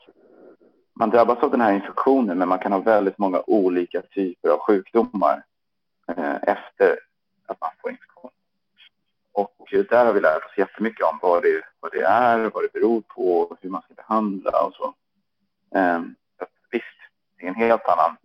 man 0.95 1.11
drabbas 1.11 1.39
av 1.39 1.51
den 1.51 1.61
här 1.61 1.73
infektionen 1.73 2.39
men 2.39 2.49
man 2.49 2.59
kan 2.59 2.73
ha 2.73 2.79
väldigt 2.79 3.19
många 3.19 3.43
olika 3.47 4.03
typer 4.03 4.49
av 4.49 4.59
sjukdomar 4.59 5.43
eh, 6.09 6.37
efter 6.43 6.99
att 7.47 7.61
man 7.61 7.71
får 7.81 7.91
infektion. 7.91 8.31
Och 9.33 9.69
där 9.71 10.05
har 10.05 10.13
vi 10.13 10.21
lärt 10.21 10.45
oss 10.45 10.59
jättemycket 10.59 11.07
om 11.07 11.19
vad 11.23 11.43
det, 11.43 11.63
vad 11.81 11.93
det 11.93 12.03
är, 12.03 12.39
vad 12.39 12.65
det 12.65 12.73
beror 12.73 13.01
på, 13.01 13.57
hur 13.61 13.71
man 13.71 13.83
ska 13.83 13.95
behandla 13.95 14.65
och 14.65 14.75
så. 14.75 14.95
Eh, 15.79 16.01
så 16.39 16.47
visst, 16.71 16.87
det 17.37 17.45
är 17.45 17.49
en 17.49 17.55
helt 17.55 17.89
annan, 17.89 18.17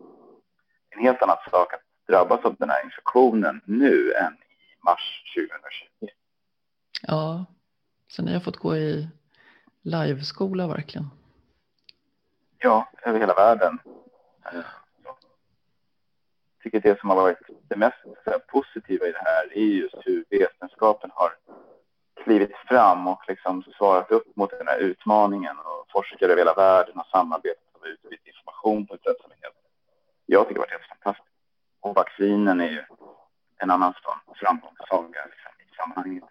en 0.90 1.00
helt 1.00 1.22
annan 1.22 1.38
sak 1.52 1.74
att 1.74 1.87
drabbas 2.08 2.46
av 2.46 2.56
den 2.56 2.70
här 2.70 2.84
infektionen 2.84 3.62
nu 3.66 4.14
än 4.14 4.34
i 4.34 4.86
mars 4.86 5.34
2020. 5.36 6.16
Ja, 7.02 7.46
så 8.08 8.24
ni 8.24 8.34
har 8.34 8.40
fått 8.40 8.58
gå 8.58 8.76
i 8.76 9.08
liveskola 9.82 10.68
verkligen 10.68 11.10
ja, 12.60 12.90
över 13.06 13.20
hela 13.20 13.34
världen. 13.34 13.80
Jag 15.04 15.14
tycker 16.64 16.82
det 16.82 17.00
som 17.00 17.10
har 17.10 17.16
varit 17.16 17.40
det 17.70 17.76
mest 17.76 17.98
positiva 18.48 19.08
i 19.08 19.12
det 19.12 19.24
här 19.26 19.58
är 19.58 19.62
just 19.62 19.96
hur 20.06 20.26
vetenskapen 20.30 21.12
har 21.14 21.32
klivit 22.24 22.56
fram 22.68 23.08
och 23.08 23.22
liksom 23.28 23.64
svarat 23.78 24.12
upp 24.12 24.36
mot 24.36 24.50
den 24.50 24.68
här 24.68 24.80
utmaningen 24.80 25.58
och 25.58 25.92
forskare 25.92 26.32
över 26.32 26.42
hela 26.42 26.54
världen 26.54 26.98
har 26.98 27.08
samarbetat 27.12 27.76
och 27.82 27.86
utbytt 27.86 28.28
information 28.28 28.88
på 28.88 28.94
ett 28.96 29.04
sätt 29.04 29.18
som 29.22 29.32
är 29.32 29.36
helt, 29.36 29.56
jag 30.26 30.48
tycker 30.48 30.60
varit 30.60 30.72
helt 30.72 30.87
vaccinen 32.18 32.62
är 32.62 32.70
ju 32.70 32.84
en 33.58 33.72
annan 33.72 33.94
framgångssaga 34.36 35.20
liksom, 35.26 35.52
i 35.60 35.76
sammanhanget. 35.76 36.24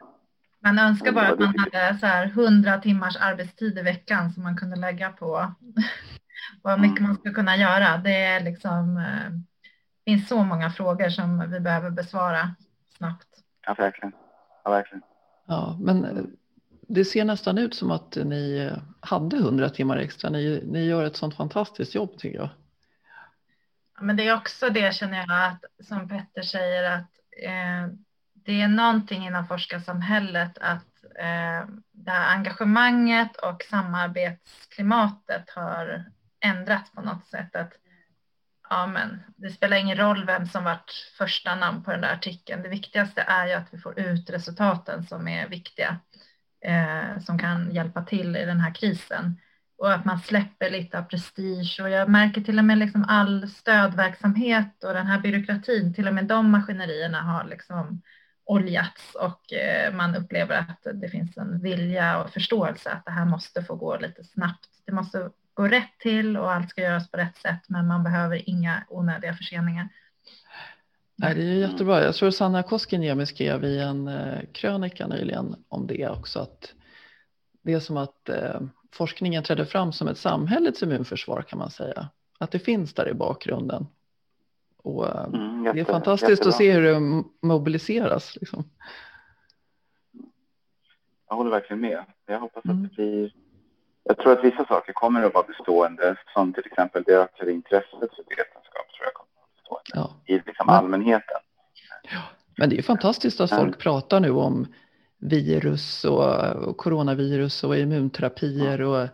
Man 0.60 0.78
önskar 0.78 1.12
bara 1.12 1.28
att 1.28 1.38
man 1.38 1.58
hade 1.58 1.98
så 1.98 2.06
här 2.06 2.26
100 2.26 2.78
timmars 2.78 3.16
arbetstid 3.16 3.78
i 3.78 3.82
veckan 3.82 4.32
som 4.32 4.42
man 4.42 4.56
kunde 4.56 4.76
lägga 4.76 5.10
på 5.10 5.52
vad 6.62 6.80
mycket 6.80 7.02
man 7.02 7.16
ska 7.16 7.32
kunna 7.32 7.56
göra. 7.56 7.96
Det 7.96 8.24
är 8.24 8.40
liksom, 8.40 8.96
eh, 8.96 9.32
finns 10.04 10.28
så 10.28 10.44
många 10.44 10.70
frågor 10.70 11.08
som 11.08 11.50
vi 11.50 11.60
behöver 11.60 11.90
besvara 11.90 12.54
snabbt. 12.96 13.28
Ja, 13.66 13.74
verkligen. 13.74 14.12
Ja, 14.64 14.70
verkligen. 14.70 15.02
Ja, 15.46 15.78
men 15.80 16.04
eh, 16.04 16.24
det 16.88 17.04
ser 17.04 17.24
nästan 17.24 17.58
ut 17.58 17.74
som 17.74 17.90
att 17.90 18.18
ni 18.24 18.70
eh, 18.72 18.78
hade 19.00 19.36
100 19.36 19.68
timmar 19.68 19.96
extra. 19.96 20.30
Ni, 20.30 20.62
ni 20.66 20.84
gör 20.84 21.04
ett 21.04 21.16
sånt 21.16 21.34
fantastiskt 21.34 21.94
jobb 21.94 22.18
tycker 22.18 22.38
jag. 22.38 22.48
Men 24.00 24.16
det 24.16 24.28
är 24.28 24.36
också 24.36 24.70
det 24.70 24.94
känner 24.94 25.18
jag 25.18 25.44
att 25.44 25.86
som 25.86 26.08
Petter 26.08 26.42
säger 26.42 26.84
att 26.84 27.10
eh, 27.42 27.92
det 28.32 28.60
är 28.60 28.68
någonting 28.68 29.26
inom 29.26 29.46
forskarsamhället 29.46 30.58
att 30.58 31.04
eh, 31.18 31.68
det 31.92 32.10
här 32.10 32.34
engagemanget 32.36 33.36
och 33.36 33.62
samarbetsklimatet 33.70 35.50
har 35.50 36.04
ändrats 36.40 36.92
på 36.92 37.00
något 37.00 37.26
sätt. 37.26 37.56
Att, 37.56 37.72
ja, 38.70 38.86
men 38.86 39.22
det 39.36 39.50
spelar 39.50 39.76
ingen 39.76 39.96
roll 39.96 40.26
vem 40.26 40.46
som 40.46 40.64
varit 40.64 41.12
första 41.18 41.54
namn 41.54 41.84
på 41.84 41.90
den 41.90 42.00
där 42.00 42.12
artikeln. 42.12 42.62
Det 42.62 42.68
viktigaste 42.68 43.20
är 43.20 43.46
ju 43.46 43.52
att 43.52 43.74
vi 43.74 43.78
får 43.78 43.98
ut 43.98 44.30
resultaten 44.30 45.06
som 45.06 45.28
är 45.28 45.48
viktiga, 45.48 45.98
eh, 46.64 47.18
som 47.20 47.38
kan 47.38 47.70
hjälpa 47.74 48.04
till 48.04 48.36
i 48.36 48.44
den 48.44 48.60
här 48.60 48.74
krisen 48.74 49.40
och 49.78 49.92
att 49.92 50.04
man 50.04 50.18
släpper 50.18 50.70
lite 50.70 50.98
av 50.98 51.02
prestige 51.02 51.80
och 51.82 51.90
jag 51.90 52.08
märker 52.08 52.40
till 52.40 52.58
och 52.58 52.64
med 52.64 52.78
liksom 52.78 53.04
all 53.08 53.48
stödverksamhet 53.48 54.84
och 54.84 54.94
den 54.94 55.06
här 55.06 55.20
byråkratin, 55.20 55.94
till 55.94 56.08
och 56.08 56.14
med 56.14 56.24
de 56.24 56.50
maskinerierna 56.50 57.22
har 57.22 57.44
liksom 57.44 58.02
oljats 58.44 59.14
och 59.14 59.52
eh, 59.52 59.94
man 59.94 60.16
upplever 60.16 60.58
att 60.58 61.00
det 61.00 61.08
finns 61.08 61.36
en 61.36 61.60
vilja 61.60 62.22
och 62.22 62.30
förståelse 62.30 62.90
att 62.90 63.04
det 63.04 63.10
här 63.10 63.24
måste 63.24 63.62
få 63.62 63.74
gå 63.74 63.98
lite 63.98 64.24
snabbt. 64.24 64.68
Det 64.84 64.92
måste 64.92 65.30
gå 65.54 65.68
rätt 65.68 65.98
till 65.98 66.36
och 66.36 66.52
allt 66.52 66.70
ska 66.70 66.82
göras 66.82 67.10
på 67.10 67.16
rätt 67.16 67.36
sätt 67.36 67.60
men 67.68 67.86
man 67.86 68.04
behöver 68.04 68.50
inga 68.50 68.84
onödiga 68.88 69.34
förseningar. 69.34 69.88
Nej, 71.16 71.34
det 71.34 71.42
är 71.42 71.68
jättebra. 71.70 72.02
Jag 72.02 72.14
tror 72.14 72.30
Sanna 72.30 72.62
Koskiniemi 72.62 73.26
skrev 73.26 73.64
i 73.64 73.78
en 73.78 74.08
eh, 74.08 74.38
krönika 74.52 75.06
nyligen 75.06 75.56
om 75.68 75.86
det 75.86 76.08
också 76.08 76.38
att 76.38 76.74
det 77.62 77.72
är 77.72 77.80
som 77.80 77.96
att 77.96 78.28
eh, 78.28 78.60
forskningen 78.96 79.42
träder 79.42 79.64
fram 79.64 79.92
som 79.92 80.08
ett 80.08 80.18
samhällets 80.18 80.82
immunförsvar 80.82 81.42
kan 81.42 81.58
man 81.58 81.70
säga. 81.70 82.08
Att 82.38 82.50
det 82.50 82.58
finns 82.58 82.94
där 82.94 83.08
i 83.08 83.14
bakgrunden 83.14 83.86
och 84.86 85.08
eh, 85.08 85.24
mm, 85.24 85.64
jätte, 85.64 85.76
det 85.76 85.80
är 85.80 85.84
fantastiskt 85.84 86.30
jättebra. 86.30 86.48
att 86.48 86.56
se 86.56 86.72
hur 86.72 86.82
det 86.82 87.24
mobiliseras. 87.42 88.36
Liksom. 88.36 88.64
Jag 91.28 91.36
håller 91.36 91.50
verkligen 91.50 91.80
med. 91.80 92.04
Jag 92.26 92.40
hoppas 92.40 92.64
mm. 92.64 92.76
att 92.76 92.90
det 92.90 92.96
blir... 92.96 93.32
Jag 94.04 94.18
tror 94.18 94.32
att 94.32 94.44
vissa 94.44 94.64
saker 94.64 94.92
kommer 94.92 95.22
att 95.22 95.34
vara 95.34 95.46
bestående, 95.46 96.16
som 96.34 96.52
till 96.52 96.66
exempel 96.66 97.02
det 97.06 97.12
ökade 97.12 97.52
intresset 97.52 97.90
för 97.90 98.24
vetenskap 98.28 98.86
tror 98.96 99.04
jag 99.04 99.14
kommer 99.14 99.30
att 99.30 99.70
vara 99.70 99.80
bestående 99.82 100.10
ja. 100.26 100.34
i 100.34 100.42
liksom 100.46 100.68
allmänheten. 100.68 101.40
Ja. 102.02 102.22
Men 102.56 102.70
det 102.70 102.78
är 102.78 102.82
fantastiskt 102.82 103.40
att 103.40 103.50
folk 103.50 103.78
pratar 103.78 104.20
nu 104.20 104.30
om 104.30 104.66
virus 105.18 106.04
och, 106.04 106.56
och 106.56 106.76
coronavirus 106.76 107.64
och 107.64 107.76
immunterapier 107.76 108.78
ja. 108.78 108.86
och 108.86 109.08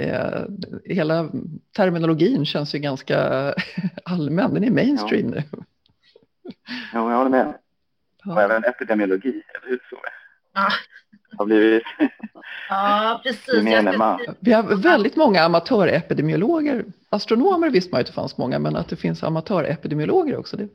eh, 0.00 0.44
hela 0.84 1.30
terminologin 1.76 2.46
känns 2.46 2.74
ju 2.74 2.78
ganska 2.78 3.18
allmän, 4.04 4.54
den 4.54 4.64
är 4.64 4.70
mainstream 4.70 5.34
ja. 5.34 5.34
nu. 5.34 5.64
Ja, 6.92 7.10
jag 7.10 7.16
håller 7.16 7.30
med. 7.30 7.54
Och 8.26 8.42
även 8.42 8.64
epidemiologi, 8.64 9.28
eller 9.28 9.68
hur 9.68 9.80
Tove? 9.90 10.02
Ja. 10.54 10.68
Har 11.38 11.46
blivit 11.46 11.82
Ja, 12.68 13.20
precis. 13.22 13.54
Vi 14.40 14.52
har 14.52 14.76
väldigt 14.76 15.16
många 15.16 15.42
amatörepidemiologer. 15.42 16.84
Astronomer 17.10 17.70
visste 17.70 17.90
man 17.90 17.98
ju 17.98 18.00
att 18.00 18.06
det 18.06 18.12
fanns 18.12 18.38
många, 18.38 18.58
men 18.58 18.76
att 18.76 18.88
det 18.88 18.96
finns 18.96 19.22
amatörepidemiologer 19.22 20.36
också. 20.36 20.56
Det... 20.56 20.68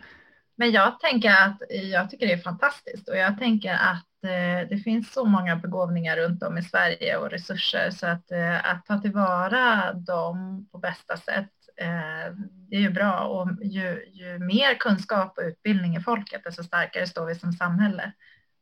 Men 0.55 0.71
jag 0.71 0.99
tänker 0.99 1.29
att 1.29 1.61
jag 1.91 2.09
tycker 2.09 2.27
det 2.27 2.33
är 2.33 2.37
fantastiskt 2.37 3.09
och 3.09 3.17
jag 3.17 3.39
tänker 3.39 3.73
att 3.73 4.05
Eh, 4.23 4.67
det 4.69 4.77
finns 4.77 5.13
så 5.13 5.25
många 5.25 5.55
begåvningar 5.55 6.17
runt 6.17 6.43
om 6.43 6.57
i 6.57 6.63
Sverige 6.63 7.17
och 7.17 7.29
resurser 7.29 7.91
så 7.91 8.07
att, 8.07 8.31
eh, 8.31 8.71
att 8.71 8.85
ta 8.85 8.97
tillvara 8.97 9.93
dem 9.93 10.67
på 10.71 10.77
bästa 10.77 11.17
sätt 11.17 11.53
eh, 11.77 12.33
det 12.69 12.75
är 12.75 12.79
ju 12.79 12.89
bra 12.89 13.19
och 13.19 13.49
ju, 13.61 14.05
ju 14.13 14.39
mer 14.39 14.75
kunskap 14.75 15.37
och 15.37 15.43
utbildning 15.43 15.95
i 15.95 16.01
folket 16.01 16.43
desto 16.43 16.63
starkare 16.63 17.07
står 17.07 17.25
vi 17.25 17.35
som 17.35 17.53
samhälle. 17.53 18.11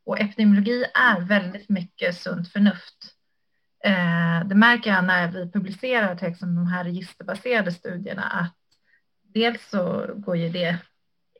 Och 0.04 0.20
epidemiologi 0.20 0.84
är 0.94 1.20
väldigt 1.20 1.68
mycket 1.68 2.16
sunt 2.16 2.52
förnuft. 2.52 3.14
Eh, 3.84 4.48
det 4.48 4.54
märker 4.54 4.90
jag 4.90 5.04
när 5.04 5.32
vi 5.32 5.50
publicerar 5.52 6.16
till 6.16 6.28
exempel 6.28 6.56
de 6.56 6.66
här 6.66 6.84
registerbaserade 6.84 7.72
studierna 7.72 8.22
att 8.22 8.54
dels 9.22 9.68
så 9.68 10.14
går 10.14 10.36
ju 10.36 10.48
det 10.48 10.78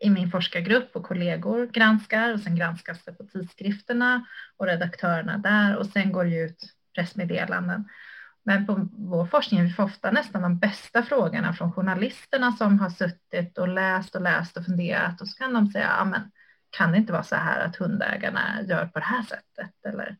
i 0.00 0.10
min 0.10 0.30
forskargrupp 0.30 0.96
och 0.96 1.04
kollegor 1.04 1.66
granskar 1.66 2.34
och 2.34 2.40
sen 2.40 2.56
granskas 2.56 3.04
det 3.04 3.12
på 3.12 3.24
tidskrifterna 3.24 4.26
och 4.56 4.66
redaktörerna 4.66 5.38
där 5.38 5.76
och 5.76 5.86
sen 5.86 6.12
går 6.12 6.24
det 6.24 6.36
ut 6.36 6.74
pressmeddelanden. 6.94 7.88
Men 8.42 8.66
på 8.66 8.88
vår 8.92 9.26
forskning 9.26 9.62
vi 9.62 9.70
får 9.70 9.82
ofta 9.82 10.10
nästan 10.10 10.42
de 10.42 10.58
bästa 10.58 11.02
frågorna 11.02 11.52
från 11.52 11.72
journalisterna 11.72 12.52
som 12.52 12.80
har 12.80 12.90
suttit 12.90 13.58
och 13.58 13.68
läst 13.68 14.14
och 14.14 14.22
läst 14.22 14.56
och 14.56 14.64
funderat 14.64 15.20
och 15.20 15.28
så 15.28 15.38
kan 15.38 15.52
de 15.52 15.66
säga, 15.66 15.94
ja 15.98 16.04
men 16.04 16.30
kan 16.70 16.92
det 16.92 16.98
inte 16.98 17.12
vara 17.12 17.22
så 17.22 17.36
här 17.36 17.60
att 17.60 17.76
hundägarna 17.76 18.62
gör 18.68 18.86
på 18.86 18.98
det 18.98 19.04
här 19.04 19.22
sättet? 19.22 19.84
Eller, 19.88 20.16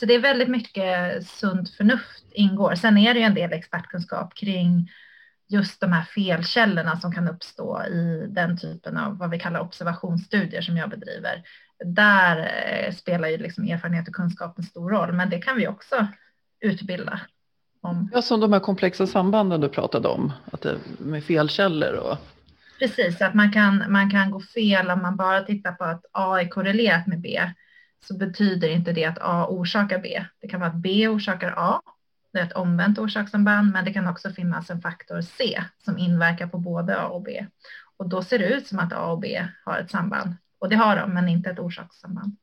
så 0.00 0.06
det 0.06 0.14
är 0.14 0.18
väldigt 0.18 0.48
mycket 0.48 1.26
sunt 1.26 1.70
förnuft 1.70 2.24
ingår. 2.32 2.74
Sen 2.74 2.98
är 2.98 3.14
det 3.14 3.20
ju 3.20 3.26
en 3.26 3.34
del 3.34 3.52
expertkunskap 3.52 4.34
kring 4.34 4.90
just 5.48 5.80
de 5.80 5.92
här 5.92 6.02
felkällorna 6.02 7.00
som 7.00 7.12
kan 7.12 7.28
uppstå 7.28 7.82
i 7.82 8.26
den 8.30 8.58
typen 8.58 8.96
av 8.96 9.18
vad 9.18 9.30
vi 9.30 9.38
kallar 9.38 9.60
observationsstudier 9.60 10.62
som 10.62 10.76
jag 10.76 10.90
bedriver. 10.90 11.42
Där 11.84 12.36
eh, 12.36 12.94
spelar 12.94 13.28
ju 13.28 13.36
liksom 13.36 13.64
erfarenhet 13.64 14.08
och 14.08 14.14
kunskap 14.14 14.58
en 14.58 14.64
stor 14.64 14.90
roll, 14.90 15.12
men 15.12 15.30
det 15.30 15.38
kan 15.38 15.56
vi 15.56 15.68
också 15.68 16.06
utbilda 16.60 17.20
Om... 17.80 18.10
Ja, 18.12 18.22
som 18.22 18.40
de 18.40 18.52
här 18.52 18.60
komplexa 18.60 19.06
sambanden 19.06 19.60
du 19.60 19.68
pratade 19.68 20.08
om, 20.08 20.32
att 20.52 20.62
det, 20.62 20.78
med 20.98 21.24
felkällor 21.24 21.92
och 21.92 22.18
Precis, 22.78 23.22
att 23.22 23.34
man 23.34 23.52
kan, 23.52 23.84
man 23.88 24.10
kan 24.10 24.30
gå 24.30 24.40
fel 24.40 24.90
om 24.90 25.02
man 25.02 25.16
bara 25.16 25.42
tittar 25.42 25.72
på 25.72 25.84
att 25.84 26.04
A 26.12 26.40
är 26.40 26.48
korrelerat 26.48 27.06
med 27.06 27.20
B 27.20 27.40
så 28.04 28.16
betyder 28.16 28.68
inte 28.68 28.92
det 28.92 29.04
att 29.04 29.18
A 29.20 29.46
orsakar 29.48 29.98
B. 29.98 30.24
Det 30.40 30.48
kan 30.48 30.60
vara 30.60 30.70
att 30.70 30.76
B 30.76 31.08
orsakar 31.08 31.54
A. 31.56 31.80
Det 32.32 32.38
är 32.38 32.44
ett 32.44 32.52
omvänt 32.52 32.98
orsakssamband, 32.98 33.72
men 33.72 33.84
det 33.84 33.92
kan 33.92 34.08
också 34.08 34.30
finnas 34.30 34.70
en 34.70 34.80
faktor 34.80 35.20
C 35.20 35.62
som 35.84 35.98
inverkar 35.98 36.46
på 36.46 36.58
både 36.58 37.00
A 37.00 37.06
och 37.06 37.22
B. 37.22 37.46
Och 37.96 38.08
då 38.08 38.22
ser 38.22 38.38
det 38.38 38.54
ut 38.54 38.66
som 38.66 38.78
att 38.78 38.92
A 38.92 39.06
och 39.06 39.18
B 39.18 39.46
har 39.64 39.78
ett 39.78 39.90
samband. 39.90 40.34
Och 40.58 40.68
det 40.68 40.76
har 40.76 40.96
de, 40.96 41.14
men 41.14 41.28
inte 41.28 41.50
ett 41.50 41.58
orsakssamband. 41.58 42.36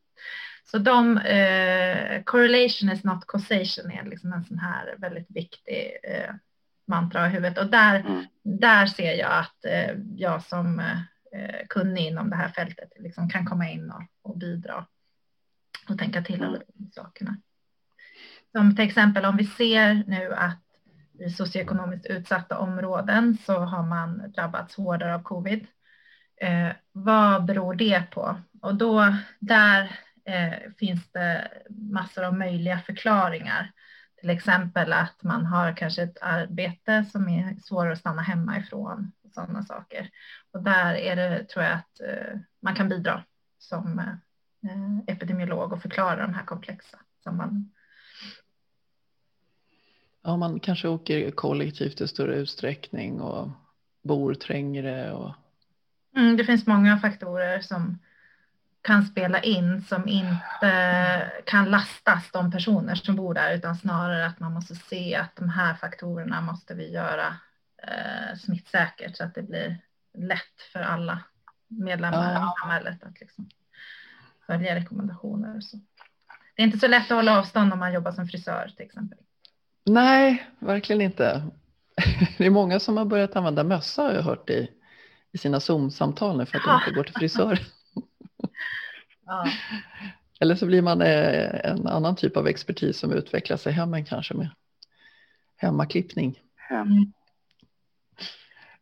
Så 0.63 0.77
de, 0.77 1.17
eh, 1.17 2.23
correlation 2.23 2.89
is 2.89 3.03
not 3.03 3.27
causation 3.27 3.91
är 3.91 4.05
liksom 4.05 4.33
en 4.33 4.43
sån 4.43 4.59
här 4.59 4.95
väldigt 4.97 5.31
viktig 5.31 5.97
eh, 6.03 6.35
mantra 6.87 7.27
i 7.27 7.29
huvudet. 7.29 7.57
Och 7.57 7.67
där, 7.67 7.99
mm. 7.99 8.25
där 8.43 8.85
ser 8.85 9.13
jag 9.13 9.31
att 9.31 9.65
eh, 9.65 9.97
jag 10.15 10.43
som 10.43 10.79
eh, 10.79 11.67
kunnig 11.69 12.07
inom 12.07 12.29
det 12.29 12.35
här 12.35 12.49
fältet 12.49 12.91
liksom 12.99 13.29
kan 13.29 13.45
komma 13.45 13.69
in 13.69 13.91
och, 13.91 14.03
och 14.21 14.37
bidra 14.37 14.85
och 15.89 15.99
tänka 15.99 16.21
till 16.21 16.43
över 16.43 16.63
de 16.73 16.91
sakerna. 16.91 17.37
Som 18.55 18.75
till 18.75 18.85
exempel 18.85 19.25
om 19.25 19.37
vi 19.37 19.45
ser 19.45 20.03
nu 20.07 20.33
att 20.33 20.61
i 21.19 21.29
socioekonomiskt 21.29 22.05
utsatta 22.05 22.57
områden 22.57 23.37
så 23.45 23.59
har 23.59 23.83
man 23.83 24.31
drabbats 24.31 24.75
hårdare 24.75 25.15
av 25.15 25.23
covid. 25.23 25.67
Eh, 26.41 26.69
vad 26.91 27.45
beror 27.45 27.75
det 27.75 28.03
på? 28.11 28.35
Och 28.61 28.75
då 28.75 29.15
där 29.39 29.99
eh, 30.25 30.71
finns 30.79 31.11
det 31.11 31.47
massor 31.69 32.23
av 32.23 32.37
möjliga 32.37 32.79
förklaringar. 32.79 33.71
Till 34.19 34.29
exempel 34.29 34.93
att 34.93 35.23
man 35.23 35.45
har 35.45 35.77
kanske 35.77 36.03
ett 36.03 36.17
arbete 36.21 37.05
som 37.11 37.29
är 37.29 37.55
svårare 37.63 37.93
att 37.93 37.99
stanna 37.99 38.21
hemma 38.21 38.59
ifrån 38.59 39.11
och 39.23 39.31
sådana 39.31 39.63
saker. 39.63 40.09
Och 40.51 40.63
där 40.63 40.95
är 40.95 41.15
det, 41.15 41.43
tror 41.43 41.65
jag, 41.65 41.73
att 41.73 41.99
eh, 41.99 42.39
man 42.61 42.75
kan 42.75 42.89
bidra 42.89 43.23
som 43.59 43.99
eh, 43.99 44.71
eh 44.71 45.15
epidemiolog 45.15 45.73
och 45.73 45.81
förklara 45.81 46.21
de 46.21 46.33
här 46.33 46.45
komplexa 46.45 46.97
sambanden. 47.23 47.71
Ja, 50.25 50.37
man 50.37 50.59
kanske 50.59 50.87
åker 50.87 51.31
kollektivt 51.31 52.01
i 52.01 52.07
större 52.07 52.35
utsträckning 52.35 53.21
och 53.21 53.49
bor 54.03 54.33
trängre. 54.33 55.11
Och... 55.11 55.31
Mm, 56.15 56.37
det 56.37 56.45
finns 56.45 56.67
många 56.67 56.99
faktorer 56.99 57.61
som 57.61 57.99
kan 58.81 59.05
spela 59.05 59.39
in 59.39 59.81
som 59.81 60.07
inte 60.07 61.31
kan 61.45 61.65
lastas 61.65 62.31
de 62.31 62.51
personer 62.51 62.95
som 62.95 63.15
bor 63.15 63.33
där 63.33 63.55
utan 63.55 63.75
snarare 63.75 64.25
att 64.25 64.39
man 64.39 64.53
måste 64.53 64.75
se 64.75 65.15
att 65.15 65.35
de 65.35 65.49
här 65.49 65.73
faktorerna 65.73 66.41
måste 66.41 66.73
vi 66.73 66.91
göra 66.91 67.35
eh, 67.83 68.37
smittsäkert 68.37 69.17
så 69.17 69.23
att 69.23 69.35
det 69.35 69.43
blir 69.43 69.77
lätt 70.13 70.61
för 70.73 70.79
alla 70.79 71.19
medlemmar 71.67 72.33
ja. 72.33 72.53
i 72.53 72.61
samhället 72.61 73.03
att 73.03 73.19
liksom 73.19 73.49
följa 74.47 74.75
rekommendationer. 74.75 75.59
Så. 75.59 75.77
Det 76.55 76.61
är 76.61 76.65
inte 76.65 76.79
så 76.79 76.87
lätt 76.87 77.11
att 77.11 77.17
hålla 77.17 77.39
avstånd 77.39 77.73
om 77.73 77.79
man 77.79 77.93
jobbar 77.93 78.11
som 78.11 78.27
frisör 78.27 78.73
till 78.75 78.85
exempel. 78.85 79.17
Nej, 79.85 80.47
verkligen 80.59 81.01
inte. 81.01 81.43
Det 82.37 82.45
är 82.45 82.49
många 82.49 82.79
som 82.79 82.97
har 82.97 83.05
börjat 83.05 83.35
använda 83.35 83.63
mössa 83.63 84.01
har 84.03 84.11
jag 84.11 84.21
hört 84.21 84.49
i, 84.49 84.71
i 85.31 85.37
sina 85.37 85.59
Zoom-samtal 85.59 86.37
nu 86.37 86.45
för 86.45 86.57
att 86.57 86.63
de 86.63 86.75
inte 86.75 86.91
går 86.91 87.03
till 87.03 87.15
frisör. 87.15 87.59
Ja. 89.25 89.45
Eller 90.39 90.55
så 90.55 90.65
blir 90.65 90.81
man 90.81 91.01
eh, 91.01 91.65
en 91.65 91.87
annan 91.87 92.15
typ 92.15 92.37
av 92.37 92.47
expertis 92.47 92.97
som 92.97 93.13
utvecklar 93.13 93.57
sig 93.57 93.73
hemma 93.73 94.03
kanske 94.03 94.33
med 94.33 94.49
hemmaklippning. 95.57 96.39
Mm. 96.69 97.13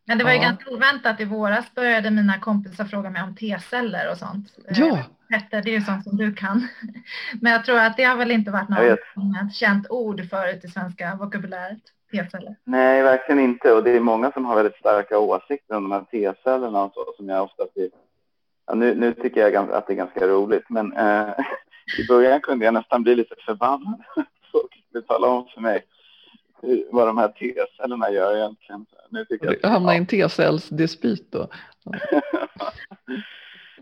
Men 0.06 0.18
det 0.18 0.24
var 0.24 0.32
ju 0.32 0.38
ja. 0.38 0.43
ganska 0.43 0.70
oväntat. 0.70 1.20
I 1.20 1.26
våras 1.26 1.76
började 1.76 2.12
mina 2.12 2.39
kompisar 2.39 2.86
fråga 2.86 3.10
mig 3.10 3.24
om 3.24 3.36
T-celler 3.36 4.12
och 4.12 4.18
sånt. 4.18 4.47
Ja. 4.70 4.99
Det 5.49 5.56
är 5.56 5.68
ju 5.68 5.82
sånt 5.82 6.04
som 6.04 6.18
du 6.18 6.34
kan. 6.34 6.68
Men 7.41 7.51
jag 7.51 7.66
tror 7.66 7.80
att 7.80 7.97
det 7.97 8.04
har 8.04 8.16
väl 8.16 8.32
inte 8.32 8.51
varit 8.51 8.70
något 8.70 9.54
känt 9.54 9.88
ord 9.89 10.30
förut 10.30 10.66
i 10.66 10.68
svenska 10.68 11.16
vokabuläret. 11.16 11.82
T-celler. 12.12 12.56
Nej, 12.64 13.04
verkligen 13.04 13.39
inte. 13.39 13.74
Och 13.74 13.84
det 13.84 13.91
är 13.91 13.99
många 13.99 14.32
som 14.32 14.45
har 14.45 14.56
väldigt 14.56 14.76
starka 14.76 15.20
åsikter 15.20 15.76
om 15.76 15.84
de 15.84 15.91
här 15.91 16.04
T-cellerna 16.12 16.84
och 16.84 16.93
så 16.93 17.14
som 17.18 17.30
jag 17.30 17.43
ofta 17.43 17.64
blir 17.76 17.89
Ja, 18.66 18.74
nu, 18.74 18.95
nu 18.95 19.14
tycker 19.14 19.41
jag 19.41 19.72
att 19.72 19.88
det 19.88 19.93
är 19.93 19.97
ganska 19.97 20.28
roligt, 20.28 20.70
men 20.70 20.93
eh, 20.93 21.30
i 21.99 22.08
början 22.08 22.41
kunde 22.41 22.66
jag 22.66 22.74
nästan 22.74 23.04
bli 23.04 23.16
lite 23.16 23.36
förbannad. 23.45 24.04
Folk 24.51 24.84
vill 24.93 25.04
tala 25.04 25.28
om 25.28 25.47
för 25.54 25.62
mig 25.62 25.86
vad 26.91 27.07
de 27.07 27.18
här 27.18 27.28
T-cellerna 27.28 28.11
gör 28.11 28.36
egentligen. 28.36 28.86
Nu 29.09 29.26
tycker 29.26 29.45
jag 29.45 29.55
att, 29.55 29.72
hamnar 29.72 29.93
i 29.93 29.97
en 29.97 30.05
T-cellsdispyt 30.05 31.32
då. 31.32 31.47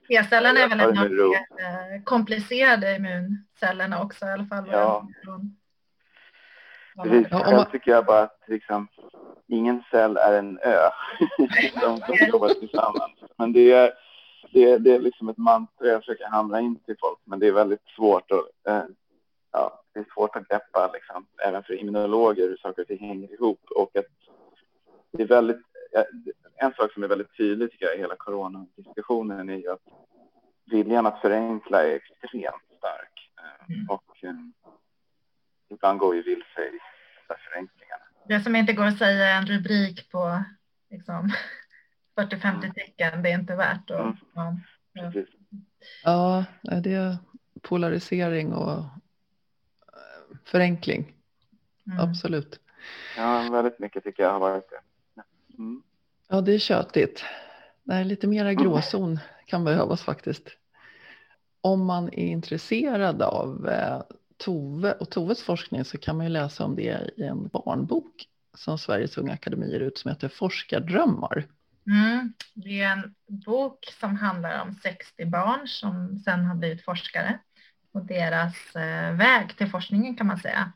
T-cellerna 0.08 0.60
är 0.60 0.70
väl 0.70 0.80
en 0.80 0.98
av 0.98 1.10
de 1.10 1.36
eh, 1.36 2.04
komplicerade 2.04 2.96
immuncellerna 2.96 4.02
också 4.02 4.26
i 4.26 4.30
alla 4.30 4.46
fall. 4.46 4.70
Ja. 4.72 5.08
Precis, 7.04 7.28
själv 7.32 7.64
tycker 7.72 7.92
jag 7.92 8.06
bara 8.06 8.22
att 8.22 8.40
liksom, 8.48 8.88
ingen 9.48 9.84
cell 9.92 10.18
är 10.18 10.40
en 10.40 10.60
ö. 10.60 10.90
de 11.82 11.98
som 11.98 12.16
jobbar 12.28 12.50
tillsammans. 12.50 13.12
Men 13.38 13.54
det 13.54 13.72
är 13.72 13.92
det, 14.54 14.78
det 14.78 14.96
är 14.96 15.00
liksom 15.00 15.30
ett 15.30 15.38
mantra 15.38 15.88
jag 15.88 16.02
försöker 16.02 16.26
hamra 16.26 16.60
in 16.60 16.80
till 16.80 16.96
folk, 17.00 17.20
men 17.24 17.40
det 17.40 17.48
är 17.48 17.52
väldigt 17.52 17.88
svårt 17.96 18.32
att, 18.32 18.72
eh, 18.74 18.84
ja, 19.52 19.81
det 19.94 20.00
är 20.00 20.06
svårt 20.14 20.36
att 20.36 20.48
greppa 20.48 20.92
liksom, 20.94 21.28
även 21.48 21.64
för 21.64 21.74
immunologer 21.74 22.48
hur 22.48 22.58
saker 22.58 22.82
och 22.82 22.88
ting 22.88 23.08
hänger 23.08 23.34
ihop 23.34 23.62
och 23.76 23.96
att 23.96 24.06
det 25.12 25.24
är 25.24 25.28
väldigt, 25.28 25.62
en 26.56 26.74
sak 26.74 26.94
som 26.94 27.04
är 27.04 27.08
väldigt 27.08 27.38
tydlig 27.38 27.72
tycker 27.72 27.86
jag 27.86 27.96
i 27.96 28.00
hela 28.00 28.16
coronadiskussionen 28.16 29.50
är 29.50 29.58
ju 29.58 29.72
att 29.72 29.82
viljan 30.66 31.06
att 31.06 31.22
förenkla 31.22 31.84
är 31.84 31.96
extremt 31.96 32.64
stark 32.78 33.32
mm. 33.70 33.90
och 33.90 34.24
eh, 34.24 34.34
ibland 35.70 36.00
går 36.00 36.16
ju 36.16 36.22
vilse 36.22 36.62
i 36.62 36.80
förenklingarna. 37.28 38.04
Det 38.28 38.42
som 38.42 38.56
inte 38.56 38.74
går 38.74 38.86
att 38.86 38.98
säga 38.98 39.30
en 39.30 39.46
rubrik 39.46 40.12
på 40.12 40.44
liksom, 40.90 41.30
40-50 42.16 42.74
tecken, 42.74 43.24
det 43.24 43.30
är 43.30 43.40
inte 43.40 43.56
värt 43.56 43.92
att... 43.92 44.16
Ja, 44.34 44.56
ja. 46.04 46.46
ja, 46.62 46.76
det 46.80 46.94
är 46.94 47.18
polarisering 47.62 48.54
och 48.54 48.84
förenkling. 50.46 51.14
Mm. 51.88 52.00
Absolut. 52.00 52.60
Ja, 53.18 53.50
väldigt 53.52 53.80
mycket 53.80 54.04
tycker 54.04 54.24
jag 54.24 54.32
har 54.32 54.40
varit 54.40 54.70
det. 54.70 54.82
Mm. 55.58 55.82
Ja, 56.28 56.42
det 56.42 56.54
är 56.54 56.60
tjötigt. 56.60 57.24
Nej, 57.84 58.06
lite 58.06 58.28
mera 58.28 58.54
gråzon 58.54 59.20
kan 59.46 59.64
behövas 59.64 60.04
faktiskt. 60.04 60.48
Om 61.62 61.86
man 61.86 62.08
är 62.08 62.28
intresserad 62.28 63.22
av 63.22 63.70
eh, 63.70 64.02
Tove 64.38 64.92
och 64.92 65.10
Toves 65.10 65.44
forskning 65.44 65.86
så 65.86 65.98
kan 65.98 66.18
man 66.18 66.26
ju 66.26 66.32
läsa 66.32 66.64
om 66.64 66.76
det 66.76 67.10
i 67.18 67.24
en 67.24 67.48
barnbok 67.48 68.28
som 68.54 68.78
Sveriges 68.78 69.18
Unga 69.18 69.34
Akademi 69.34 69.72
ger 69.72 69.80
ut 69.80 69.98
som 69.98 70.12
heter 70.12 70.30
Forskardrömmar. 70.30 71.48
Mm. 71.88 72.34
Det 72.54 72.82
är 72.82 72.92
en 72.92 73.16
bok 73.28 73.94
som 74.00 74.16
handlar 74.16 74.62
om 74.62 74.74
60 74.74 75.26
barn 75.26 75.68
som 75.68 76.20
sen 76.20 76.46
har 76.46 76.56
blivit 76.56 76.86
forskare 76.86 77.40
och 77.94 78.06
deras 78.06 78.76
eh, 78.76 79.14
väg 79.14 79.58
till 79.58 79.70
forskningen 79.70 80.16
kan 80.16 80.28
man 80.28 80.38
säga. 80.38 80.72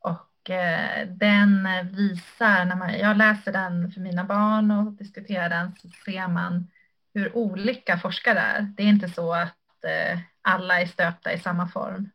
Och 0.00 0.50
eh, 0.50 1.08
den 1.08 1.68
visar, 1.92 2.64
när 2.64 2.76
man, 2.76 2.98
jag 2.98 3.16
läser 3.16 3.52
den 3.52 3.92
för 3.92 4.00
mina 4.00 4.24
barn 4.24 4.70
och 4.70 4.92
diskuterar 4.92 5.48
den 5.48 5.76
så 5.76 5.88
ser 5.88 6.28
man 6.28 6.70
hur 7.14 7.36
olika 7.36 7.98
forskare 7.98 8.38
är. 8.38 8.62
Det 8.62 8.82
är 8.82 8.88
inte 8.88 9.08
så 9.08 9.34
att 9.34 9.84
eh, 9.84 10.18
alla 10.42 10.80
är 10.80 10.86
stöpta 10.86 11.32
i 11.32 11.38
samma 11.38 11.68
form. 11.68 12.10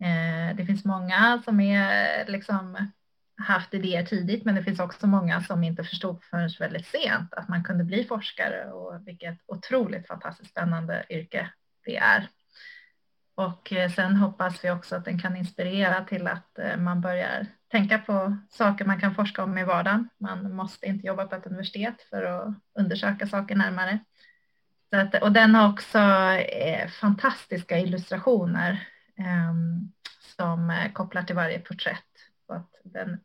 Eh, 0.00 0.56
det 0.56 0.66
finns 0.66 0.84
många 0.84 1.42
som 1.44 1.60
är 1.60 2.26
liksom 2.26 2.76
haft 3.36 3.74
idéer 3.74 4.06
tidigt, 4.06 4.44
men 4.44 4.54
det 4.54 4.62
finns 4.62 4.80
också 4.80 5.06
många 5.06 5.40
som 5.40 5.64
inte 5.64 5.84
förstod 5.84 6.24
förrän 6.24 6.50
väldigt 6.58 6.86
sent 6.86 7.34
att 7.34 7.48
man 7.48 7.64
kunde 7.64 7.84
bli 7.84 8.04
forskare 8.04 8.72
och 8.72 9.08
vilket 9.08 9.38
otroligt 9.46 10.06
fantastiskt 10.06 10.50
spännande 10.50 11.04
yrke 11.10 11.50
det 11.84 11.96
är. 11.96 12.28
Och 13.34 13.72
eh, 13.72 13.90
sen 13.90 14.16
hoppas 14.16 14.64
vi 14.64 14.70
också 14.70 14.96
att 14.96 15.04
den 15.04 15.18
kan 15.18 15.36
inspirera 15.36 16.04
till 16.04 16.26
att 16.26 16.58
eh, 16.58 16.76
man 16.76 17.00
börjar 17.00 17.46
tänka 17.70 17.98
på 17.98 18.36
saker 18.50 18.84
man 18.84 19.00
kan 19.00 19.14
forska 19.14 19.44
om 19.44 19.58
i 19.58 19.64
vardagen. 19.64 20.08
Man 20.18 20.52
måste 20.56 20.86
inte 20.86 21.06
jobba 21.06 21.26
på 21.26 21.36
ett 21.36 21.46
universitet 21.46 22.02
för 22.10 22.22
att 22.22 22.54
undersöka 22.78 23.26
saker 23.26 23.56
närmare. 23.56 23.98
Att, 24.92 25.22
och 25.22 25.32
den 25.32 25.54
har 25.54 25.68
också 25.72 25.98
eh, 25.98 26.88
fantastiska 26.88 27.78
illustrationer 27.78 28.88
ehm, 29.18 29.74
eh, 29.76 30.36
som 30.36 30.72
kopplar 30.92 31.22
till 31.22 31.36
varje 31.36 31.58
porträtt 31.58 32.04
så 32.46 32.52
att 32.52 32.70
den 32.84 33.20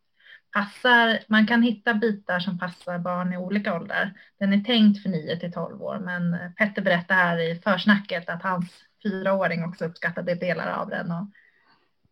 passar, 0.51 1.19
man 1.27 1.47
kan 1.47 1.63
hitta 1.63 1.93
bitar 1.93 2.39
som 2.39 2.59
passar 2.59 2.99
barn 2.99 3.33
i 3.33 3.37
olika 3.37 3.75
åldrar. 3.75 4.13
Den 4.39 4.53
är 4.53 4.61
tänkt 4.61 5.03
för 5.03 5.09
9 5.09 5.39
till 5.39 5.53
12 5.53 5.81
år, 5.81 5.99
men 5.99 6.37
Petter 6.57 6.81
berättade 6.81 7.19
här 7.19 7.37
i 7.37 7.55
försnacket 7.55 8.29
att 8.29 8.43
hans 8.43 8.88
fyraåring 9.03 9.63
också 9.63 9.85
uppskattade 9.85 10.35
delar 10.35 10.81
av 10.81 10.89
den 10.89 11.11
och 11.11 11.27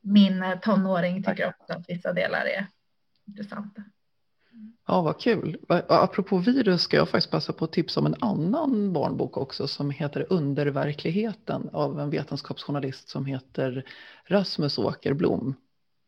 min 0.02 0.44
tonåring 0.62 1.24
tycker 1.24 1.50
också 1.50 1.74
att 1.74 1.90
vissa 1.90 2.14
delar 2.14 2.46
är 2.46 2.68
intressant. 3.28 3.78
Ja, 4.88 5.02
vad 5.02 5.20
kul. 5.20 5.58
Apropå 5.88 6.38
virus 6.38 6.82
ska 6.82 6.98
jag 6.98 7.10
faktiskt 7.10 7.32
passa 7.32 7.54
på 7.54 7.66
att 7.66 7.72
tipsa 7.72 8.00
om 8.00 8.06
en 8.06 8.16
annan 8.20 8.94
barnbok 8.94 9.38
också 9.38 9.68
som 9.68 9.92
heter 9.92 10.26
Underverkligheten 10.30 11.70
av 11.74 12.00
en 12.00 12.10
vetenskapsjournalist 12.10 13.10
som 13.10 13.26
heter 13.26 13.86
Rasmus 14.26 14.78
Åkerblom. 14.78 15.56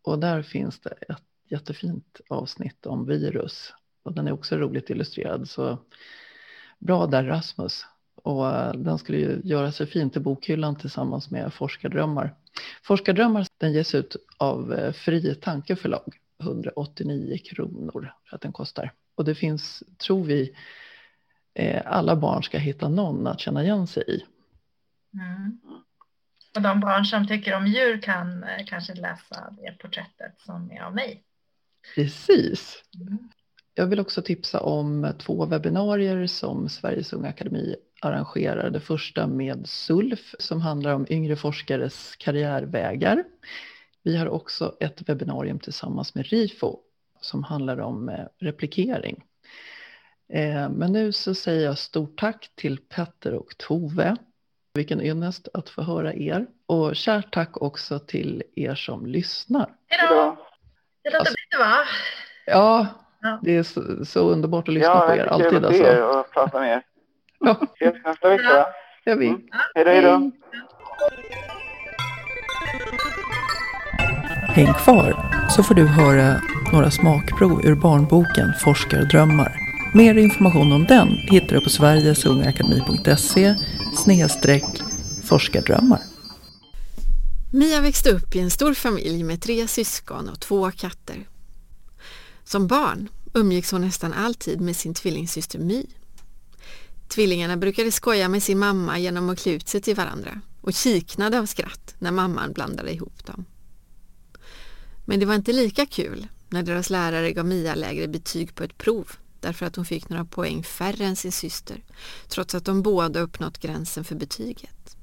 Och 0.04 0.20
där 0.20 0.42
finns 0.42 0.80
det 0.80 0.90
ett 0.90 1.24
jättefint 1.50 2.22
avsnitt 2.30 2.86
om 2.86 3.06
virus 3.06 3.74
och 4.04 4.14
den 4.14 4.28
är 4.28 4.32
också 4.32 4.56
roligt 4.56 4.90
illustrerad. 4.90 5.50
Så 5.50 5.78
bra 6.80 7.08
där 7.08 7.24
Rasmus. 7.24 7.86
Och 8.24 8.47
eh, 8.47 8.74
den 8.74 8.97
skulle 8.97 9.17
ju 9.17 9.41
göra 9.43 9.72
sig 9.72 9.88
fint 9.88 10.17
i 10.17 10.20
bokhyllan 10.20 10.76
tillsammans 10.76 11.32
med 11.32 11.53
Forskardrömmar. 11.53 12.36
Forskardrömmar 12.84 13.47
den 13.57 13.74
ges 13.74 13.95
ut 13.95 14.15
av 14.38 14.74
eh, 14.74 14.91
Fri 14.91 15.36
Tanke 15.36 15.76
förlag 15.76 16.17
189 16.39 17.38
kronor 17.38 18.13
för 18.30 18.36
att 18.36 18.41
den 18.41 18.53
kostar. 18.53 18.93
Och 19.15 19.26
det 19.26 19.36
finns, 19.36 19.84
tror 19.97 20.24
vi, 20.24 20.55
eh, 21.53 21.82
alla 21.86 22.15
barn 22.15 22.43
ska 22.43 22.57
hitta 22.57 22.89
någon 22.89 23.28
att 23.28 23.39
känna 23.39 23.63
igen 23.63 23.88
sig 23.88 24.03
i. 24.07 24.24
Mm. 25.13 25.59
Och 26.55 26.61
de 26.61 26.80
barn 26.80 27.05
som 27.05 27.28
tycker 27.28 27.55
om 27.55 27.67
djur 27.67 28.01
kan 28.01 28.45
kanske 28.65 28.93
läsa 28.93 29.55
det 29.57 29.72
porträttet 29.80 30.39
som 30.39 30.72
är 30.72 30.82
av 30.82 30.95
mig. 30.95 31.24
Precis. 31.95 32.84
Mm. 32.95 33.17
Jag 33.74 33.88
vill 33.88 33.99
också 33.99 34.22
tipsa 34.22 34.59
om 34.59 35.13
två 35.20 35.45
webbinarier 35.45 36.28
som 36.28 36.70
Sveriges 36.70 37.13
Unga 37.13 37.30
Akademi 37.30 37.76
arrangerar. 38.02 38.70
Det 38.70 38.80
första 38.80 39.28
med 39.28 39.70
SULF 39.70 40.36
som 40.39 40.62
handlar 40.62 40.93
om 40.93 41.06
yngre 41.10 41.36
forskares 41.36 42.16
karriärvägar. 42.16 43.24
Vi 44.04 44.18
har 44.18 44.28
också 44.28 44.76
ett 44.80 45.10
webbinarium 45.10 45.60
tillsammans 45.60 46.16
med 46.16 46.26
RIFO 46.26 46.80
som 47.22 47.43
handlar 47.43 47.80
om 47.80 48.10
eh, 48.10 48.26
replikering. 48.38 49.24
Eh, 50.34 50.70
men 50.70 50.93
nu 50.93 51.12
så 51.12 51.36
säger 51.36 51.66
jag 51.66 51.78
stort 51.78 52.20
tack 52.20 52.52
till 52.56 52.78
Petter 52.78 53.34
och 53.34 53.58
Tove. 53.58 54.16
Vilken 54.74 55.02
ynnest 55.02 55.47
att 55.54 55.70
få 55.70 55.82
höra 55.82 56.14
er. 56.14 56.47
Och 56.66 56.95
kärt 56.95 57.34
tack 57.34 57.62
också 57.62 58.00
till 58.00 58.43
er 58.56 58.76
som 58.76 59.06
lyssnar. 59.06 59.76
Hej 59.88 60.08
då! 60.10 60.45
Det 61.04 61.10
låter 61.10 61.20
alltså, 61.20 61.34
bra 61.58 61.60
va? 61.60 61.78
Ja, 62.45 62.88
ja, 63.22 63.39
det 63.43 63.58
är 63.58 63.64
så, 63.64 64.06
så, 64.06 64.30
underbart 64.30 64.68
att 64.68 64.74
lyssna 64.74 64.89
ja, 64.89 65.08
på 65.08 65.16
er. 65.16 65.26
Alltid 65.26 65.54
Ja, 65.54 65.70
det 65.70 65.78
är 65.78 66.20
och 66.20 66.32
prata 66.32 66.60
med 66.60 66.72
er. 66.72 66.84
Ja. 67.40 67.68
Ses 67.76 68.06
nästa 68.06 68.30
vecka. 68.30 68.44
Ja, 68.44 68.66
gör 69.06 69.16
vi. 69.16 69.28
Mm. 69.28 69.42
Hej 69.76 69.86
då, 69.86 69.92
hej 69.92 70.02
då. 70.02 70.32
Häng 74.54 74.74
kvar 74.74 75.30
så 75.50 75.64
får 75.64 75.76
du 75.76 75.88
höra 75.88 76.42
några 76.74 76.92
smakprov 76.92 77.66
ur 77.66 77.76
barnboken 77.76 78.54
Forskardrömmar. 78.64 79.56
Mer 79.94 80.16
information 80.16 80.72
om 80.72 80.86
den 80.86 81.08
hittar 81.08 81.56
du 81.56 81.62
på 81.62 81.70
sverigesungaakademi.se 81.70 83.56
snedstreck 83.96 84.82
forskardrömmar. 85.24 86.00
Mia 87.54 87.82
växte 87.82 88.10
upp 88.10 88.36
i 88.36 88.40
en 88.40 88.52
stor 88.52 88.74
familj 88.74 89.24
med 89.24 89.42
tre 89.42 89.68
syskon 89.68 90.30
och 90.30 90.40
två 90.40 90.72
katter. 90.72 91.28
Som 92.44 92.68
barn 92.68 93.10
umgicks 93.34 93.72
hon 93.72 93.82
nästan 93.82 94.14
alltid 94.14 94.62
med 94.62 94.76
sin 94.76 94.94
tvillingsyster 94.94 95.60
My. 95.60 95.86
Tvillingarna 97.10 97.57
brukade 97.57 97.91
skoja 97.91 98.30
med 98.30 98.43
sin 98.43 98.60
mamma 98.60 98.99
genom 98.99 99.30
att 99.30 99.39
klä 99.39 99.51
ut 99.51 99.68
sig 99.68 99.82
till 99.82 99.95
varandra 99.95 100.41
och 100.62 100.74
kiknade 100.74 101.39
av 101.39 101.45
skratt 101.45 101.95
när 101.99 102.12
mamman 102.12 102.53
blandade 102.53 102.93
ihop 102.93 103.26
dem. 103.26 103.45
Men 105.05 105.20
det 105.20 105.26
var 105.26 105.36
inte 105.36 105.53
lika 105.53 105.86
kul 105.86 106.28
när 106.49 106.64
deras 106.64 106.89
lärare 106.89 107.32
gav 107.32 107.45
Mia 107.45 107.76
lägre 107.76 108.07
betyg 108.07 108.55
på 108.55 108.64
ett 108.64 108.78
prov 108.78 109.12
därför 109.39 109.66
att 109.66 109.76
hon 109.76 109.86
fick 109.86 110.10
några 110.10 110.26
poäng 110.26 110.64
färre 110.64 111.05
än 111.05 111.16
sin 111.16 111.32
syster 111.32 111.84
trots 112.28 112.55
att 112.55 112.66
de 112.66 112.82
båda 112.82 113.20
uppnått 113.20 113.57
gränsen 113.57 114.03
för 114.03 114.16
betyget. 114.16 114.97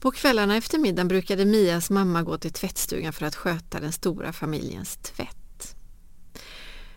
På 0.00 0.10
kvällarna 0.10 0.56
efter 0.56 0.78
middagen 0.78 1.08
brukade 1.08 1.44
Mias 1.44 1.90
mamma 1.90 2.22
gå 2.22 2.38
till 2.38 2.52
tvättstugan 2.52 3.12
för 3.12 3.26
att 3.26 3.34
sköta 3.34 3.80
den 3.80 3.92
stora 3.92 4.32
familjens 4.32 4.96
tvätt. 4.96 5.76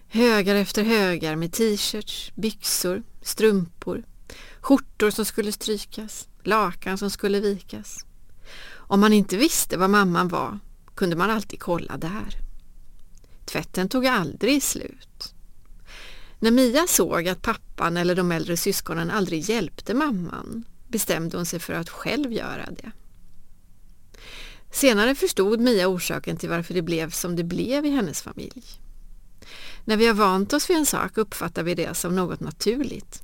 Högar 0.07 0.55
efter 0.55 0.83
högar 0.83 1.35
med 1.35 1.53
t-shirts, 1.53 2.31
byxor, 2.35 3.03
strumpor, 3.27 4.03
skjortor 4.61 5.09
som 5.09 5.25
skulle 5.25 5.51
strykas, 5.51 6.27
lakan 6.43 6.97
som 6.97 7.09
skulle 7.09 7.39
vikas. 7.39 8.05
Om 8.69 8.99
man 8.99 9.13
inte 9.13 9.37
visste 9.37 9.77
var 9.77 9.87
mamman 9.87 10.27
var 10.27 10.59
kunde 10.95 11.15
man 11.15 11.29
alltid 11.29 11.59
kolla 11.59 11.97
där. 11.97 12.37
Tvätten 13.45 13.89
tog 13.89 14.05
aldrig 14.05 14.63
slut. 14.63 15.33
När 16.39 16.51
Mia 16.51 16.87
såg 16.87 17.27
att 17.27 17.41
pappan 17.41 17.97
eller 17.97 18.15
de 18.15 18.31
äldre 18.31 18.57
syskonen 18.57 19.11
aldrig 19.11 19.49
hjälpte 19.49 19.93
mamman 19.93 20.63
bestämde 20.87 21.37
hon 21.37 21.45
sig 21.45 21.59
för 21.59 21.73
att 21.73 21.89
själv 21.89 22.33
göra 22.33 22.69
det. 22.71 22.91
Senare 24.71 25.15
förstod 25.15 25.59
Mia 25.59 25.87
orsaken 25.87 26.37
till 26.37 26.49
varför 26.49 26.73
det 26.73 26.81
blev 26.81 27.11
som 27.11 27.35
det 27.35 27.43
blev 27.43 27.85
i 27.85 27.89
hennes 27.89 28.21
familj. 28.21 28.63
När 29.87 29.97
vi 29.97 30.07
har 30.07 30.13
vant 30.13 30.53
oss 30.53 30.69
vid 30.69 30.77
en 30.77 30.85
sak 30.85 31.17
uppfattar 31.17 31.63
vi 31.63 31.75
det 31.75 31.93
som 31.93 32.15
något 32.15 32.39
naturligt. 32.39 33.23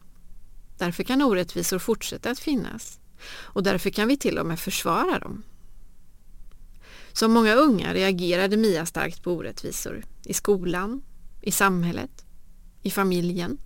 Därför 0.77 1.03
kan 1.03 1.21
orättvisor 1.21 1.79
fortsätta 1.79 2.29
att 2.29 2.39
finnas 2.39 2.99
och 3.27 3.63
därför 3.63 3.89
kan 3.89 4.07
vi 4.07 4.17
till 4.17 4.37
och 4.37 4.45
med 4.45 4.59
försvara 4.59 5.19
dem. 5.19 5.43
Som 7.13 7.31
många 7.31 7.53
unga 7.53 7.93
reagerade 7.93 8.57
Mia 8.57 8.85
starkt 8.85 9.23
på 9.23 9.31
orättvisor 9.31 10.05
i 10.23 10.33
skolan, 10.33 11.01
i 11.41 11.51
samhället, 11.51 12.25
i 12.81 12.91
familjen. 12.91 13.57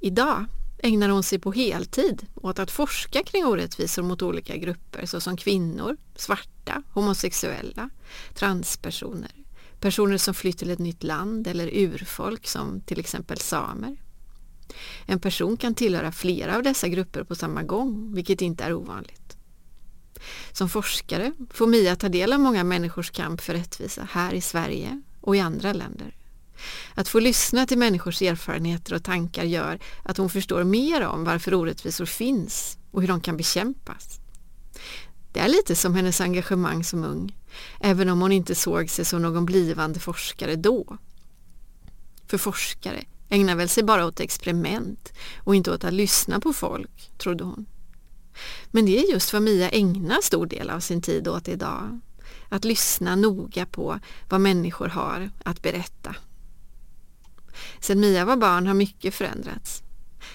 Idag 0.00 0.44
ägnar 0.78 1.08
hon 1.08 1.22
sig 1.22 1.38
på 1.38 1.52
heltid 1.52 2.26
åt 2.34 2.58
att 2.58 2.70
forska 2.70 3.22
kring 3.22 3.44
orättvisor 3.44 4.02
mot 4.02 4.22
olika 4.22 4.56
grupper 4.56 5.06
såsom 5.06 5.36
kvinnor, 5.36 5.96
svarta, 6.14 6.82
homosexuella, 6.92 7.90
transpersoner, 8.34 9.45
personer 9.80 10.18
som 10.18 10.34
flytt 10.34 10.58
till 10.58 10.70
ett 10.70 10.78
nytt 10.78 11.02
land 11.02 11.46
eller 11.46 11.66
urfolk 11.74 12.46
som 12.46 12.80
till 12.80 13.00
exempel 13.00 13.38
samer. 13.38 13.96
En 15.06 15.20
person 15.20 15.56
kan 15.56 15.74
tillhöra 15.74 16.12
flera 16.12 16.56
av 16.56 16.62
dessa 16.62 16.88
grupper 16.88 17.24
på 17.24 17.34
samma 17.34 17.62
gång, 17.62 18.14
vilket 18.14 18.42
inte 18.42 18.64
är 18.64 18.74
ovanligt. 18.74 19.36
Som 20.52 20.68
forskare 20.68 21.32
får 21.50 21.66
Mia 21.66 21.96
ta 21.96 22.08
del 22.08 22.32
av 22.32 22.40
många 22.40 22.64
människors 22.64 23.10
kamp 23.10 23.40
för 23.40 23.52
rättvisa 23.52 24.08
här 24.10 24.34
i 24.34 24.40
Sverige 24.40 25.02
och 25.20 25.36
i 25.36 25.40
andra 25.40 25.72
länder. 25.72 26.16
Att 26.94 27.08
få 27.08 27.20
lyssna 27.20 27.66
till 27.66 27.78
människors 27.78 28.22
erfarenheter 28.22 28.94
och 28.94 29.04
tankar 29.04 29.44
gör 29.44 29.78
att 30.02 30.16
hon 30.16 30.30
förstår 30.30 30.64
mer 30.64 31.02
om 31.02 31.24
varför 31.24 31.54
orättvisor 31.54 32.06
finns 32.06 32.78
och 32.90 33.00
hur 33.00 33.08
de 33.08 33.20
kan 33.20 33.36
bekämpas. 33.36 34.20
Det 35.32 35.40
är 35.40 35.48
lite 35.48 35.76
som 35.76 35.94
hennes 35.94 36.20
engagemang 36.20 36.84
som 36.84 37.04
ung, 37.04 37.36
även 37.80 38.08
om 38.08 38.20
hon 38.20 38.32
inte 38.32 38.54
såg 38.54 38.90
sig 38.90 39.04
som 39.04 39.22
någon 39.22 39.46
blivande 39.46 40.00
forskare 40.00 40.56
då. 40.56 40.98
För 42.26 42.38
forskare 42.38 43.04
ägnar 43.28 43.54
väl 43.54 43.68
sig 43.68 43.82
bara 43.82 44.06
åt 44.06 44.20
experiment 44.20 45.12
och 45.38 45.54
inte 45.54 45.70
åt 45.70 45.84
att 45.84 45.92
lyssna 45.92 46.40
på 46.40 46.52
folk, 46.52 47.10
trodde 47.18 47.44
hon. 47.44 47.66
Men 48.70 48.86
det 48.86 48.98
är 48.98 49.12
just 49.12 49.32
vad 49.32 49.42
Mia 49.42 49.70
ägnar 49.70 50.20
stor 50.22 50.46
del 50.46 50.70
av 50.70 50.80
sin 50.80 51.02
tid 51.02 51.28
åt 51.28 51.48
idag. 51.48 52.00
Att 52.48 52.64
lyssna 52.64 53.16
noga 53.16 53.66
på 53.66 54.00
vad 54.28 54.40
människor 54.40 54.88
har 54.88 55.30
att 55.44 55.62
berätta. 55.62 56.16
Sedan 57.80 58.00
Mia 58.00 58.24
var 58.24 58.36
barn 58.36 58.66
har 58.66 58.74
mycket 58.74 59.14
förändrats. 59.14 59.82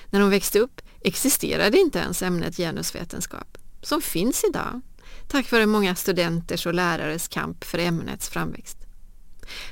När 0.10 0.22
hon 0.22 0.30
växte 0.30 0.60
upp 0.60 0.82
existerade 1.02 1.78
inte 1.78 2.00
ens 2.00 2.22
ämnet 2.22 2.58
genusvetenskap, 2.58 3.58
som 3.82 4.02
finns 4.02 4.44
idag, 4.50 4.82
tack 5.32 5.52
vare 5.52 5.66
många 5.66 5.96
studenters 5.96 6.66
och 6.66 6.74
lärares 6.74 7.28
kamp 7.28 7.64
för 7.64 7.78
ämnets 7.78 8.30
framväxt. 8.30 8.78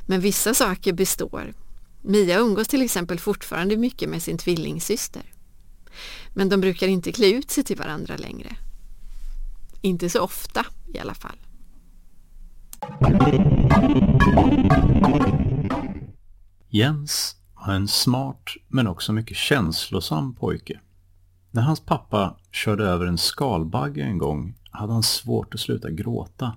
Men 0.05 0.21
vissa 0.21 0.53
saker 0.53 0.93
består. 0.93 1.53
Mia 2.01 2.39
umgås 2.39 2.67
till 2.67 2.81
exempel 2.81 3.19
fortfarande 3.19 3.77
mycket 3.77 4.09
med 4.09 4.23
sin 4.23 4.37
tvillingsyster. 4.37 5.23
Men 6.33 6.49
de 6.49 6.61
brukar 6.61 6.87
inte 6.87 7.11
klä 7.11 7.27
ut 7.31 7.51
sig 7.51 7.63
till 7.63 7.77
varandra 7.77 8.17
längre. 8.17 8.55
Inte 9.81 10.09
så 10.09 10.21
ofta 10.21 10.65
i 10.93 10.99
alla 10.99 11.13
fall. 11.13 11.37
Jens 16.69 17.35
var 17.53 17.73
en 17.73 17.87
smart 17.87 18.49
men 18.67 18.87
också 18.87 19.13
mycket 19.13 19.37
känslosam 19.37 20.35
pojke. 20.35 20.79
När 21.51 21.61
hans 21.61 21.79
pappa 21.79 22.37
körde 22.51 22.83
över 22.83 23.05
en 23.05 23.17
skalbagge 23.17 24.03
en 24.03 24.17
gång 24.17 24.58
hade 24.71 24.93
han 24.93 25.03
svårt 25.03 25.53
att 25.53 25.59
sluta 25.59 25.89
gråta. 25.89 26.53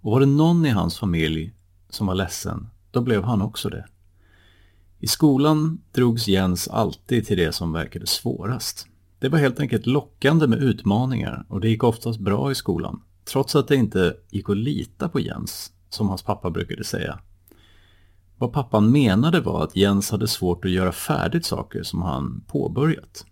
Och 0.00 0.10
var 0.12 0.20
det 0.20 0.26
någon 0.26 0.66
i 0.66 0.70
hans 0.70 0.98
familj 0.98 1.52
som 1.88 2.06
var 2.06 2.14
ledsen, 2.14 2.68
då 2.90 3.00
blev 3.00 3.22
han 3.22 3.42
också 3.42 3.68
det. 3.68 3.86
I 4.98 5.06
skolan 5.06 5.80
drogs 5.92 6.28
Jens 6.28 6.68
alltid 6.68 7.26
till 7.26 7.36
det 7.36 7.52
som 7.52 7.72
verkade 7.72 8.06
svårast. 8.06 8.86
Det 9.18 9.28
var 9.28 9.38
helt 9.38 9.60
enkelt 9.60 9.86
lockande 9.86 10.46
med 10.46 10.62
utmaningar 10.62 11.46
och 11.48 11.60
det 11.60 11.68
gick 11.68 11.84
oftast 11.84 12.20
bra 12.20 12.50
i 12.50 12.54
skolan, 12.54 13.02
trots 13.24 13.56
att 13.56 13.68
det 13.68 13.76
inte 13.76 14.16
gick 14.30 14.50
att 14.50 14.56
lita 14.56 15.08
på 15.08 15.20
Jens, 15.20 15.72
som 15.88 16.08
hans 16.08 16.22
pappa 16.22 16.50
brukade 16.50 16.84
säga. 16.84 17.18
Vad 18.38 18.52
pappan 18.52 18.92
menade 18.92 19.40
var 19.40 19.64
att 19.64 19.76
Jens 19.76 20.10
hade 20.10 20.28
svårt 20.28 20.64
att 20.64 20.70
göra 20.70 20.92
färdigt 20.92 21.44
saker 21.44 21.82
som 21.82 22.02
han 22.02 22.44
påbörjat. 22.46 23.26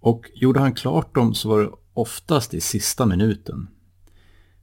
Och 0.00 0.30
gjorde 0.34 0.60
han 0.60 0.74
klart 0.74 1.14
dem 1.14 1.34
så 1.34 1.48
var 1.48 1.60
det 1.60 1.70
oftast 1.98 2.54
i 2.54 2.60
sista 2.60 3.06
minuten. 3.06 3.68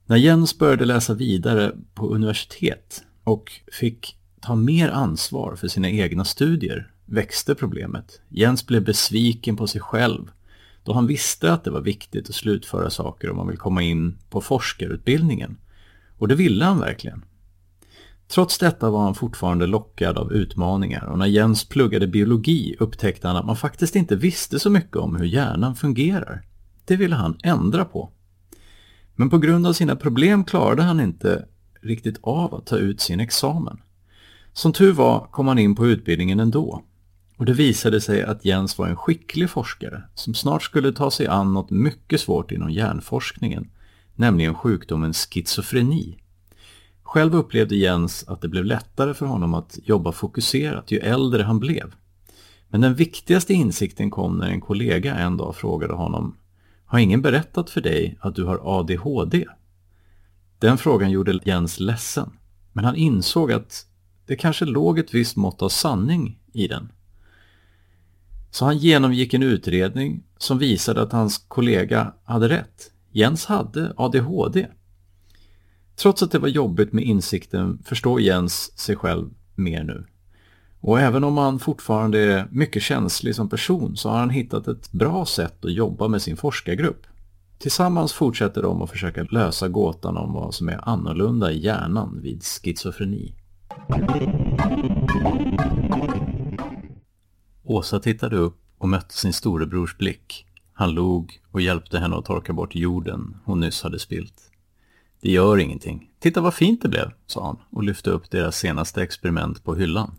När 0.06 0.16
Jens 0.16 0.58
började 0.58 0.84
läsa 0.84 1.14
vidare 1.14 1.72
på 1.94 2.08
universitet 2.08 3.04
och 3.24 3.52
fick 3.72 4.16
ta 4.40 4.54
mer 4.54 4.88
ansvar 4.88 5.56
för 5.56 5.68
sina 5.68 5.90
egna 5.90 6.24
studier 6.24 6.92
växte 7.04 7.54
problemet. 7.54 8.20
Jens 8.28 8.66
blev 8.66 8.84
besviken 8.84 9.56
på 9.56 9.66
sig 9.66 9.80
själv 9.80 10.30
då 10.84 10.92
han 10.92 11.06
visste 11.06 11.52
att 11.52 11.64
det 11.64 11.70
var 11.70 11.80
viktigt 11.80 12.28
att 12.28 12.34
slutföra 12.34 12.90
saker 12.90 13.30
om 13.30 13.36
man 13.36 13.48
vill 13.48 13.58
komma 13.58 13.82
in 13.82 14.18
på 14.30 14.40
forskarutbildningen. 14.40 15.56
Och 16.18 16.28
det 16.28 16.34
ville 16.34 16.64
han 16.64 16.80
verkligen. 16.80 17.24
Trots 18.28 18.58
detta 18.58 18.90
var 18.90 19.02
han 19.02 19.14
fortfarande 19.14 19.66
lockad 19.66 20.18
av 20.18 20.32
utmaningar 20.32 21.04
och 21.04 21.18
när 21.18 21.26
Jens 21.26 21.68
pluggade 21.68 22.06
biologi 22.06 22.76
upptäckte 22.78 23.28
han 23.28 23.36
att 23.36 23.46
man 23.46 23.56
faktiskt 23.56 23.96
inte 23.96 24.16
visste 24.16 24.58
så 24.58 24.70
mycket 24.70 24.96
om 24.96 25.16
hur 25.16 25.26
hjärnan 25.26 25.76
fungerar. 25.76 26.42
Det 26.86 26.96
ville 26.96 27.16
han 27.16 27.38
ändra 27.42 27.84
på. 27.84 28.10
Men 29.14 29.30
på 29.30 29.38
grund 29.38 29.66
av 29.66 29.72
sina 29.72 29.96
problem 29.96 30.44
klarade 30.44 30.82
han 30.82 31.00
inte 31.00 31.46
riktigt 31.80 32.18
av 32.22 32.54
att 32.54 32.66
ta 32.66 32.76
ut 32.76 33.00
sin 33.00 33.20
examen. 33.20 33.78
Som 34.52 34.72
tur 34.72 34.92
var 34.92 35.26
kom 35.30 35.48
han 35.48 35.58
in 35.58 35.74
på 35.74 35.86
utbildningen 35.86 36.40
ändå. 36.40 36.82
Och 37.36 37.44
det 37.44 37.52
visade 37.52 38.00
sig 38.00 38.22
att 38.22 38.44
Jens 38.44 38.78
var 38.78 38.86
en 38.86 38.96
skicklig 38.96 39.50
forskare 39.50 40.02
som 40.14 40.34
snart 40.34 40.62
skulle 40.62 40.92
ta 40.92 41.10
sig 41.10 41.26
an 41.26 41.54
något 41.54 41.70
mycket 41.70 42.20
svårt 42.20 42.52
inom 42.52 42.70
hjärnforskningen, 42.70 43.70
nämligen 44.14 44.54
sjukdomen 44.54 45.12
schizofreni. 45.12 46.18
Själv 47.02 47.34
upplevde 47.34 47.76
Jens 47.76 48.24
att 48.28 48.40
det 48.40 48.48
blev 48.48 48.64
lättare 48.64 49.14
för 49.14 49.26
honom 49.26 49.54
att 49.54 49.78
jobba 49.84 50.12
fokuserat 50.12 50.90
ju 50.90 50.98
äldre 50.98 51.42
han 51.42 51.58
blev. 51.58 51.94
Men 52.68 52.80
den 52.80 52.94
viktigaste 52.94 53.54
insikten 53.54 54.10
kom 54.10 54.38
när 54.38 54.48
en 54.48 54.60
kollega 54.60 55.14
en 55.14 55.36
dag 55.36 55.56
frågade 55.56 55.94
honom 55.94 56.36
har 56.86 56.98
ingen 56.98 57.22
berättat 57.22 57.70
för 57.70 57.80
dig 57.80 58.18
att 58.20 58.34
du 58.34 58.44
har 58.44 58.60
ADHD? 58.80 59.44
Den 60.58 60.78
frågan 60.78 61.10
gjorde 61.10 61.40
Jens 61.44 61.80
ledsen, 61.80 62.30
men 62.72 62.84
han 62.84 62.96
insåg 62.96 63.52
att 63.52 63.86
det 64.26 64.36
kanske 64.36 64.64
låg 64.64 64.98
ett 64.98 65.14
visst 65.14 65.36
mått 65.36 65.62
av 65.62 65.68
sanning 65.68 66.38
i 66.52 66.68
den. 66.68 66.92
Så 68.50 68.64
han 68.64 68.78
genomgick 68.78 69.34
en 69.34 69.42
utredning 69.42 70.22
som 70.38 70.58
visade 70.58 71.02
att 71.02 71.12
hans 71.12 71.38
kollega 71.38 72.12
hade 72.24 72.48
rätt. 72.48 72.92
Jens 73.10 73.46
hade 73.46 73.92
ADHD. 73.96 74.66
Trots 75.96 76.22
att 76.22 76.30
det 76.30 76.38
var 76.38 76.48
jobbigt 76.48 76.92
med 76.92 77.04
insikten 77.04 77.82
förstår 77.84 78.20
Jens 78.20 78.78
sig 78.78 78.96
själv 78.96 79.30
mer 79.54 79.84
nu. 79.84 80.04
Och 80.86 81.00
även 81.00 81.24
om 81.24 81.36
han 81.36 81.58
fortfarande 81.58 82.18
är 82.18 82.48
mycket 82.50 82.82
känslig 82.82 83.34
som 83.34 83.48
person 83.48 83.96
så 83.96 84.08
har 84.08 84.18
han 84.18 84.30
hittat 84.30 84.68
ett 84.68 84.92
bra 84.92 85.26
sätt 85.26 85.64
att 85.64 85.72
jobba 85.72 86.08
med 86.08 86.22
sin 86.22 86.36
forskargrupp. 86.36 87.06
Tillsammans 87.58 88.12
fortsätter 88.12 88.62
de 88.62 88.82
att 88.82 88.90
försöka 88.90 89.22
lösa 89.22 89.68
gåtan 89.68 90.16
om 90.16 90.32
vad 90.32 90.54
som 90.54 90.68
är 90.68 90.88
annorlunda 90.88 91.52
i 91.52 91.64
hjärnan 91.64 92.20
vid 92.22 92.42
schizofreni. 92.44 93.34
Åsa 97.64 98.00
tittade 98.00 98.36
upp 98.36 98.58
och 98.78 98.88
mötte 98.88 99.14
sin 99.14 99.32
storebrors 99.32 99.98
blick. 99.98 100.46
Han 100.72 100.90
log 100.90 101.40
och 101.50 101.60
hjälpte 101.60 101.98
henne 101.98 102.16
att 102.16 102.24
torka 102.24 102.52
bort 102.52 102.74
jorden 102.74 103.36
hon 103.44 103.60
nyss 103.60 103.82
hade 103.82 103.98
spilt. 103.98 104.50
Det 105.20 105.30
gör 105.30 105.58
ingenting. 105.58 106.10
Titta 106.18 106.40
vad 106.40 106.54
fint 106.54 106.82
det 106.82 106.88
blev, 106.88 107.10
sa 107.26 107.46
han 107.46 107.58
och 107.70 107.82
lyfte 107.82 108.10
upp 108.10 108.30
deras 108.30 108.56
senaste 108.56 109.02
experiment 109.02 109.64
på 109.64 109.74
hyllan. 109.74 110.14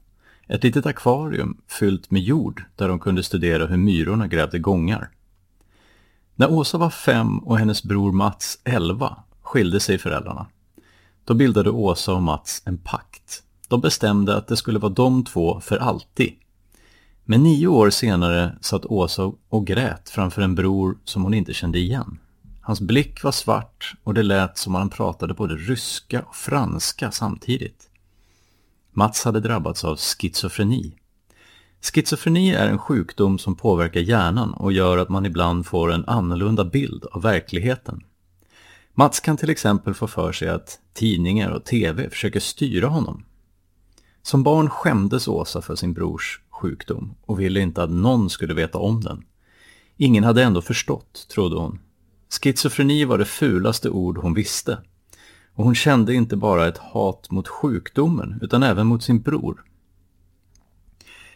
Ett 0.48 0.64
litet 0.64 0.86
akvarium 0.86 1.58
fyllt 1.68 2.12
med 2.12 2.22
jord 2.22 2.64
där 2.76 2.88
de 2.88 3.00
kunde 3.00 3.24
studera 3.24 3.66
hur 3.66 3.78
myrorna 3.78 4.28
grävde 4.28 4.60
gångar. 4.60 5.10
När 6.36 6.52
Åsa 6.52 6.78
var 6.78 6.90
fem 6.90 7.40
och 7.40 7.60
hennes 7.60 7.84
bror 7.84 8.12
Mats 8.12 8.60
elva 8.64 9.18
skilde 9.42 9.80
sig 9.80 9.98
föräldrarna. 9.98 10.48
Då 11.26 11.34
bildade 11.34 11.70
Åsa 11.70 12.14
och 12.14 12.24
Mats 12.24 12.62
en 12.66 12.78
pakt. 12.78 13.44
De 13.68 13.82
bestämde 13.82 14.38
att 14.38 14.48
det 14.48 14.58
skulle 14.58 14.80
vara 14.80 14.94
de 14.94 15.26
två 15.26 15.60
för 15.60 15.78
alltid. 15.78 16.34
Men 17.26 17.44
nio 17.44 17.68
år 17.68 17.90
senare 17.90 18.58
satt 18.62 18.86
Åsa 18.86 19.32
och 19.50 19.68
grät 19.68 20.10
framför 20.10 20.42
en 20.42 20.56
bror 20.56 20.98
som 21.04 21.24
hon 21.24 21.34
inte 21.34 21.54
kände 21.54 21.80
igen. 21.80 22.20
Hans 22.62 22.82
blick 22.82 23.24
var 23.24 23.32
svart 23.32 23.94
och 24.04 24.14
det 24.14 24.24
lät 24.24 24.58
som 24.58 24.76
om 24.76 24.80
han 24.80 24.90
pratade 24.90 25.34
både 25.34 25.56
ryska 25.56 26.22
och 26.22 26.36
franska 26.36 27.12
samtidigt. 27.12 27.90
Mats 28.98 29.26
hade 29.26 29.40
drabbats 29.40 29.84
av 29.84 29.98
schizofreni. 29.98 30.94
Schizofreni 31.82 32.52
är 32.52 32.68
en 32.68 32.80
sjukdom 32.80 33.40
som 33.40 33.56
påverkar 33.56 34.00
hjärnan 34.00 34.54
och 34.54 34.72
gör 34.72 34.98
att 34.98 35.10
man 35.10 35.26
ibland 35.26 35.66
får 35.66 35.92
en 35.92 36.06
annorlunda 36.06 36.66
bild 36.66 37.06
av 37.12 37.22
verkligheten. 37.22 38.04
Mats 38.94 39.20
kan 39.20 39.38
till 39.38 39.50
exempel 39.50 39.94
få 39.94 40.08
för 40.08 40.32
sig 40.32 40.50
att 40.50 40.80
tidningar 40.94 41.50
och 41.50 41.66
tv 41.66 42.10
försöker 42.10 42.40
styra 42.40 42.88
honom. 42.88 43.26
Som 44.22 44.44
barn 44.44 44.70
skämdes 44.70 45.28
Åsa 45.28 45.62
för 45.62 45.76
sin 45.76 45.94
brors 45.94 46.42
sjukdom 46.50 47.16
och 47.26 47.40
ville 47.40 47.60
inte 47.60 47.84
att 47.84 47.92
någon 47.92 48.30
skulle 48.30 48.54
veta 48.54 48.78
om 48.78 49.02
den. 49.02 49.26
Ingen 49.98 50.24
hade 50.24 50.44
ändå 50.44 50.62
förstått, 50.62 51.28
trodde 51.32 51.56
hon. 51.56 51.80
Schizofreni 52.30 53.06
var 53.06 53.18
det 53.18 53.26
fulaste 53.26 53.90
ord 53.90 54.18
hon 54.18 54.34
visste. 54.34 54.78
Och 55.58 55.64
hon 55.64 55.76
kände 55.76 56.14
inte 56.14 56.36
bara 56.36 56.68
ett 56.68 56.78
hat 56.78 57.32
mot 57.32 57.48
sjukdomen 57.48 58.40
utan 58.42 58.64
även 58.64 58.88
mot 58.88 59.04
sin 59.04 59.22
bror. 59.22 59.64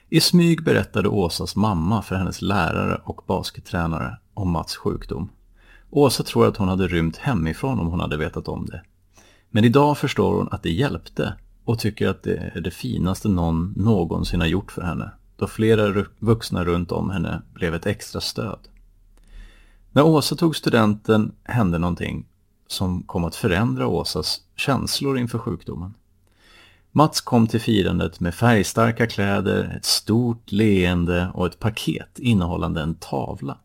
I 0.09 0.19
smyg 0.21 0.63
berättade 0.63 1.09
Åsas 1.09 1.55
mamma 1.55 2.01
för 2.01 2.15
hennes 2.15 2.41
lärare 2.41 3.01
och 3.03 3.21
baskettränare 3.27 4.17
om 4.33 4.51
Mats 4.51 4.75
sjukdom. 4.75 5.29
Åsa 5.89 6.23
tror 6.23 6.47
att 6.47 6.57
hon 6.57 6.67
hade 6.67 6.87
rymt 6.87 7.17
hemifrån 7.17 7.79
om 7.79 7.87
hon 7.87 7.99
hade 7.99 8.17
vetat 8.17 8.47
om 8.47 8.65
det. 8.65 8.81
Men 9.49 9.63
idag 9.63 9.97
förstår 9.97 10.37
hon 10.37 10.49
att 10.51 10.63
det 10.63 10.71
hjälpte 10.71 11.33
och 11.65 11.79
tycker 11.79 12.09
att 12.09 12.23
det 12.23 12.51
är 12.55 12.61
det 12.61 12.71
finaste 12.71 13.29
någon 13.29 13.73
någonsin 13.77 14.39
har 14.39 14.47
gjort 14.47 14.71
för 14.71 14.81
henne, 14.81 15.11
då 15.35 15.47
flera 15.47 16.05
vuxna 16.19 16.65
runt 16.65 16.91
om 16.91 17.09
henne 17.09 17.41
blev 17.53 17.75
ett 17.75 17.85
extra 17.85 18.21
stöd. 18.21 18.59
När 19.91 20.03
Åsa 20.03 20.35
tog 20.35 20.55
studenten 20.55 21.31
hände 21.43 21.77
någonting 21.77 22.25
som 22.71 23.03
kom 23.03 23.23
att 23.23 23.35
förändra 23.35 23.87
Åsas 23.87 24.41
känslor 24.55 25.17
inför 25.17 25.37
sjukdomen. 25.37 25.93
Mats 26.91 27.21
kom 27.21 27.47
till 27.47 27.61
firandet 27.61 28.19
med 28.19 28.35
färgstarka 28.35 29.07
kläder, 29.07 29.73
ett 29.77 29.85
stort 29.85 30.51
leende 30.51 31.31
och 31.33 31.47
ett 31.47 31.59
paket 31.59 32.19
innehållande 32.19 32.81
en 32.81 32.95
tavla. 32.95 33.57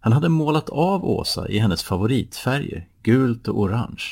Han 0.00 0.12
hade 0.12 0.28
målat 0.28 0.68
av 0.68 1.04
Åsa 1.04 1.48
i 1.48 1.58
hennes 1.58 1.82
favoritfärger, 1.82 2.88
gult 3.02 3.48
och 3.48 3.60
orange. 3.60 4.04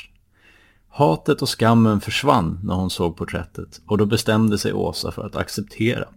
Hatet 0.89 1.41
och 1.41 1.59
skammen 1.59 2.01
försvann 2.01 2.59
när 2.63 2.75
hon 2.75 2.89
såg 2.89 3.17
porträttet 3.17 3.81
och 3.87 3.97
då 3.97 4.05
bestämde 4.05 4.57
sig 4.57 4.73
Åsa 4.73 5.11
för 5.11 5.25
att 5.25 5.35
acceptera 5.35 6.07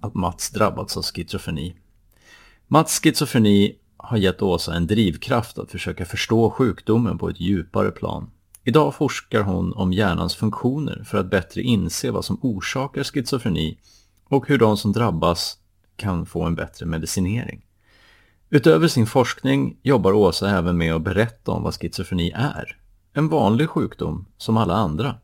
att 0.00 0.14
Mats 0.14 0.50
drabbats 0.50 0.96
av 0.96 1.02
schizofreni. 1.02 1.76
Mats 2.68 3.00
schizofreni 3.00 3.76
har 4.12 4.18
gett 4.18 4.42
Åsa 4.42 4.74
en 4.74 4.86
drivkraft 4.86 5.58
att 5.58 5.70
försöka 5.70 6.04
förstå 6.04 6.50
sjukdomen 6.50 7.18
på 7.18 7.28
ett 7.28 7.40
djupare 7.40 7.90
plan. 7.90 8.30
Idag 8.64 8.94
forskar 8.94 9.42
hon 9.42 9.72
om 9.72 9.92
hjärnans 9.92 10.34
funktioner 10.34 11.04
för 11.04 11.18
att 11.18 11.30
bättre 11.30 11.62
inse 11.62 12.10
vad 12.10 12.24
som 12.24 12.38
orsakar 12.42 13.04
schizofreni 13.04 13.78
och 14.28 14.48
hur 14.48 14.58
de 14.58 14.76
som 14.76 14.92
drabbas 14.92 15.56
kan 15.96 16.26
få 16.26 16.42
en 16.42 16.54
bättre 16.54 16.86
medicinering. 16.86 17.64
Utöver 18.50 18.88
sin 18.88 19.06
forskning 19.06 19.76
jobbar 19.82 20.12
Åsa 20.12 20.50
även 20.50 20.76
med 20.76 20.94
att 20.94 21.02
berätta 21.02 21.52
om 21.52 21.62
vad 21.62 21.74
schizofreni 21.74 22.30
är 22.30 22.76
en 23.12 23.28
vanlig 23.28 23.68
sjukdom 23.68 24.26
som 24.36 24.56
alla 24.56 24.74
andra. 24.74 25.14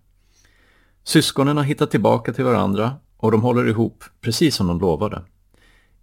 Syskonen 1.04 1.56
har 1.56 1.64
hittat 1.64 1.90
tillbaka 1.90 2.32
till 2.32 2.44
varandra 2.44 2.92
och 3.16 3.32
de 3.32 3.42
håller 3.42 3.68
ihop 3.68 4.04
precis 4.20 4.56
som 4.56 4.66
de 4.66 4.80
lovade. 4.80 5.22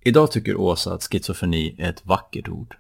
Idag 0.08 0.32
tycker 0.32 0.56
Åsa 0.56 0.94
att 0.94 1.04
schizofreni 1.04 1.76
är 1.78 1.90
ett 1.90 2.06
vackert 2.06 2.50
ord. 2.50 2.76